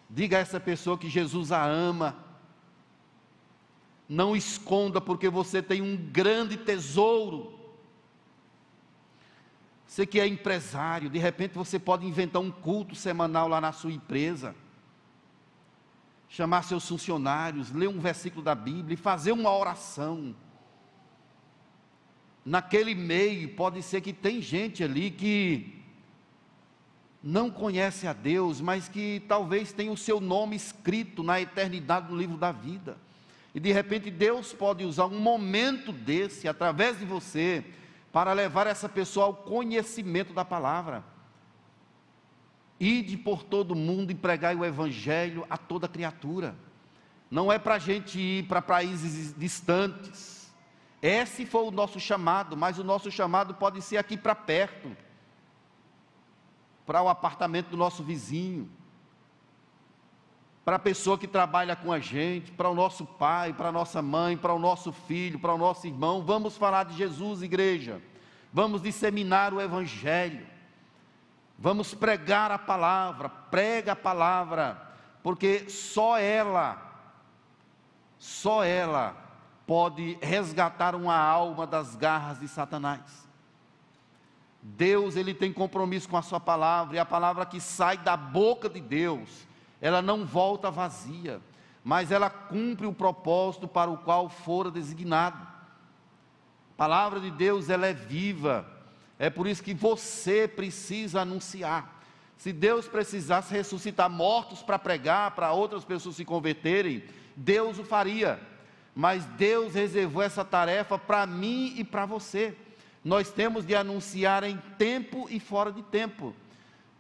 Diga 0.08 0.38
a 0.38 0.39
essa 0.39 0.60
pessoa 0.60 0.99
que 0.99 1.10
Jesus 1.10 1.52
a 1.52 1.66
ama. 1.66 2.16
Não 4.08 4.36
esconda, 4.36 5.02
porque 5.02 5.30
você 5.30 5.64
tem 5.64 5.82
um 5.82 5.97
grande 5.97 6.58
tesouro. 6.58 7.60
Você 9.92 10.06
que 10.06 10.22
é 10.22 10.26
empresário, 10.26 11.10
de 11.10 11.20
repente 11.20 11.54
você 11.54 11.78
pode 11.78 12.08
inventar 12.08 12.42
um 12.42 12.50
culto 12.50 12.96
semanal 12.96 13.50
lá 13.50 13.60
na 13.60 13.74
sua 13.74 13.92
empresa. 13.92 14.56
Chamar 16.30 16.64
seus 16.64 16.88
funcionários, 16.88 17.74
ler 17.74 17.89
um 17.89 18.00
versículo 18.00 18.42
da 18.42 18.56
Bíblia 18.56 18.94
e 18.94 18.98
fazer 18.98 19.34
uma 19.34 19.54
oração 19.54 20.34
naquele 22.46 22.96
meio, 22.96 23.50
pode 23.50 23.84
ser 23.84 24.00
que 24.00 24.14
tem 24.14 24.42
gente 24.42 24.82
ali 24.82 25.12
que 25.12 25.84
não 27.22 27.52
conhece 27.52 28.08
a 28.08 28.14
Deus, 28.14 28.62
mas 28.62 28.88
que 28.88 29.22
talvez 29.28 29.74
tenha 29.74 29.92
o 29.92 29.98
seu 29.98 30.22
nome 30.22 30.56
escrito 30.56 31.22
na 31.22 31.42
eternidade 31.42 32.10
no 32.10 32.18
livro 32.18 32.38
da 32.38 32.54
vida. 32.54 32.98
E 33.54 33.60
de 33.60 33.74
repente 33.74 34.10
Deus 34.10 34.54
pode 34.54 34.86
usar 34.86 35.08
um 35.08 35.20
momento 35.20 35.92
desse, 35.92 36.48
através 36.48 36.98
de 36.98 37.04
você, 37.04 37.66
para 38.12 38.34
levar 38.34 38.68
essa 38.68 38.89
pessoa 38.89 39.28
ao 39.28 39.34
conhecimento 39.34 40.34
da 40.34 40.43
palavra. 40.43 41.03
Ide 42.80 43.18
por 43.18 43.43
todo 43.43 43.76
mundo 43.76 44.12
e 44.12 44.16
pregai 44.16 44.55
o 44.55 44.66
Evangelho 44.66 45.45
a 45.49 45.57
toda 45.57 45.88
criatura. 45.88 46.55
Não 47.30 47.51
é 47.51 47.57
para 47.57 47.76
a 47.76 47.80
gente 47.80 48.20
ir 48.20 48.47
para 48.47 48.62
países 48.62 49.34
distantes 49.38 50.41
esse 51.01 51.47
foi 51.47 51.64
o 51.64 51.72
nosso 51.72 51.99
chamado, 51.99 52.55
mas 52.55 52.78
o 52.78 52.84
nosso 52.84 53.09
chamado 53.09 53.55
pode 53.55 53.82
ser 53.82 53.97
aqui 53.97 54.16
para 54.16 54.36
perto 54.36 54.95
para 56.86 57.01
o 57.01 57.09
apartamento 57.09 57.70
do 57.70 57.78
nosso 57.78 58.03
vizinho, 58.03 58.70
para 60.64 60.76
a 60.76 60.80
pessoa 60.80 61.18
que 61.18 61.28
trabalha 61.28 61.76
com 61.76 61.91
a 61.91 61.99
gente, 61.99 62.51
para 62.51 62.70
o 62.70 62.76
nosso 62.76 63.05
pai, 63.05 63.51
para 63.51 63.70
a 63.70 63.72
nossa 63.72 64.01
mãe, 64.01 64.38
para 64.38 64.53
o 64.53 64.59
nosso 64.59 64.91
filho, 64.91 65.39
para 65.39 65.53
o 65.53 65.57
nosso 65.57 65.88
irmão. 65.88 66.22
Vamos 66.22 66.55
falar 66.55 66.86
de 66.86 66.95
Jesus, 66.95 67.41
igreja. 67.41 68.01
Vamos 68.53 68.82
disseminar 68.82 69.53
o 69.53 69.62
Evangelho. 69.62 70.45
Vamos 71.57 71.93
pregar 71.93 72.51
a 72.51 72.57
palavra, 72.57 73.30
prega 73.30 73.91
a 73.91 73.95
palavra, 73.95 74.82
porque 75.22 75.70
só 75.70 76.18
ela, 76.18 76.82
só 78.18 78.64
ela 78.64 79.16
pode 79.68 80.18
resgatar 80.22 80.95
uma 80.95 81.16
alma 81.16 81.68
das 81.68 81.95
garras 81.95 82.39
de 82.39 82.47
Satanás. 82.47 83.30
Deus, 84.62 85.16
ele 85.16 85.34
tem 85.34 85.53
compromisso 85.53 86.09
com 86.09 86.18
a 86.18 86.22
sua 86.22 86.39
palavra, 86.39 86.95
e 86.95 86.99
a 86.99 87.05
palavra 87.05 87.45
que 87.45 87.59
sai 87.59 87.97
da 87.97 88.18
boca 88.18 88.68
de 88.68 88.80
Deus, 88.80 89.47
ela 89.82 90.02
não 90.02 90.26
volta 90.26 90.72
vazia, 90.72 91.42
mas 91.84 92.12
ela 92.12 92.30
cumpre 92.30 92.86
o 92.86 92.94
propósito 92.94 93.68
para 93.68 93.90
o 93.90 93.98
qual 93.98 94.30
fora 94.30 94.72
designado. 94.72 95.42
A 95.42 96.78
palavra 96.78 97.20
de 97.20 97.32
Deus, 97.32 97.70
ela 97.70 97.88
é 97.88 97.94
viva. 97.94 98.66
É 99.20 99.30
por 99.30 99.48
isso 99.48 99.64
que 99.64 99.74
você 99.74 100.48
precisa 100.48 101.22
anunciar. 101.22 102.02
Se 102.38 102.54
Deus 102.54 102.88
precisasse 102.88 103.54
ressuscitar 103.54 104.10
mortos 104.10 104.64
para 104.64 104.80
pregar, 104.80 105.32
para 105.32 105.52
outras 105.52 105.84
pessoas 105.84 106.16
se 106.16 106.24
converterem, 106.24 107.04
Deus 107.36 107.78
o 107.78 107.84
faria 107.84 108.40
mas 108.96 109.26
Deus 109.26 109.74
reservou 109.74 110.22
essa 110.22 110.44
tarefa 110.44 110.98
para 110.98 111.26
mim 111.26 111.74
e 111.78 111.84
para 111.84 112.06
você. 112.06 112.56
Nós 113.04 113.32
temos 113.32 113.66
de 113.66 113.76
anunciar 113.76 114.44
em 114.44 114.58
tempo 114.78 115.28
e 115.30 115.40
fora 115.40 115.72
de 115.72 115.82
tempo. 115.82 116.36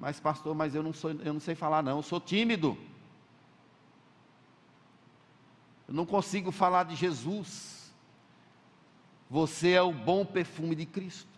Mas 0.01 0.19
pastor, 0.19 0.53
mas 0.53 0.75
eu 0.75 0.83
não 0.83 0.91
sou, 0.91 1.11
eu 1.11 1.31
não 1.31 1.39
sei 1.39 1.55
falar 1.55 1.81
não, 1.81 1.97
eu 1.97 2.03
sou 2.03 2.19
tímido. 2.19 2.77
Eu 5.87 5.93
não 5.93 6.05
consigo 6.05 6.51
falar 6.51 6.83
de 6.83 6.95
Jesus. 6.95 7.93
Você 9.29 9.69
é 9.69 9.81
o 9.81 9.93
bom 9.93 10.25
perfume 10.25 10.75
de 10.75 10.85
Cristo. 10.85 11.29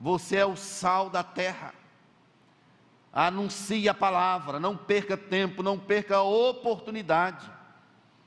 Você 0.00 0.36
é 0.36 0.46
o 0.46 0.56
sal 0.56 1.10
da 1.10 1.22
terra. 1.22 1.74
Anuncie 3.12 3.86
a 3.86 3.94
palavra, 3.94 4.58
não 4.58 4.74
perca 4.74 5.16
tempo, 5.16 5.62
não 5.62 5.78
perca 5.78 6.22
oportunidade 6.22 7.58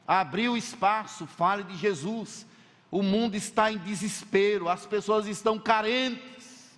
abriu 0.08 0.58
espaço, 0.58 1.26
fale 1.26 1.64
de 1.64 1.78
Jesus. 1.78 2.46
O 2.90 3.02
mundo 3.02 3.36
está 3.36 3.72
em 3.72 3.78
desespero, 3.78 4.68
as 4.68 4.86
pessoas 4.86 5.26
estão 5.26 5.58
carentes, 5.58 6.70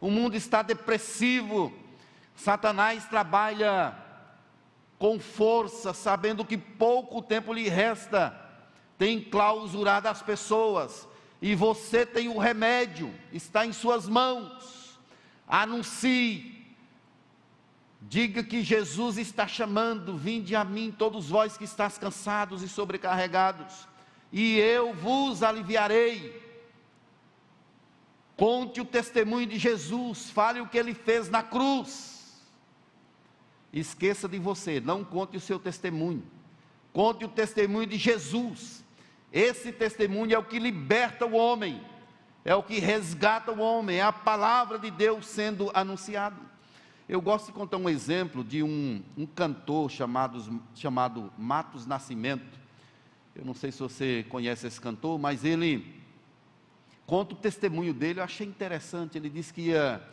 o 0.00 0.10
mundo 0.10 0.34
está 0.34 0.62
depressivo. 0.62 1.72
Satanás 2.42 3.04
trabalha 3.06 3.96
com 4.98 5.20
força, 5.20 5.94
sabendo 5.94 6.44
que 6.44 6.58
pouco 6.58 7.22
tempo 7.22 7.52
lhe 7.52 7.68
resta, 7.68 8.36
tem 8.98 9.20
clausurado 9.20 10.08
as 10.08 10.22
pessoas, 10.22 11.08
e 11.40 11.54
você 11.54 12.04
tem 12.04 12.28
o 12.28 12.38
remédio, 12.38 13.14
está 13.32 13.64
em 13.64 13.72
suas 13.72 14.08
mãos. 14.08 14.98
Anuncie, 15.46 16.52
Diga 18.08 18.42
que 18.42 18.62
Jesus 18.62 19.16
está 19.16 19.46
chamando, 19.46 20.16
vinde 20.16 20.56
a 20.56 20.64
mim 20.64 20.90
todos 20.90 21.28
vós 21.28 21.56
que 21.56 21.62
estáis 21.62 21.96
cansados 21.96 22.60
e 22.60 22.68
sobrecarregados, 22.68 23.86
e 24.32 24.58
eu 24.58 24.92
vos 24.92 25.40
aliviarei. 25.40 26.42
Conte 28.36 28.80
o 28.80 28.84
testemunho 28.84 29.46
de 29.46 29.56
Jesus, 29.56 30.30
fale 30.30 30.60
o 30.60 30.66
que 30.66 30.76
ele 30.76 30.94
fez 30.94 31.30
na 31.30 31.44
cruz. 31.44 32.11
Esqueça 33.72 34.28
de 34.28 34.38
você, 34.38 34.80
não 34.80 35.02
conte 35.02 35.36
o 35.36 35.40
seu 35.40 35.58
testemunho. 35.58 36.22
Conte 36.92 37.24
o 37.24 37.28
testemunho 37.28 37.86
de 37.86 37.96
Jesus. 37.96 38.84
Esse 39.32 39.72
testemunho 39.72 40.34
é 40.34 40.38
o 40.38 40.44
que 40.44 40.58
liberta 40.58 41.24
o 41.24 41.32
homem, 41.32 41.80
é 42.44 42.54
o 42.54 42.62
que 42.62 42.78
resgata 42.78 43.50
o 43.50 43.60
homem, 43.60 43.96
é 43.96 44.02
a 44.02 44.12
palavra 44.12 44.78
de 44.78 44.90
Deus 44.90 45.26
sendo 45.26 45.70
anunciada. 45.72 46.36
Eu 47.08 47.20
gosto 47.20 47.46
de 47.46 47.52
contar 47.52 47.78
um 47.78 47.88
exemplo 47.88 48.44
de 48.44 48.62
um, 48.62 49.02
um 49.16 49.26
cantor 49.26 49.90
chamado, 49.90 50.62
chamado 50.74 51.32
Matos 51.38 51.86
Nascimento. 51.86 52.60
Eu 53.34 53.44
não 53.44 53.54
sei 53.54 53.72
se 53.72 53.80
você 53.80 54.26
conhece 54.28 54.66
esse 54.66 54.80
cantor, 54.80 55.18
mas 55.18 55.44
ele 55.44 56.00
conta 57.06 57.34
o 57.34 57.36
testemunho 57.36 57.94
dele, 57.94 58.20
eu 58.20 58.24
achei 58.24 58.46
interessante. 58.46 59.16
Ele 59.16 59.30
disse 59.30 59.52
que 59.52 59.62
ia 59.62 60.06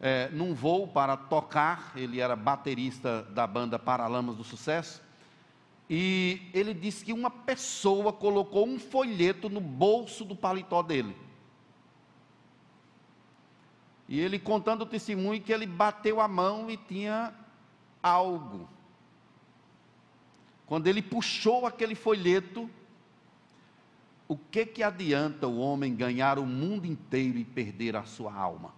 é, 0.00 0.28
num 0.30 0.54
voo 0.54 0.86
para 0.86 1.16
tocar, 1.16 1.92
ele 1.96 2.20
era 2.20 2.36
baterista 2.36 3.22
da 3.22 3.46
banda 3.46 3.78
Paralamas 3.78 4.36
do 4.36 4.44
Sucesso, 4.44 5.02
e 5.90 6.50
ele 6.52 6.74
disse 6.74 7.04
que 7.04 7.12
uma 7.12 7.30
pessoa 7.30 8.12
colocou 8.12 8.66
um 8.66 8.78
folheto 8.78 9.48
no 9.48 9.60
bolso 9.60 10.24
do 10.24 10.36
paletó 10.36 10.82
dele. 10.82 11.16
E 14.06 14.20
ele 14.20 14.38
contando 14.38 14.82
o 14.82 14.86
testemunho 14.86 15.40
que 15.40 15.52
ele 15.52 15.66
bateu 15.66 16.20
a 16.20 16.28
mão 16.28 16.70
e 16.70 16.76
tinha 16.76 17.34
algo. 18.02 18.68
Quando 20.66 20.86
ele 20.86 21.02
puxou 21.02 21.66
aquele 21.66 21.94
folheto, 21.94 22.70
o 24.26 24.36
que 24.36 24.66
que 24.66 24.82
adianta 24.82 25.46
o 25.46 25.58
homem 25.58 25.94
ganhar 25.94 26.38
o 26.38 26.44
mundo 26.44 26.86
inteiro 26.86 27.38
e 27.38 27.44
perder 27.44 27.96
a 27.96 28.04
sua 28.04 28.34
alma? 28.34 28.74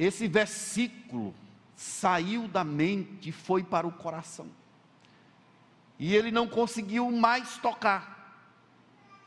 Esse 0.00 0.26
versículo 0.26 1.34
saiu 1.76 2.48
da 2.48 2.64
mente 2.64 3.28
e 3.28 3.32
foi 3.32 3.62
para 3.62 3.86
o 3.86 3.92
coração. 3.92 4.48
E 5.98 6.16
ele 6.16 6.30
não 6.30 6.48
conseguiu 6.48 7.10
mais 7.10 7.58
tocar. 7.58 8.48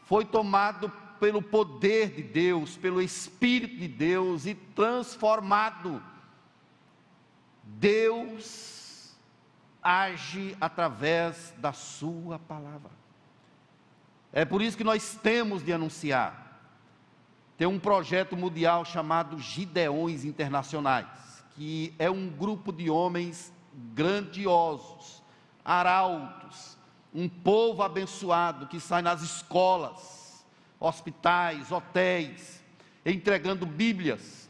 Foi 0.06 0.26
tomado 0.26 0.90
pelo 1.20 1.44
poder 1.44 2.10
de 2.16 2.24
Deus, 2.24 2.76
pelo 2.76 3.04
Espírito 3.04 3.78
de 3.78 3.88
Deus 3.88 4.48
e 4.48 4.56
transformado. 4.56 6.02
Deus 7.62 9.16
age 9.80 10.58
através 10.60 11.54
da 11.60 11.72
Sua 11.72 12.40
palavra. 12.40 12.90
É 14.32 14.44
por 14.44 14.60
isso 14.60 14.76
que 14.76 14.84
nós 14.84 15.20
temos 15.22 15.64
de 15.64 15.72
anunciar. 15.72 16.43
Tem 17.58 17.68
um 17.68 17.80
projeto 17.80 18.36
mundial 18.36 18.84
chamado 18.84 19.40
Gideões 19.40 20.26
Internacionais 20.26 21.24
que 21.56 21.94
é 22.00 22.10
um 22.10 22.30
grupo 22.30 22.72
de 22.72 22.90
homens 22.90 23.54
grandiosos, 23.94 25.22
arautos, 25.64 26.78
um 27.14 27.30
povo 27.30 27.84
abençoado 27.84 28.68
que 28.68 28.80
sai 28.80 29.02
nas 29.02 29.22
escolas, 29.22 30.46
hospitais, 30.80 31.72
hotéis, 31.72 32.64
entregando 33.06 33.66
Bíblias. 33.66 34.50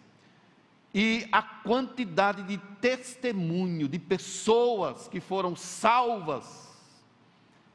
E 0.93 1.27
a 1.31 1.41
quantidade 1.41 2.43
de 2.43 2.57
testemunho 2.79 3.87
de 3.87 3.99
pessoas 3.99 5.07
que 5.07 5.19
foram 5.19 5.55
salvas 5.55 6.71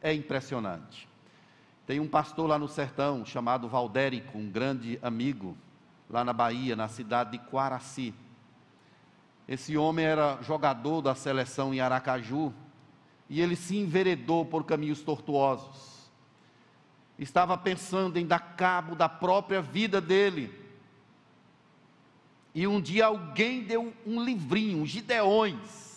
é 0.01 0.15
impressionante. 0.15 1.08
Tem 1.89 1.99
um 1.99 2.07
pastor 2.07 2.47
lá 2.47 2.57
no 2.57 2.69
sertão 2.69 3.27
chamado 3.27 3.69
Valdérico, 3.69 4.39
um 4.39 4.49
grande 4.49 4.97
amigo, 5.03 5.57
lá 6.09 6.25
na 6.25 6.33
Bahia, 6.33 6.77
na 6.77 6.87
cidade 6.87 7.33
de 7.33 7.39
Quaraci 7.39 8.15
esse 9.49 9.79
homem 9.79 10.05
era 10.05 10.39
jogador 10.43 11.01
da 11.01 11.15
seleção 11.15 11.73
em 11.73 11.81
Aracaju 11.81 12.53
e 13.31 13.41
ele 13.41 13.57
se 13.57 13.79
enveredou 13.79 14.45
por 14.45 14.65
caminhos 14.65 15.01
tortuosos. 15.01 16.11
Estava 17.19 17.57
pensando 17.57 18.19
em 18.19 18.27
dar 18.27 18.57
cabo 18.57 18.95
da 18.95 19.09
própria 19.09 19.63
vida 19.63 20.03
dele. 20.03 20.53
E 22.55 22.67
um 22.67 22.79
dia 22.79 23.07
alguém 23.07 23.63
deu 23.63 23.95
um 24.07 24.23
livrinho, 24.23 24.85
Gideões. 24.85 25.89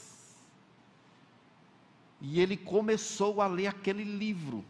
E 2.21 2.39
ele 2.39 2.55
começou 2.55 3.41
a 3.41 3.47
ler 3.47 3.67
aquele 3.67 4.05
livro. 4.05 4.63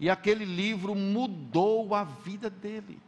E 0.00 0.08
aquele 0.08 0.46
livro 0.46 0.94
mudou 0.94 1.94
a 1.94 2.02
vida 2.02 2.48
dele. 2.48 2.98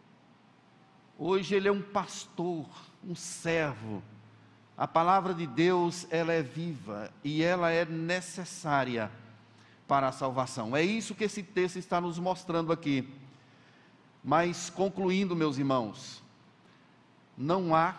Hoje 1.18 1.54
ele 1.54 1.66
é 1.66 1.72
um 1.72 1.80
pastor, 1.80 2.68
um 3.02 3.14
servo, 3.14 4.02
a 4.76 4.86
palavra 4.86 5.32
de 5.32 5.46
Deus, 5.46 6.06
ela 6.10 6.32
é 6.32 6.42
viva 6.42 7.10
e 7.22 7.42
ela 7.42 7.70
é 7.70 7.84
necessária 7.84 9.10
para 9.86 10.08
a 10.08 10.12
salvação. 10.12 10.76
É 10.76 10.82
isso 10.82 11.14
que 11.14 11.24
esse 11.24 11.42
texto 11.42 11.78
está 11.78 12.00
nos 12.00 12.18
mostrando 12.18 12.72
aqui. 12.72 13.08
Mas 14.24 14.68
concluindo, 14.70 15.36
meus 15.36 15.58
irmãos, 15.58 16.22
não 17.36 17.74
há 17.74 17.94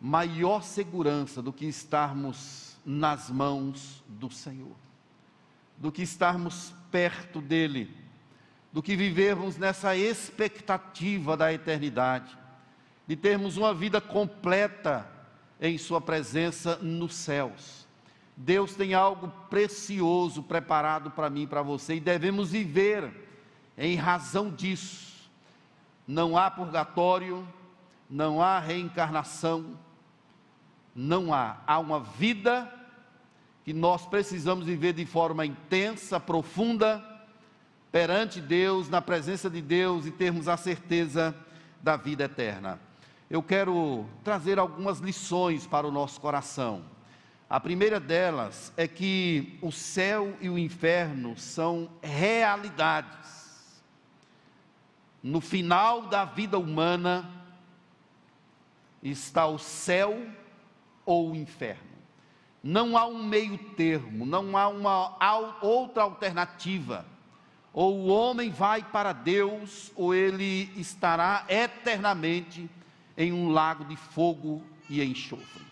maior 0.00 0.62
segurança 0.62 1.42
do 1.42 1.52
que 1.52 1.66
estarmos 1.66 2.76
nas 2.84 3.30
mãos 3.30 4.02
do 4.08 4.30
Senhor, 4.30 4.76
do 5.76 5.92
que 5.92 6.02
estarmos 6.02 6.74
perto 6.92 7.40
dele, 7.40 7.92
do 8.72 8.80
que 8.80 8.94
vivermos 8.94 9.56
nessa 9.56 9.96
expectativa 9.96 11.36
da 11.36 11.52
eternidade 11.52 12.38
de 13.06 13.16
termos 13.16 13.56
uma 13.56 13.74
vida 13.74 14.00
completa 14.00 15.06
em 15.60 15.76
Sua 15.76 16.00
presença 16.00 16.76
nos 16.76 17.14
céus. 17.14 17.86
Deus 18.36 18.74
tem 18.74 18.94
algo 18.94 19.28
precioso 19.50 20.42
preparado 20.42 21.10
para 21.10 21.28
mim 21.28 21.42
e 21.42 21.46
para 21.46 21.62
você, 21.62 21.96
e 21.96 22.00
devemos 22.00 22.52
viver 22.52 23.28
em 23.76 23.96
razão 23.96 24.50
disso. 24.50 25.30
Não 26.06 26.36
há 26.36 26.50
purgatório, 26.50 27.46
não 28.08 28.40
há 28.40 28.58
reencarnação, 28.58 29.78
não 30.94 31.32
há. 31.32 31.58
Há 31.66 31.78
uma 31.78 32.00
vida 32.00 32.72
que 33.64 33.72
nós 33.72 34.06
precisamos 34.06 34.66
viver 34.66 34.92
de 34.92 35.06
forma 35.06 35.46
intensa, 35.46 36.18
profunda, 36.18 37.04
perante 37.90 38.40
Deus, 38.40 38.88
na 38.88 39.00
presença 39.00 39.48
de 39.48 39.60
Deus 39.60 40.06
e 40.06 40.10
termos 40.10 40.48
a 40.48 40.56
certeza 40.56 41.34
da 41.82 41.96
vida 41.96 42.24
eterna 42.24 42.78
eu 43.32 43.42
quero 43.42 44.04
trazer 44.22 44.58
algumas 44.58 44.98
lições 44.98 45.66
para 45.66 45.88
o 45.88 45.90
nosso 45.90 46.20
coração. 46.20 46.84
A 47.48 47.58
primeira 47.58 47.98
delas 47.98 48.70
é 48.76 48.86
que 48.86 49.58
o 49.62 49.72
céu 49.72 50.36
e 50.38 50.50
o 50.50 50.58
inferno 50.58 51.34
são 51.38 51.90
realidades. 52.02 53.82
No 55.22 55.40
final 55.40 56.02
da 56.08 56.26
vida 56.26 56.58
humana 56.58 57.26
está 59.02 59.46
o 59.46 59.58
céu 59.58 60.26
ou 61.06 61.30
o 61.30 61.34
inferno. 61.34 61.91
Não 62.62 62.96
há 62.96 63.06
um 63.06 63.24
meio 63.24 63.58
termo, 63.58 64.24
não 64.24 64.56
há 64.56 64.68
uma 64.68 65.58
outra 65.60 66.04
alternativa. 66.04 67.04
Ou 67.72 68.00
o 68.00 68.06
homem 68.06 68.50
vai 68.50 68.82
para 68.82 69.12
Deus, 69.12 69.90
ou 69.96 70.14
ele 70.14 70.70
estará 70.76 71.44
eternamente 71.48 72.70
em 73.16 73.32
um 73.32 73.50
lago 73.50 73.84
de 73.84 73.96
fogo 73.96 74.62
e 74.88 75.02
enxofre. 75.02 75.64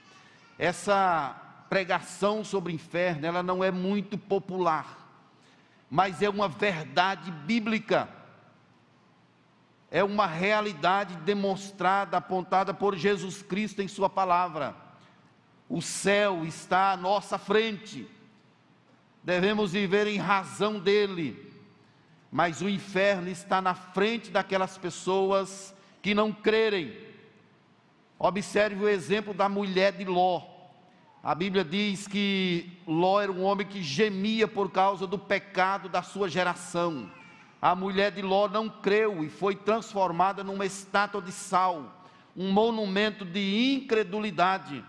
Essa 0.58 1.36
pregação 1.68 2.42
sobre 2.42 2.72
o 2.72 2.74
inferno, 2.74 3.26
ela 3.26 3.42
não 3.42 3.62
é 3.62 3.70
muito 3.70 4.18
popular, 4.18 4.98
mas 5.88 6.22
é 6.22 6.28
uma 6.28 6.48
verdade 6.48 7.30
bíblica. 7.30 8.08
É 9.92 10.04
uma 10.04 10.26
realidade 10.26 11.16
demonstrada, 11.16 12.16
apontada 12.16 12.72
por 12.72 12.96
Jesus 12.96 13.42
Cristo 13.42 13.82
em 13.82 13.88
Sua 13.88 14.08
palavra. 14.08 14.74
O 15.70 15.80
céu 15.80 16.44
está 16.44 16.92
à 16.92 16.96
nossa 16.96 17.38
frente, 17.38 18.06
devemos 19.22 19.72
viver 19.72 20.06
em 20.06 20.18
razão 20.18 20.78
dele, 20.78 21.50
mas 22.30 22.60
o 22.60 22.68
inferno 22.68 23.30
está 23.30 23.62
na 23.62 23.74
frente 23.74 24.30
daquelas 24.30 24.76
pessoas 24.76 25.74
que 26.02 26.12
não 26.12 26.30
crerem 26.30 27.08
Observe 28.22 28.84
o 28.84 28.86
exemplo 28.86 29.32
da 29.32 29.48
mulher 29.48 29.92
de 29.92 30.04
Ló. 30.04 30.42
A 31.22 31.34
Bíblia 31.34 31.64
diz 31.64 32.06
que 32.06 32.70
Ló 32.86 33.18
era 33.18 33.32
um 33.32 33.42
homem 33.42 33.66
que 33.66 33.82
gemia 33.82 34.46
por 34.46 34.70
causa 34.70 35.06
do 35.06 35.18
pecado 35.18 35.88
da 35.88 36.02
sua 36.02 36.28
geração. 36.28 37.10
A 37.62 37.74
mulher 37.74 38.12
de 38.12 38.20
Ló 38.20 38.46
não 38.46 38.68
creu 38.68 39.24
e 39.24 39.30
foi 39.30 39.56
transformada 39.56 40.44
numa 40.44 40.66
estátua 40.66 41.22
de 41.22 41.32
sal, 41.32 42.04
um 42.36 42.52
monumento 42.52 43.24
de 43.24 43.74
incredulidade. 43.74 44.84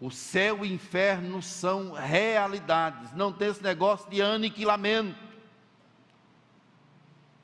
O 0.00 0.10
céu 0.10 0.64
e 0.64 0.70
o 0.70 0.72
inferno 0.72 1.42
são 1.42 1.92
realidades, 1.92 3.12
não 3.14 3.32
tem 3.32 3.48
esse 3.48 3.62
negócio 3.62 4.08
de 4.08 4.22
aniquilamento. 4.22 5.18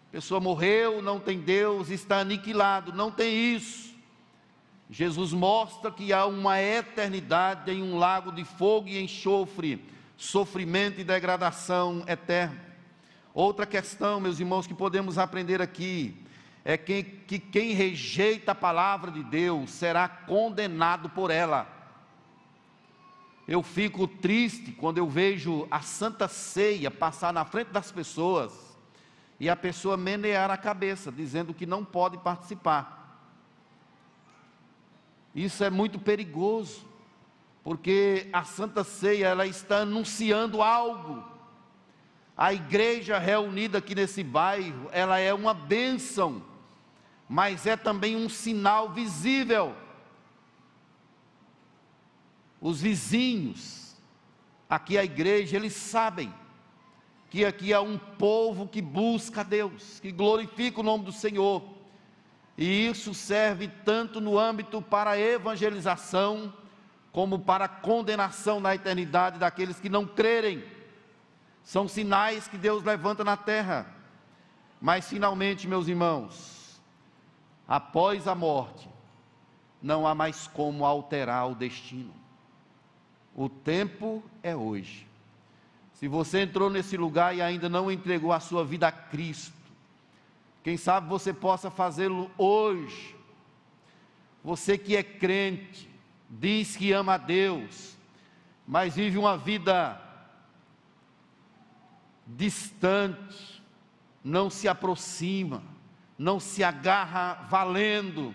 A 0.09 0.13
pessoa 0.13 0.39
morreu, 0.39 1.03
não 1.03 1.19
tem 1.19 1.41
Deus, 1.41 1.91
está 1.91 2.21
aniquilado, 2.21 2.93
não 2.93 3.11
tem 3.11 3.55
isso. 3.57 3.93
Jesus 4.89 5.33
mostra 5.33 5.91
que 5.91 6.13
há 6.13 6.27
uma 6.27 6.61
eternidade 6.61 7.73
em 7.73 7.83
um 7.83 7.99
lago 7.99 8.31
de 8.31 8.45
fogo 8.45 8.87
e 8.87 9.03
enxofre, 9.03 9.85
sofrimento 10.17 11.01
e 11.01 11.05
degradação 11.05 12.05
eterna. 12.07 12.63
Outra 13.33 13.67
questão, 13.67 14.21
meus 14.21 14.39
irmãos, 14.39 14.69
que 14.69 14.75
podemos 14.75 15.19
aprender 15.19 15.61
aqui 15.61 16.25
é 16.65 16.77
que, 16.77 17.03
que 17.03 17.41
quem 17.41 17.73
rejeita 17.73 18.53
a 18.53 18.55
palavra 18.55 19.11
de 19.11 19.25
Deus 19.25 19.71
será 19.71 20.07
condenado 20.07 21.11
por 21.11 21.33
ela. 21.33 21.74
Eu 23.47 23.63
fico 23.63 24.09
triste 24.09 24.73
quando 24.73 24.99
eu 24.99 25.09
vejo 25.09 25.69
a 25.71 25.81
Santa 25.83 26.27
Ceia 26.29 26.91
passar 26.91 27.33
na 27.33 27.45
frente 27.45 27.69
das 27.69 27.93
pessoas 27.93 28.53
e 29.39 29.51
a 29.51 29.57
pessoa 29.57 29.99
menear 29.99 30.51
a 30.51 30.57
cabeça, 30.57 31.13
dizendo 31.13 31.53
que 31.53 31.67
não 31.67 31.85
pode 31.85 32.17
participar. 32.19 33.03
Isso 35.35 35.63
é 35.63 35.69
muito 35.69 35.99
perigoso, 35.99 36.87
porque 37.63 38.29
a 38.33 38.45
Santa 38.45 38.83
Ceia 38.83 39.27
ela 39.27 39.47
está 39.47 39.79
anunciando 39.79 40.63
algo. 40.63 41.23
A 42.35 42.55
igreja 42.55 43.19
reunida 43.19 43.79
aqui 43.79 43.95
nesse 43.95 44.25
bairro, 44.25 44.89
ela 44.91 45.19
é 45.19 45.35
uma 45.35 45.53
bênção, 45.53 46.43
mas 47.29 47.67
é 47.67 47.77
também 47.77 48.17
um 48.17 48.29
sinal 48.29 48.91
visível 48.91 49.75
os 52.65 52.81
vizinhos, 52.81 53.95
aqui 54.71 54.97
a 54.97 55.05
igreja, 55.05 55.55
eles 55.55 55.75
sabem 55.75 56.33
que 57.29 57.45
aqui 57.45 57.75
há 57.75 57.83
um 57.83 57.99
povo 57.99 58.67
que 58.67 58.81
busca 58.81 59.45
Deus, 59.45 60.01
que 60.01 60.11
glorifica 60.11 60.81
o 60.81 60.83
nome 60.83 61.05
do 61.05 61.13
Senhor. 61.13 61.63
E 62.57 62.87
isso 62.87 63.13
serve 63.13 63.69
tanto 63.69 64.19
no 64.19 64.39
âmbito 64.39 64.81
para 64.81 65.11
a 65.11 65.19
evangelização, 65.19 66.55
como 67.13 67.39
para 67.39 67.67
a 67.67 67.69
condenação 67.69 68.59
na 68.61 68.75
eternidade 68.75 69.39
daqueles 69.39 69.79
que 69.79 69.91
não 69.91 70.07
crerem. 70.07 70.65
São 71.63 71.87
sinais 71.87 72.49
que 72.49 72.57
Deus 72.57 72.83
levanta 72.83 73.23
na 73.23 73.37
terra. 73.37 73.95
Mas 74.81 75.07
finalmente, 75.07 75.69
meus 75.69 75.87
irmãos, 75.87 76.81
após 77.69 78.27
a 78.27 78.35
morte, 78.35 78.89
não 79.83 80.07
há 80.07 80.15
mais 80.15 80.47
como 80.47 80.87
alterar 80.87 81.51
o 81.51 81.55
destino. 81.55 82.24
O 83.35 83.49
tempo 83.49 84.23
é 84.43 84.55
hoje. 84.55 85.07
Se 85.95 86.07
você 86.07 86.43
entrou 86.43 86.71
nesse 86.71 86.97
lugar 86.97 87.35
e 87.37 87.43
ainda 87.43 87.69
não 87.69 87.91
entregou 87.91 88.33
a 88.33 88.41
sua 88.41 88.65
vida 88.65 88.89
a 88.89 88.93
Cristo, 88.93 89.55
quem 90.63 90.77
sabe 90.77 91.09
você 91.09 91.33
possa 91.33 91.71
fazê-lo 91.71 92.31
hoje. 92.39 93.15
Você 94.43 94.79
que 94.79 94.95
é 94.95 95.03
crente, 95.03 95.89
diz 96.29 96.77
que 96.77 96.93
ama 96.93 97.15
a 97.15 97.19
Deus, 97.19 97.97
mas 98.67 98.95
vive 98.95 99.19
uma 99.19 99.37
vida 99.37 100.01
distante, 102.27 103.63
não 104.23 104.49
se 104.49 104.69
aproxima, 104.69 105.63
não 106.19 106.39
se 106.39 106.63
agarra 106.63 107.47
valendo, 107.49 108.35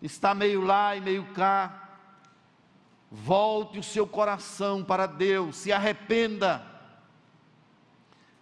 está 0.00 0.34
meio 0.34 0.60
lá 0.62 0.96
e 0.96 1.00
meio 1.00 1.24
cá 1.32 1.85
Volte 3.10 3.78
o 3.78 3.82
seu 3.82 4.06
coração 4.06 4.82
para 4.82 5.06
Deus, 5.06 5.56
se 5.56 5.72
arrependa. 5.72 6.64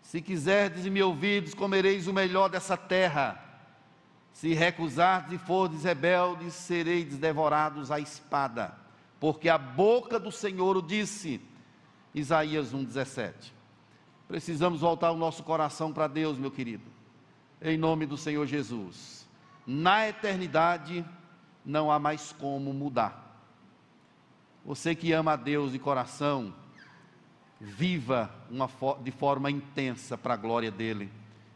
Se 0.02 0.22
quiserdes 0.22 0.86
e 0.86 0.90
me 0.90 1.02
ouvides, 1.02 1.54
comereis 1.54 2.06
o 2.06 2.12
melhor 2.12 2.48
dessa 2.48 2.76
terra. 2.76 3.40
Se 4.32 4.52
recusardes 4.54 5.32
e 5.32 5.38
fordes 5.38 5.84
rebeldes, 5.84 6.54
sereis 6.54 7.16
devorados 7.16 7.90
à 7.90 8.00
espada. 8.00 8.74
Porque 9.20 9.48
a 9.48 9.58
boca 9.58 10.18
do 10.18 10.32
Senhor 10.32 10.76
o 10.76 10.82
disse. 10.82 11.40
Isaías 12.14 12.72
1,17. 12.72 13.52
Precisamos 14.28 14.80
voltar 14.80 15.10
o 15.10 15.16
nosso 15.16 15.42
coração 15.42 15.92
para 15.92 16.06
Deus, 16.06 16.38
meu 16.38 16.50
querido. 16.50 16.84
Em 17.60 17.76
nome 17.76 18.06
do 18.06 18.16
Senhor 18.16 18.46
Jesus. 18.46 19.26
Na 19.66 20.08
eternidade, 20.08 21.04
não 21.64 21.90
há 21.90 21.98
mais 21.98 22.32
como 22.32 22.72
mudar. 22.72 23.33
Você 24.64 24.94
que 24.94 25.12
ama 25.12 25.32
a 25.32 25.36
Deus 25.36 25.72
de 25.72 25.78
coração, 25.78 26.54
viva 27.60 28.30
uma, 28.50 28.68
de 29.02 29.10
forma 29.10 29.50
intensa 29.50 30.16
para 30.16 30.34
a 30.34 30.36
glória 30.38 30.70
dele, 30.70 31.10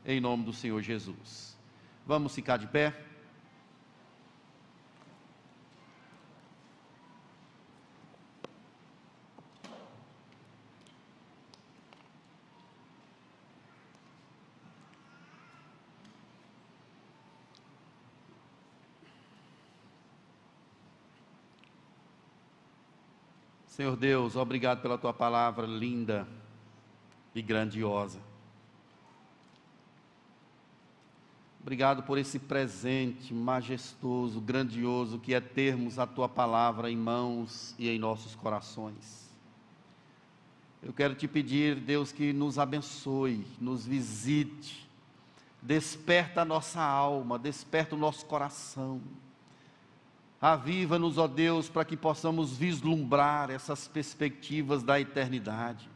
em 0.05 0.21
nome 0.21 0.45
do 0.45 0.53
Senhor 0.53 0.83
Jesus. 0.83 1.57
Vamos 2.07 2.35
ficar 2.35 2.59
de 2.59 2.67
pé? 2.67 2.95
Senhor 23.79 23.95
Deus, 23.95 24.35
obrigado 24.35 24.83
pela 24.83 24.99
tua 24.99 25.13
palavra 25.13 25.65
linda 25.65 26.27
e 27.33 27.41
grandiosa. 27.41 28.19
Obrigado 31.61 32.03
por 32.03 32.19
esse 32.19 32.41
presente 32.41 33.33
majestoso, 33.33 34.41
grandioso 34.41 35.21
que 35.21 35.33
é 35.33 35.41
termos 35.41 35.97
a 35.97 36.09
tua 36.09 36.29
palavra 36.29 36.91
em 36.91 36.97
mãos 36.97 37.77
e 37.79 37.89
em 37.89 38.01
nossos 38.01 38.35
corações. 38.35 39.31
Eu 40.83 40.93
quero 40.93 41.15
te 41.15 41.29
pedir, 41.29 41.77
Deus, 41.77 42.11
que 42.11 42.33
nos 42.33 42.59
abençoe, 42.59 43.47
nos 43.61 43.87
visite, 43.87 44.91
desperta 45.63 46.43
a 46.43 46.45
nossa 46.45 46.83
alma, 46.83 47.39
desperta 47.39 47.95
o 47.95 47.99
nosso 47.99 48.27
coração 48.27 49.01
Aviva-nos, 50.41 51.19
ó 51.19 51.27
Deus, 51.27 51.69
para 51.69 51.85
que 51.85 51.97
possamos 51.97 52.57
vislumbrar 52.57 53.51
essas 53.51 53.89
perspectivas 53.89 54.85
da 54.85 55.01
eternidade. 55.01 55.89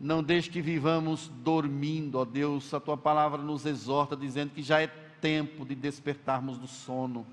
Não 0.00 0.22
deixe 0.22 0.50
que 0.50 0.60
vivamos 0.60 1.28
dormindo, 1.28 2.18
ó 2.18 2.24
Deus, 2.24 2.74
a 2.74 2.80
tua 2.80 2.96
palavra 2.96 3.40
nos 3.40 3.64
exorta, 3.64 4.16
dizendo 4.16 4.52
que 4.52 4.62
já 4.62 4.80
é 4.80 4.88
tempo 4.88 5.64
de 5.64 5.76
despertarmos 5.76 6.58
do 6.58 6.66
sono. 6.66 7.24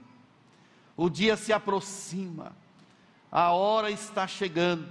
O 0.96 1.10
dia 1.10 1.36
se 1.36 1.52
aproxima, 1.52 2.56
a 3.32 3.52
hora 3.52 3.90
está 3.90 4.28
chegando. 4.28 4.88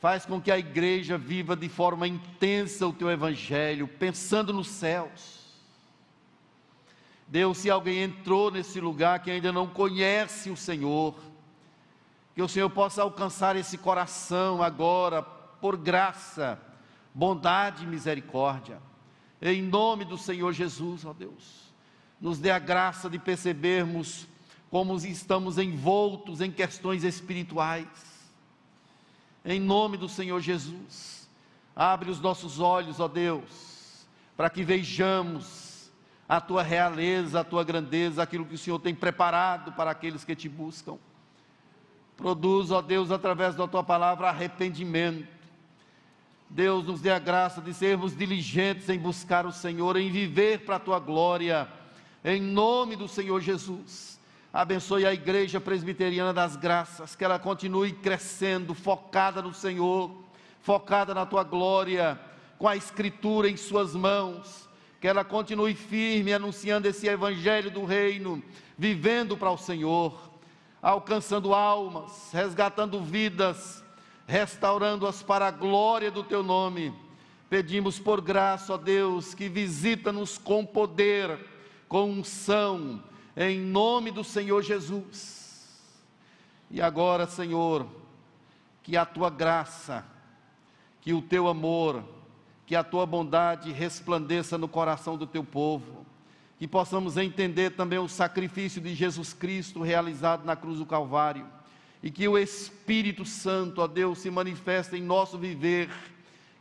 Faz 0.00 0.24
com 0.24 0.40
que 0.40 0.50
a 0.50 0.58
igreja 0.58 1.18
viva 1.18 1.56
de 1.56 1.68
forma 1.68 2.06
intensa 2.06 2.86
o 2.86 2.92
teu 2.92 3.10
evangelho, 3.10 3.88
pensando 3.88 4.52
nos 4.52 4.68
céus 4.68 5.39
Deus, 7.30 7.58
se 7.58 7.70
alguém 7.70 8.02
entrou 8.02 8.50
nesse 8.50 8.80
lugar 8.80 9.20
que 9.20 9.30
ainda 9.30 9.52
não 9.52 9.64
conhece 9.64 10.50
o 10.50 10.56
Senhor, 10.56 11.14
que 12.34 12.42
o 12.42 12.48
Senhor 12.48 12.68
possa 12.68 13.02
alcançar 13.02 13.54
esse 13.54 13.78
coração 13.78 14.60
agora, 14.60 15.22
por 15.22 15.76
graça, 15.76 16.60
bondade 17.14 17.84
e 17.84 17.86
misericórdia, 17.86 18.82
em 19.40 19.62
nome 19.62 20.04
do 20.04 20.18
Senhor 20.18 20.52
Jesus, 20.52 21.04
ó 21.04 21.12
Deus, 21.12 21.72
nos 22.20 22.40
dê 22.40 22.50
a 22.50 22.58
graça 22.58 23.08
de 23.08 23.18
percebermos 23.18 24.26
como 24.68 24.96
estamos 24.96 25.56
envoltos 25.56 26.40
em 26.40 26.50
questões 26.50 27.04
espirituais, 27.04 27.86
em 29.44 29.60
nome 29.60 29.96
do 29.96 30.08
Senhor 30.08 30.40
Jesus, 30.40 31.30
abre 31.76 32.10
os 32.10 32.20
nossos 32.20 32.58
olhos, 32.58 32.98
ó 32.98 33.06
Deus, 33.06 34.04
para 34.36 34.50
que 34.50 34.64
vejamos 34.64 35.69
a 36.30 36.40
tua 36.40 36.62
realeza, 36.62 37.40
a 37.40 37.44
tua 37.44 37.64
grandeza, 37.64 38.22
aquilo 38.22 38.46
que 38.46 38.54
o 38.54 38.58
Senhor 38.58 38.78
tem 38.78 38.94
preparado 38.94 39.72
para 39.72 39.90
aqueles 39.90 40.22
que 40.22 40.36
te 40.36 40.48
buscam. 40.48 40.96
Produz, 42.16 42.70
ó 42.70 42.80
Deus, 42.80 43.10
através 43.10 43.56
da 43.56 43.66
tua 43.66 43.82
palavra, 43.82 44.28
arrependimento. 44.28 45.26
Deus 46.48 46.86
nos 46.86 47.00
dê 47.00 47.10
a 47.10 47.18
graça 47.18 47.60
de 47.60 47.74
sermos 47.74 48.16
diligentes 48.16 48.88
em 48.88 48.96
buscar 48.96 49.44
o 49.44 49.50
Senhor, 49.50 49.96
em 49.96 50.08
viver 50.08 50.60
para 50.60 50.76
a 50.76 50.78
tua 50.78 51.00
glória, 51.00 51.66
em 52.24 52.40
nome 52.40 52.94
do 52.94 53.08
Senhor 53.08 53.40
Jesus. 53.40 54.16
Abençoe 54.52 55.04
a 55.04 55.12
igreja 55.12 55.60
presbiteriana 55.60 56.32
das 56.32 56.54
graças, 56.54 57.16
que 57.16 57.24
ela 57.24 57.40
continue 57.40 57.90
crescendo, 57.90 58.72
focada 58.72 59.42
no 59.42 59.52
Senhor, 59.52 60.12
focada 60.62 61.12
na 61.12 61.26
tua 61.26 61.42
glória, 61.42 62.20
com 62.56 62.68
a 62.68 62.76
Escritura 62.76 63.50
em 63.50 63.56
suas 63.56 63.96
mãos 63.96 64.69
que 65.00 65.08
ela 65.08 65.24
continue 65.24 65.74
firme 65.74 66.32
anunciando 66.32 66.86
esse 66.86 67.08
evangelho 67.08 67.70
do 67.70 67.84
reino, 67.84 68.42
vivendo 68.76 69.36
para 69.36 69.50
o 69.50 69.56
Senhor. 69.56 70.30
alcançando 70.82 71.52
almas, 71.52 72.30
resgatando 72.32 73.02
vidas, 73.02 73.84
restaurando-as 74.26 75.22
para 75.22 75.48
a 75.48 75.50
glória 75.50 76.10
do 76.10 76.24
teu 76.24 76.42
nome. 76.42 76.94
Pedimos 77.48 77.98
por 77.98 78.20
graça, 78.20 78.74
ó 78.74 78.76
Deus, 78.76 79.34
que 79.34 79.48
visita-nos 79.48 80.38
com 80.38 80.64
poder, 80.64 81.38
com 81.88 82.10
unção, 82.10 83.02
em 83.36 83.60
nome 83.60 84.10
do 84.10 84.22
Senhor 84.22 84.62
Jesus. 84.62 85.68
E 86.70 86.80
agora, 86.80 87.26
Senhor, 87.26 87.86
que 88.82 88.96
a 88.96 89.04
tua 89.04 89.28
graça, 89.28 90.06
que 91.00 91.12
o 91.12 91.20
teu 91.20 91.48
amor, 91.48 92.04
que 92.70 92.76
a 92.76 92.84
tua 92.84 93.04
bondade 93.04 93.72
resplandeça 93.72 94.56
no 94.56 94.68
coração 94.68 95.16
do 95.16 95.26
teu 95.26 95.42
povo, 95.42 96.06
que 96.56 96.68
possamos 96.68 97.16
entender 97.16 97.70
também 97.70 97.98
o 97.98 98.06
sacrifício 98.06 98.80
de 98.80 98.94
Jesus 98.94 99.32
Cristo 99.32 99.82
realizado 99.82 100.44
na 100.44 100.54
cruz 100.54 100.78
do 100.78 100.86
Calvário, 100.86 101.44
e 102.00 102.12
que 102.12 102.28
o 102.28 102.38
Espírito 102.38 103.24
Santo, 103.24 103.80
ó 103.80 103.88
Deus, 103.88 104.20
se 104.20 104.30
manifeste 104.30 104.94
em 104.94 105.02
nosso 105.02 105.36
viver 105.36 105.90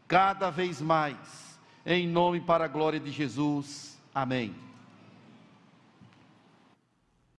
cada 0.07 0.49
vez 0.49 0.81
mais, 0.81 1.59
em 1.85 2.07
nome 2.07 2.41
para 2.41 2.65
a 2.65 2.67
glória 2.67 2.99
de 2.99 3.11
Jesus. 3.11 3.95
Amém. 4.11 4.68